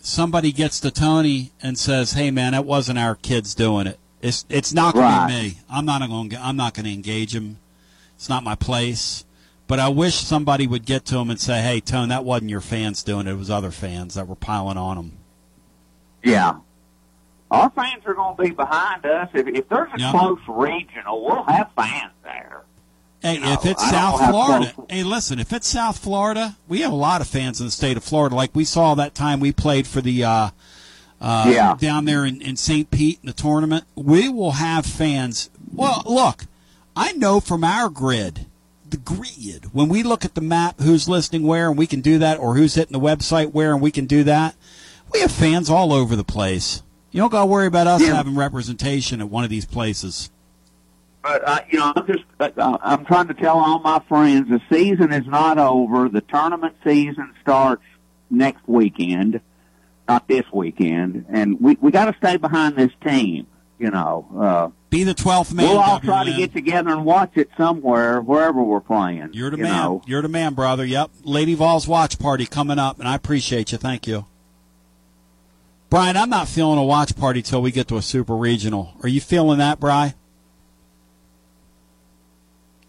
[0.00, 3.98] somebody gets to Tony and says, "Hey, man, that wasn't our kids doing it.
[4.22, 5.28] It's it's not going Right.
[5.28, 5.58] to be me.
[5.70, 6.34] I'm not going.
[6.36, 7.58] I'm not going to engage him.
[8.16, 9.24] It's not my place."
[9.66, 12.60] But I wish somebody would get to him and say, "Hey, Tone, that wasn't your
[12.60, 13.30] fans doing it.
[13.32, 15.12] It was other fans that were piling on him."
[16.24, 16.54] Yeah.
[17.50, 19.28] Our fans are going to be behind us.
[19.34, 20.10] If, if there's a Yeah.
[20.10, 22.62] close regional, we'll have fans there.
[23.22, 25.98] Hey, You know, if it's I South have Florida, close- hey, listen, if it's South
[25.98, 28.34] Florida, we have a lot of fans in the state of Florida.
[28.34, 30.50] Like we saw that time we played for the uh,
[31.20, 31.74] uh, Yeah.
[31.78, 32.90] down there in, in St.
[32.90, 33.84] Pete in the tournament.
[33.94, 35.48] We will have fans.
[35.72, 36.44] Well, look,
[36.96, 38.46] I know from our grid,
[38.88, 42.18] the grid, when we look at the map, who's listening where, and we can do
[42.18, 44.54] that, or who's hitting the website where, and we can do that.
[45.14, 46.82] We have fans all over the place.
[47.12, 48.14] You don't got to worry about us Yeah.
[48.14, 50.30] having representation at one of these places.
[51.22, 54.60] But uh, you know, I'm just uh, I'm trying to tell all my friends the
[54.70, 56.08] season is not over.
[56.10, 57.82] The tournament season starts
[58.28, 59.40] next weekend,
[60.06, 63.46] not this weekend, and we we got to stay behind this team.
[63.78, 65.66] You know, uh, Be the twelfth man.
[65.68, 69.30] we'll all try to get together and watch it somewhere, wherever we're playing.
[69.32, 69.72] You're the you man.
[69.72, 70.02] know.
[70.06, 70.84] You're the man, brother.
[70.84, 71.10] Yep.
[71.22, 73.78] Lady Vols watch party coming up, and I appreciate you.
[73.78, 74.26] Thank you.
[75.94, 78.94] Brian, I'm not feeling a watch party till we get to a super regional.
[79.04, 80.14] Are you feeling that, Bry?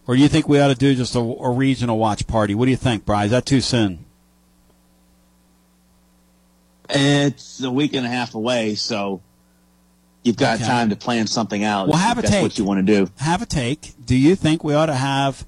[0.07, 2.56] Or do you think we ought to do just a, a regional watch party?
[2.56, 3.26] What do you think, Bry?
[3.26, 4.06] Is that too soon?
[6.90, 9.22] It's a week and a half away, so
[10.23, 10.65] you've got Okay.
[10.65, 11.88] time to plan something out.
[11.88, 12.41] Well, have a that's take.
[12.41, 13.11] what you want to do.
[13.18, 13.94] Have a take.
[14.03, 15.45] Do you think we ought to have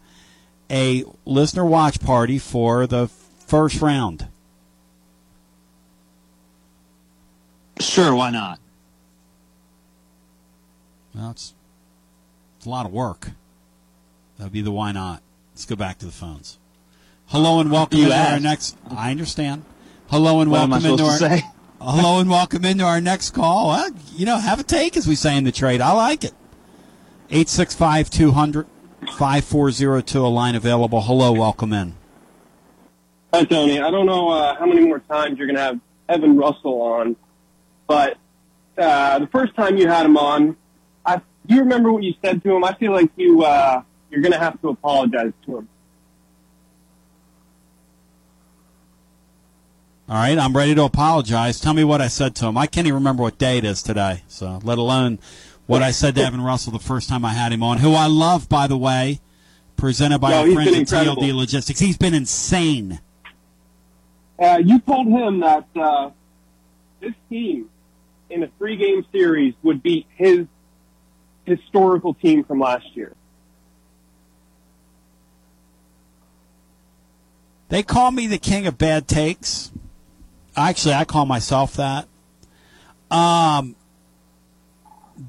[0.69, 3.07] a listener watch party for the
[3.47, 4.27] first round?
[7.79, 8.59] Sure, why not?
[11.13, 11.53] Well, it's,
[12.57, 13.31] it's a lot of work.
[14.37, 15.21] That'd be the why not.
[15.53, 16.57] Let's go back to the phones.
[17.27, 18.77] Hello and welcome You into our next.
[18.89, 19.63] I understand.
[20.07, 21.11] Hello and What am I welcome into our.
[21.11, 21.43] to say?
[21.81, 23.69] Hello and welcome into our next call.
[23.69, 25.81] Well, you know, have a take, as we say in the trade.
[25.81, 26.33] I like it.
[27.29, 28.67] 865 200
[29.17, 31.01] 5402, a line available.
[31.01, 31.93] Hello, welcome in.
[33.33, 33.79] Hi, Tony.
[33.79, 35.79] I don't know uh, how many more times you're going to have
[36.09, 37.15] Evan Russell on,
[37.87, 38.17] but
[38.77, 40.55] uh, the first time you had him on,
[41.05, 42.63] I, do you remember what you said to him?
[42.63, 43.81] I feel like you uh,
[44.11, 45.69] you're going to have to apologize to him.
[50.09, 51.59] All right, I'm ready to apologize.
[51.59, 52.57] Tell me what I said to him.
[52.57, 55.19] I can't even remember what day it is today, so let alone
[55.65, 58.07] what I said to Evan Russell the first time I had him on, who I
[58.07, 59.19] love, by the way,
[59.75, 61.05] presented by No, our friends at.
[61.05, 61.79] TLD Logistics.
[61.79, 63.01] He's been insane.
[64.39, 66.11] Uh, you told him that uh,
[67.01, 67.69] this team
[68.29, 70.45] in a three-game series would beat his
[71.45, 73.13] historical team from last year.
[77.69, 79.71] They call me the king of bad takes.
[80.55, 82.07] Actually, I call myself that.
[83.11, 83.75] Um,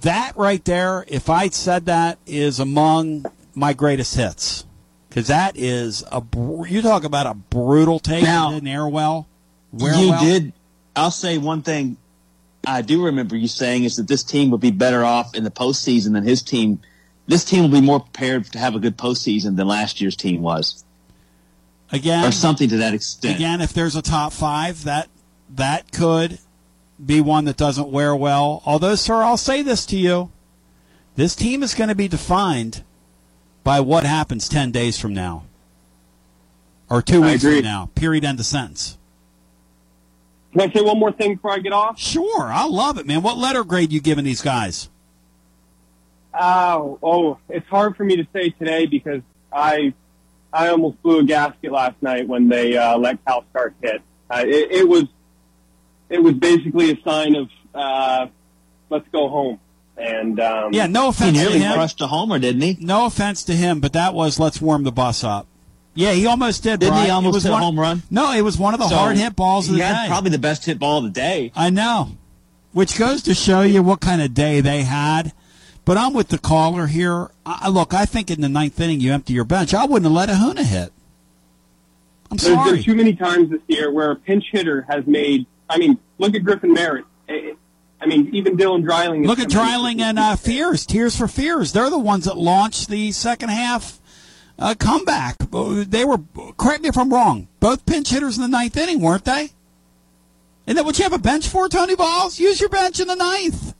[0.02, 4.64] that right there, if I said that, is among my greatest hits.
[5.08, 8.22] Because that is a br- you talk about a brutal take.
[8.22, 9.26] Now- that didn't air well.
[9.72, 10.24] Wear you well.
[10.24, 10.52] did.
[10.96, 11.96] I'll say one thing.
[12.68, 15.50] I do remember you saying is that this team would be better off in the
[15.50, 16.80] postseason than his team.
[17.26, 20.40] This team will be more prepared to have a good postseason than last year's team
[20.40, 20.84] was,
[21.92, 23.36] again or something to that extent.
[23.36, 25.08] Again, if there's a top five, that
[25.50, 26.38] that could
[27.04, 28.62] be one that doesn't wear well.
[28.64, 30.30] Although, sir, I'll say this to you.
[31.16, 32.84] This team is going to be defined
[33.64, 35.44] by what happens 10 days from now
[36.90, 37.56] or two I weeks agree.
[37.56, 37.90] from now.
[37.94, 38.24] Period.
[38.24, 38.97] End of sentence.
[40.52, 41.98] Can I say one more thing before I get off?
[41.98, 42.42] Sure.
[42.44, 43.22] I love it, man.
[43.22, 44.88] What letter grade you giving these guys?
[46.38, 49.22] Oh, oh, it's hard for me to say today because
[49.52, 49.92] I,
[50.52, 54.02] I almost blew a gasket last night when they uh, let Cal Stark hit.
[54.30, 55.04] Uh, it, it was,
[56.08, 58.26] it was basically a sign of uh,
[58.90, 59.58] let's go home.
[59.96, 61.72] And um, Yeah, no offense He nearly to him.
[61.74, 62.76] crushed a homer, didn't he?
[62.80, 65.46] No offense to him, but that was let's warm the bus up.
[65.98, 66.78] Yeah, he almost did.
[66.78, 67.10] Didn't he Brian.
[67.10, 68.04] It almost was hit a home run?
[68.08, 70.08] No, it was one of the So, hard hit balls of he the had day.
[70.08, 71.50] probably the best hit ball of the day.
[71.56, 72.12] I know.
[72.72, 75.32] Which goes to show you what kind of day they had.
[75.84, 77.30] But I'm with the caller here.
[77.44, 79.74] I, look, I think in the ninth inning you empty your bench.
[79.74, 80.92] I wouldn't have let Ahuna hit.
[82.30, 82.72] I'm There's sorry.
[82.76, 85.46] been too many times this year where a pinch hitter has made.
[85.68, 87.06] I mean, look at Griffin Merritt.
[87.28, 87.54] Eh,
[88.00, 89.26] I mean, even Dylan Dreiling.
[89.26, 89.48] Look at.
[89.48, 91.72] Dreiling and uh, Fears, Tears for Fears.
[91.72, 93.98] They're the ones that launched the second half
[94.58, 95.36] uh, comeback.
[95.38, 96.18] They were,
[96.56, 99.50] correct me if I'm wrong, both pinch hitters in the ninth inning, weren't they?
[100.66, 102.38] Isn't that what you have a bench for, Tony Vols?
[102.38, 103.74] Use your bench in the ninth.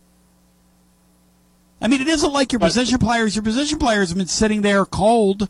[1.80, 3.36] I mean, it isn't like your position players.
[3.36, 5.48] Your position players have been sitting there cold,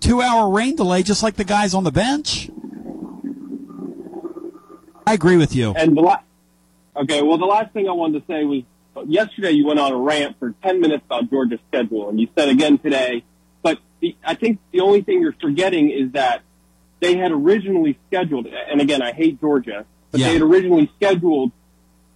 [0.00, 2.48] two hour rain delay, just like the guys on the bench.
[5.06, 5.72] I agree with you.
[5.74, 6.22] And the la-
[6.96, 8.62] okay, well, the last thing I wanted to say was
[9.06, 12.48] yesterday you went on a rant for 10 minutes about Georgia's schedule, and you said
[12.48, 13.24] again today.
[14.00, 16.42] The, I think the only thing you're forgetting is that
[17.00, 21.52] they had originally scheduled, and again, I hate Georgia, but they had originally scheduled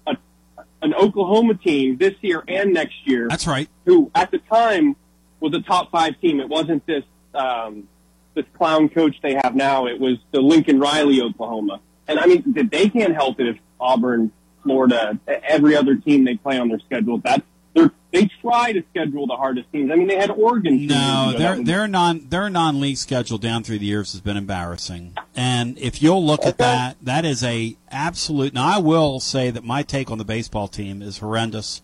[0.07, 0.17] a,
[0.83, 3.29] an Oklahoma team this year and next year.
[3.29, 3.69] That's right.
[3.85, 4.97] Who at the time
[5.41, 6.41] was a top five team.
[6.41, 7.05] It wasn't this
[7.35, 7.89] um,
[8.35, 9.87] this clown coach they have now.
[9.87, 11.81] It was the Lincoln Riley Oklahoma.
[12.09, 14.33] And I mean, they can't help it if Auburn,
[14.63, 17.19] Florida, every other team they play on their schedule.
[17.19, 17.43] That they're,
[18.13, 19.91] they try to schedule the hardest teams.
[19.91, 20.75] I mean, they had Oregon.
[20.75, 21.33] two years No, ago.
[21.33, 24.37] That their was- their non their non league schedule down through the years has been
[24.37, 25.15] embarrassing.
[25.35, 28.53] And if you'll look at that, that is a absolute.
[28.55, 31.83] Now I will say that my take on the baseball team is horrendous.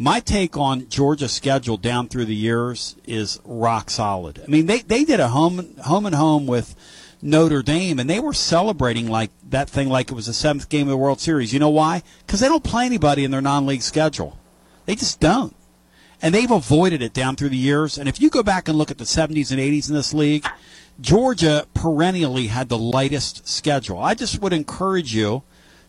[0.00, 4.40] My take on Georgia's schedule down through the years is rock solid.
[4.46, 6.76] I mean, they they did a home home and home with
[7.20, 10.82] Notre Dame, and they were celebrating like that thing like it was the seventh game
[10.82, 11.52] of the World Series.
[11.52, 12.04] You know why?
[12.24, 14.38] Because they don't play anybody in their non league schedule.
[14.88, 15.54] They just don't
[16.22, 17.98] and they've avoided it down through the years.
[17.98, 20.46] And if you go back and look at the 70s and 80s in this league,
[20.98, 23.98] Georgia perennially had the lightest schedule.
[23.98, 25.42] I just would encourage you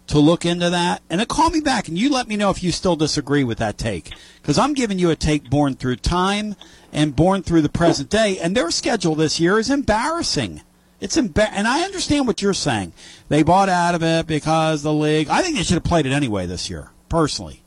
[0.07, 2.61] to look into that and then call me back and you let me know if
[2.61, 4.11] you still disagree with that take
[4.41, 6.55] because I'm giving you a take born through time
[6.91, 10.61] and born through the present day and their schedule this year is embarrassing.
[10.99, 12.91] It's embar- and I understand what you're saying.
[13.30, 15.30] They bought out of it because the league.
[15.30, 17.63] I think they should have played it anyway this year, personally.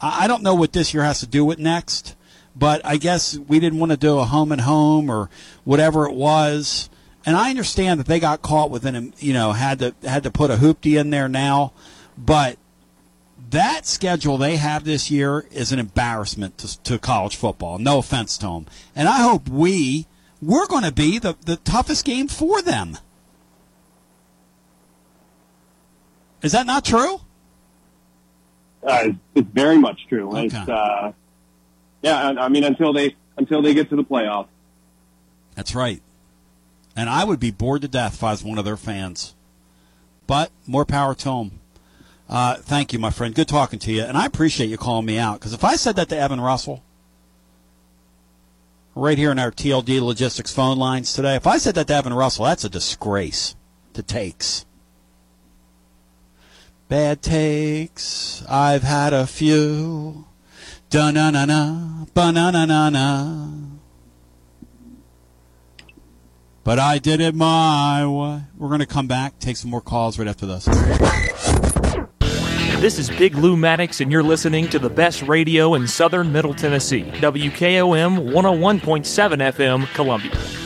[0.00, 2.16] I don't know what this year has to do with next,
[2.54, 5.30] but I guess we didn't want to do a home and home or
[5.64, 6.90] whatever it was.
[7.24, 10.22] And I understand that they got caught within, a, um, you know, had to had
[10.22, 11.72] to put a hoopty in there now,
[12.16, 12.56] but
[13.50, 17.78] that schedule they have this year is an embarrassment to, to college football.
[17.78, 20.06] No offense to them, and I hope we
[20.40, 22.98] we're going to be the the toughest game for them.
[26.42, 27.20] Is that not true?
[28.86, 30.34] Uh, it's- very much true.
[30.36, 31.12] It's, uh,
[32.02, 34.48] yeah, I I mean, until they until they get to the playoffs.
[35.54, 36.02] That's right.
[36.94, 39.34] And I would be bored to death if I was one of their fans.
[40.26, 41.60] But more power to them.
[42.28, 43.34] Uh, thank you, my friend.
[43.34, 44.02] Good talking to you.
[44.02, 45.38] And I appreciate you calling me out.
[45.38, 46.82] Because if I said that to Evan Russell,
[48.94, 52.14] right here in our TLD logistics phone lines today, if I said that to Evan
[52.14, 53.54] Russell, that's a disgrace
[53.92, 54.64] to takes.
[56.88, 60.26] Bad takes, I've had a few.
[60.88, 63.48] Da na na na, ba na na na na.
[66.62, 68.42] But I did it my way.
[68.56, 70.66] We're going to come back, take some more calls right after this.
[72.80, 76.54] This is Big Lou Maddox, and you're listening to the best radio in southern Middle
[76.54, 77.02] Tennessee.
[77.02, 78.72] WKOM 101.7
[79.52, 80.65] FM, Columbia.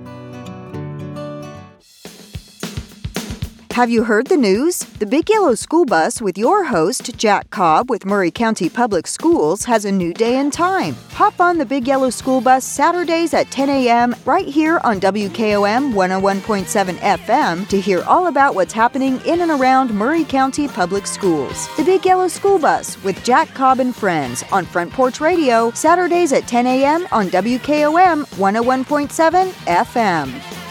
[3.71, 4.79] Have you heard the news?
[4.99, 9.63] The Big Yellow School Bus with your host, Jack Cobb with Maury County Public Schools,
[9.63, 10.93] has a new day and time.
[11.11, 14.13] Hop on the Big Yellow School Bus Saturdays at 10 a.m.
[14.25, 19.93] right here on WKOM 101.7 FM to hear all about what's happening in and around
[19.93, 21.73] Maury County Public Schools.
[21.77, 26.33] The Big Yellow School Bus with Jack Cobb and Friends on Front Porch Radio, Saturdays
[26.33, 27.07] at 10 a.m.
[27.13, 30.70] on WKOM 101.7 FM.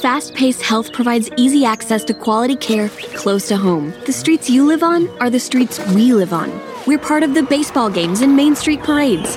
[0.00, 3.92] Fast Pace Health provides easy access to quality care close to home.
[4.06, 6.50] The streets you live on are the streets we live on.
[6.86, 9.36] We're part of the baseball games and Main Street parades.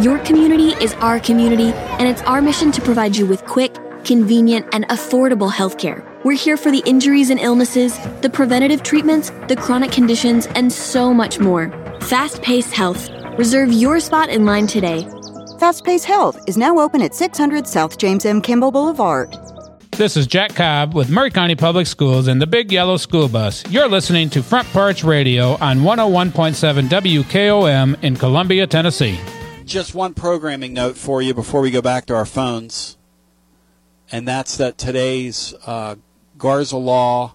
[0.00, 4.66] Your community is our community, and it's our mission to provide you with quick, convenient,
[4.72, 6.04] and affordable healthcare.
[6.24, 11.12] We're here for the injuries and illnesses, the preventative treatments, the chronic conditions, and so
[11.12, 11.70] much more.
[12.02, 13.10] Fast Pace Health.
[13.36, 15.06] Reserve your spot in line today.
[15.58, 18.40] Fast Pace Health is now open at 600 South James M.
[18.40, 19.36] Kimball Boulevard.
[19.98, 23.68] This is Jack Cobb with Maury County Public Schools and the Big Yellow School Bus.
[23.68, 29.18] You're listening to Front Porch Radio on 101.7 WKOM in Columbia, Tennessee.
[29.64, 32.96] Just one programming note for you before we go back to our phones,
[34.12, 35.96] and that's that today's uh,
[36.38, 37.34] Garza Law,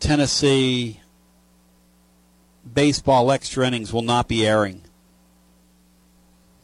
[0.00, 1.02] Tennessee
[2.72, 4.80] baseball extra innings will not be airing.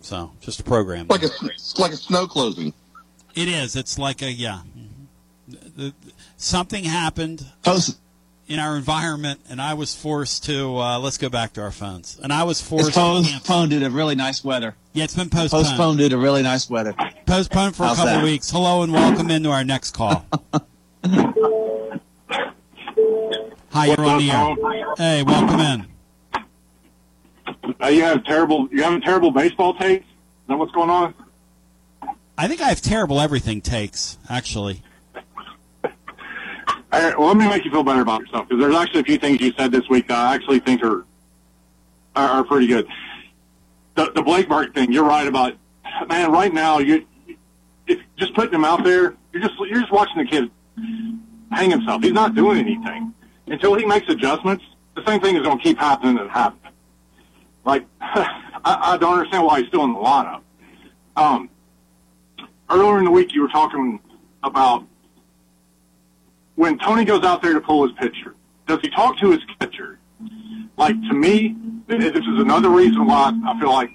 [0.00, 1.08] So, just a program.
[1.08, 1.28] Like a,
[1.76, 2.72] like a snow closing.
[3.34, 3.76] It is.
[3.76, 4.60] It's like a yeah.
[5.76, 7.44] The, the, something happened
[8.48, 10.76] in our environment, and I was forced to.
[10.78, 12.18] Uh, let's go back to our phones.
[12.22, 12.88] And I was forced.
[12.88, 14.74] It's postponed due to really nice weather.
[14.92, 15.66] Yeah, it's been postponed.
[15.66, 16.94] Postponed due to really nice weather.
[17.26, 18.18] Postponed for How's a couple that?
[18.18, 18.50] of weeks.
[18.50, 20.26] Hello and welcome into our next call.
[23.72, 24.56] Hi, you're on the air.
[24.96, 25.86] Hey, welcome in.
[27.80, 28.68] Uh, you have terrible.
[28.72, 30.04] You having terrible baseball takes?
[30.04, 30.10] Is
[30.48, 31.14] that what's going on?
[32.36, 34.18] I think I have terrible everything takes.
[34.28, 34.89] Actually, All
[36.92, 39.18] right, well, let me make you feel better about yourself because there's actually a few
[39.18, 41.04] things you said this week that I actually think are
[42.16, 42.86] are, are pretty good.
[43.94, 45.54] The, the Blake Mark thing, you're right about.
[46.08, 47.06] Man, right now you
[47.86, 50.50] if just putting him out there, you're just you're just watching the kid
[51.50, 52.02] hang himself.
[52.02, 53.12] He's not doing anything
[53.46, 54.64] until he makes adjustments.
[54.94, 56.72] The same thing is going to keep happening and happening.
[57.64, 58.32] Like I,
[58.64, 60.42] I don't understand why he's still in the lineup.
[61.16, 61.50] Um,
[62.70, 64.00] earlier in the week, you were talking
[64.42, 64.86] about
[66.60, 68.34] when Tony goes out there to pull his pitcher,
[68.66, 69.98] does he talk to his catcher?
[70.76, 71.56] Like to me,
[71.86, 73.88] this is another reason why I feel like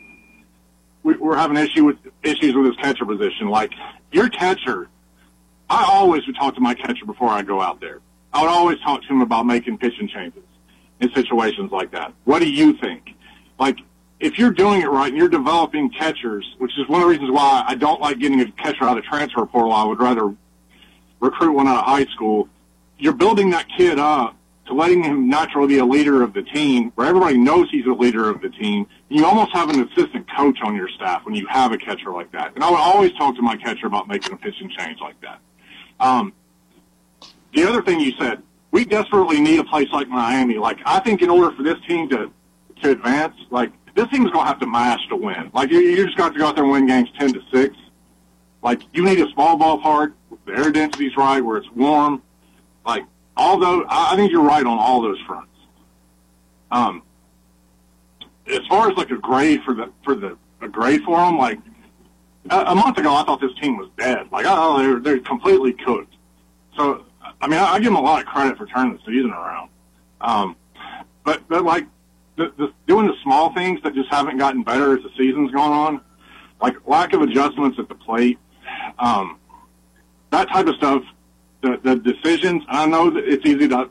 [1.03, 3.49] we, we're having issue with issues with his catcher position.
[3.49, 3.71] Like
[4.11, 4.89] your catcher,
[5.69, 7.99] I always would talk to my catcher before I go out there.
[8.33, 10.41] I would always talk to him about making pitching changes
[10.99, 12.15] in situations like that.
[12.23, 13.11] What do you think?
[13.59, 13.77] Like
[14.19, 17.29] if you're doing it right and you're developing catchers, which is one of the reasons
[17.29, 20.33] why I don't like getting a catcher out of transfer portal, I would rather
[21.19, 22.49] recruit one out of high school.
[22.97, 24.35] You're building that kid up
[24.67, 27.93] to letting him naturally be a leader of the team, where everybody knows he's a
[27.93, 28.87] leader of the team.
[29.09, 32.31] You almost have an assistant coach on your staff when you have a catcher like
[32.31, 32.55] that.
[32.55, 35.39] And I would always talk to my catcher about making a pitching change like that.
[35.99, 36.33] Um,
[37.53, 38.41] the other thing you said,
[38.71, 40.57] we desperately need a place like Miami.
[40.57, 42.31] Like I think in order for this team to
[42.81, 45.49] to advance, like this team's gonna have to mash to win.
[45.53, 47.75] Like you, you just got to go out there and win games ten to six.
[48.61, 50.13] Like you need a small ballpark,
[50.45, 52.21] the air density's right, where it's warm.
[52.85, 53.05] Like
[53.35, 55.51] although I think you're right on all those fronts.
[56.71, 57.03] Um,
[58.47, 61.59] as far as like a grade for the for the a grade for them, like
[62.49, 64.27] a, a month ago, I thought this team was dead.
[64.31, 66.13] Like oh, they're they're completely cooked.
[66.77, 67.05] So
[67.41, 69.69] I mean, I, I give them a lot of credit for turning the season around.
[70.21, 70.55] Um,
[71.23, 71.85] but but like
[72.35, 75.71] the, the, doing the small things that just haven't gotten better as the season's gone
[75.71, 76.01] on,
[76.61, 78.37] like lack of adjustments at the plate,
[78.99, 79.39] um,
[80.31, 81.03] that type of stuff.
[81.65, 82.61] The, the decisions.
[82.67, 83.89] I know that it's easy to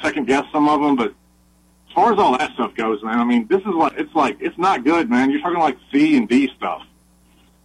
[0.00, 3.24] second guess some of them, but as far as all that stuff goes, man, I
[3.24, 4.38] mean, this is what it's like.
[4.40, 5.30] It's not good, man.
[5.30, 6.82] You're talking like C and D stuff.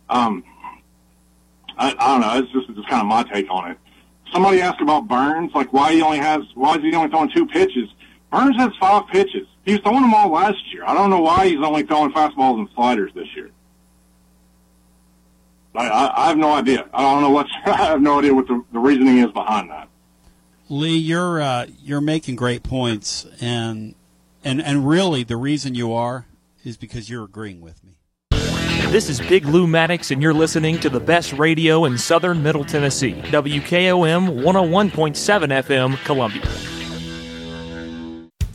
[0.09, 0.43] Um,
[1.77, 2.37] I, I don't know.
[2.37, 3.77] It's just it's just kind of my take on it.
[4.33, 7.45] Somebody asked about Burns, like why he only has why is he only throwing two
[7.45, 7.87] pitches?
[8.33, 9.47] Burns has five pitches.
[9.63, 10.83] He was throwing them all last year.
[10.85, 13.51] I don't know why he's only throwing fastballs and sliders this year.
[15.77, 16.87] I, I, I have no idea.
[16.93, 19.89] I don't know what I have no idea what the, the reasoning is behind that.
[20.69, 23.95] Lee, you're uh, you're making great points, and
[24.43, 26.25] and and really the reason you are
[26.63, 27.91] is because you're agreeing with me.
[28.91, 32.63] This is Big Lou Maddox, and you're listening to the best radio in southern Middle
[32.63, 33.13] Tennessee.
[33.13, 34.83] WKOM 101.7
[35.63, 36.74] FM, Columbia.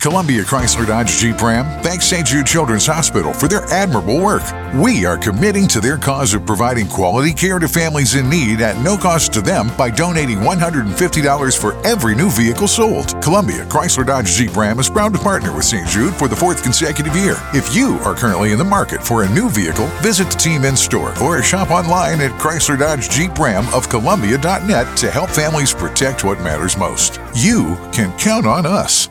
[0.01, 2.27] Columbia Chrysler Dodge Jeep Ram thanks St.
[2.27, 4.43] Jude Children's Hospital for their admirable work.
[4.75, 8.83] We are committing to their cause of providing quality care to families in need at
[8.83, 13.21] no cost to them by donating $150 for every new vehicle sold.
[13.23, 15.87] Columbia Chrysler Dodge Jeep Ram is proud to partner with St.
[15.87, 17.37] Jude for the fourth consecutive year.
[17.53, 20.77] If you are currently in the market for a new vehicle, visit the team in
[20.77, 26.25] store or shop online at Chrysler Dodge Jeep Ram of Columbia.net to help families protect
[26.25, 27.21] what matters most.
[27.35, 29.11] You can count on us.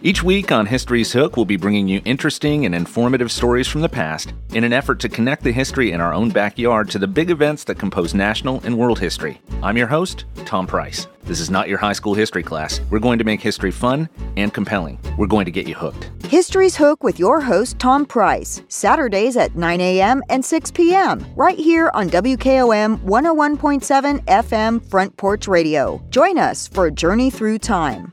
[0.00, 3.88] Each week on History's Hook, we'll be bringing you interesting and informative stories from the
[3.88, 7.30] past in an effort to connect the history in our own backyard to the big
[7.30, 9.40] events that compose national and world history.
[9.60, 11.08] I'm your host, Tom Price.
[11.24, 12.80] This is not your high school history class.
[12.90, 15.00] We're going to make history fun and compelling.
[15.18, 16.10] We're going to get you hooked.
[16.26, 20.22] History's Hook with your host, Tom Price, Saturdays at 9 a.m.
[20.28, 26.00] and 6 p.m., right here on WKOM 101.7 FM Front Porch Radio.
[26.10, 28.12] Join us for a journey through time.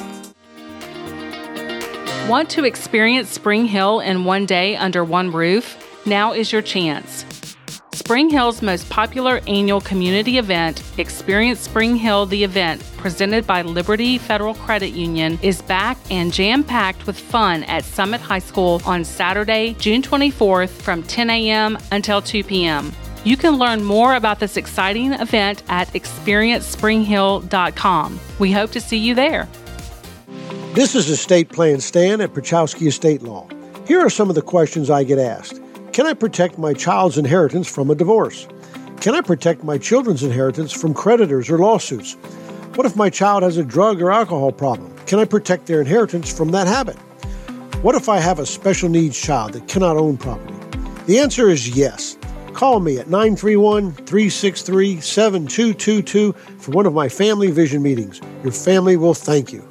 [2.27, 6.05] Want to experience Spring Hill in one day under one roof?
[6.05, 7.25] Now is your chance.
[7.93, 14.17] Spring Hill's most popular annual community event, Experience Spring Hill the Event, presented by Liberty
[14.17, 19.03] Federal Credit Union, is back and jam packed with fun at Summit High School on
[19.03, 21.77] Saturday, June 24th from 10 a.m.
[21.91, 22.93] until 2 p.m.
[23.23, 28.19] You can learn more about this exciting event at experiencespringhill.com.
[28.39, 29.47] We hope to see you there.
[30.73, 33.45] This is Estate Plan Stan at Pachowski Estate Law.
[33.85, 35.59] Here are some of the questions I get asked.
[35.91, 38.47] Can I protect my child's inheritance from a divorce?
[39.01, 42.13] Can I protect my children's inheritance from creditors or lawsuits?
[42.75, 44.95] What if my child has a drug or alcohol problem?
[45.07, 46.95] Can I protect their inheritance from that habit?
[47.81, 50.55] What if I have a special needs child that cannot own property?
[51.05, 52.17] The answer is yes.
[52.53, 58.21] Call me at 931 363 7222 for one of my family vision meetings.
[58.41, 59.70] Your family will thank you.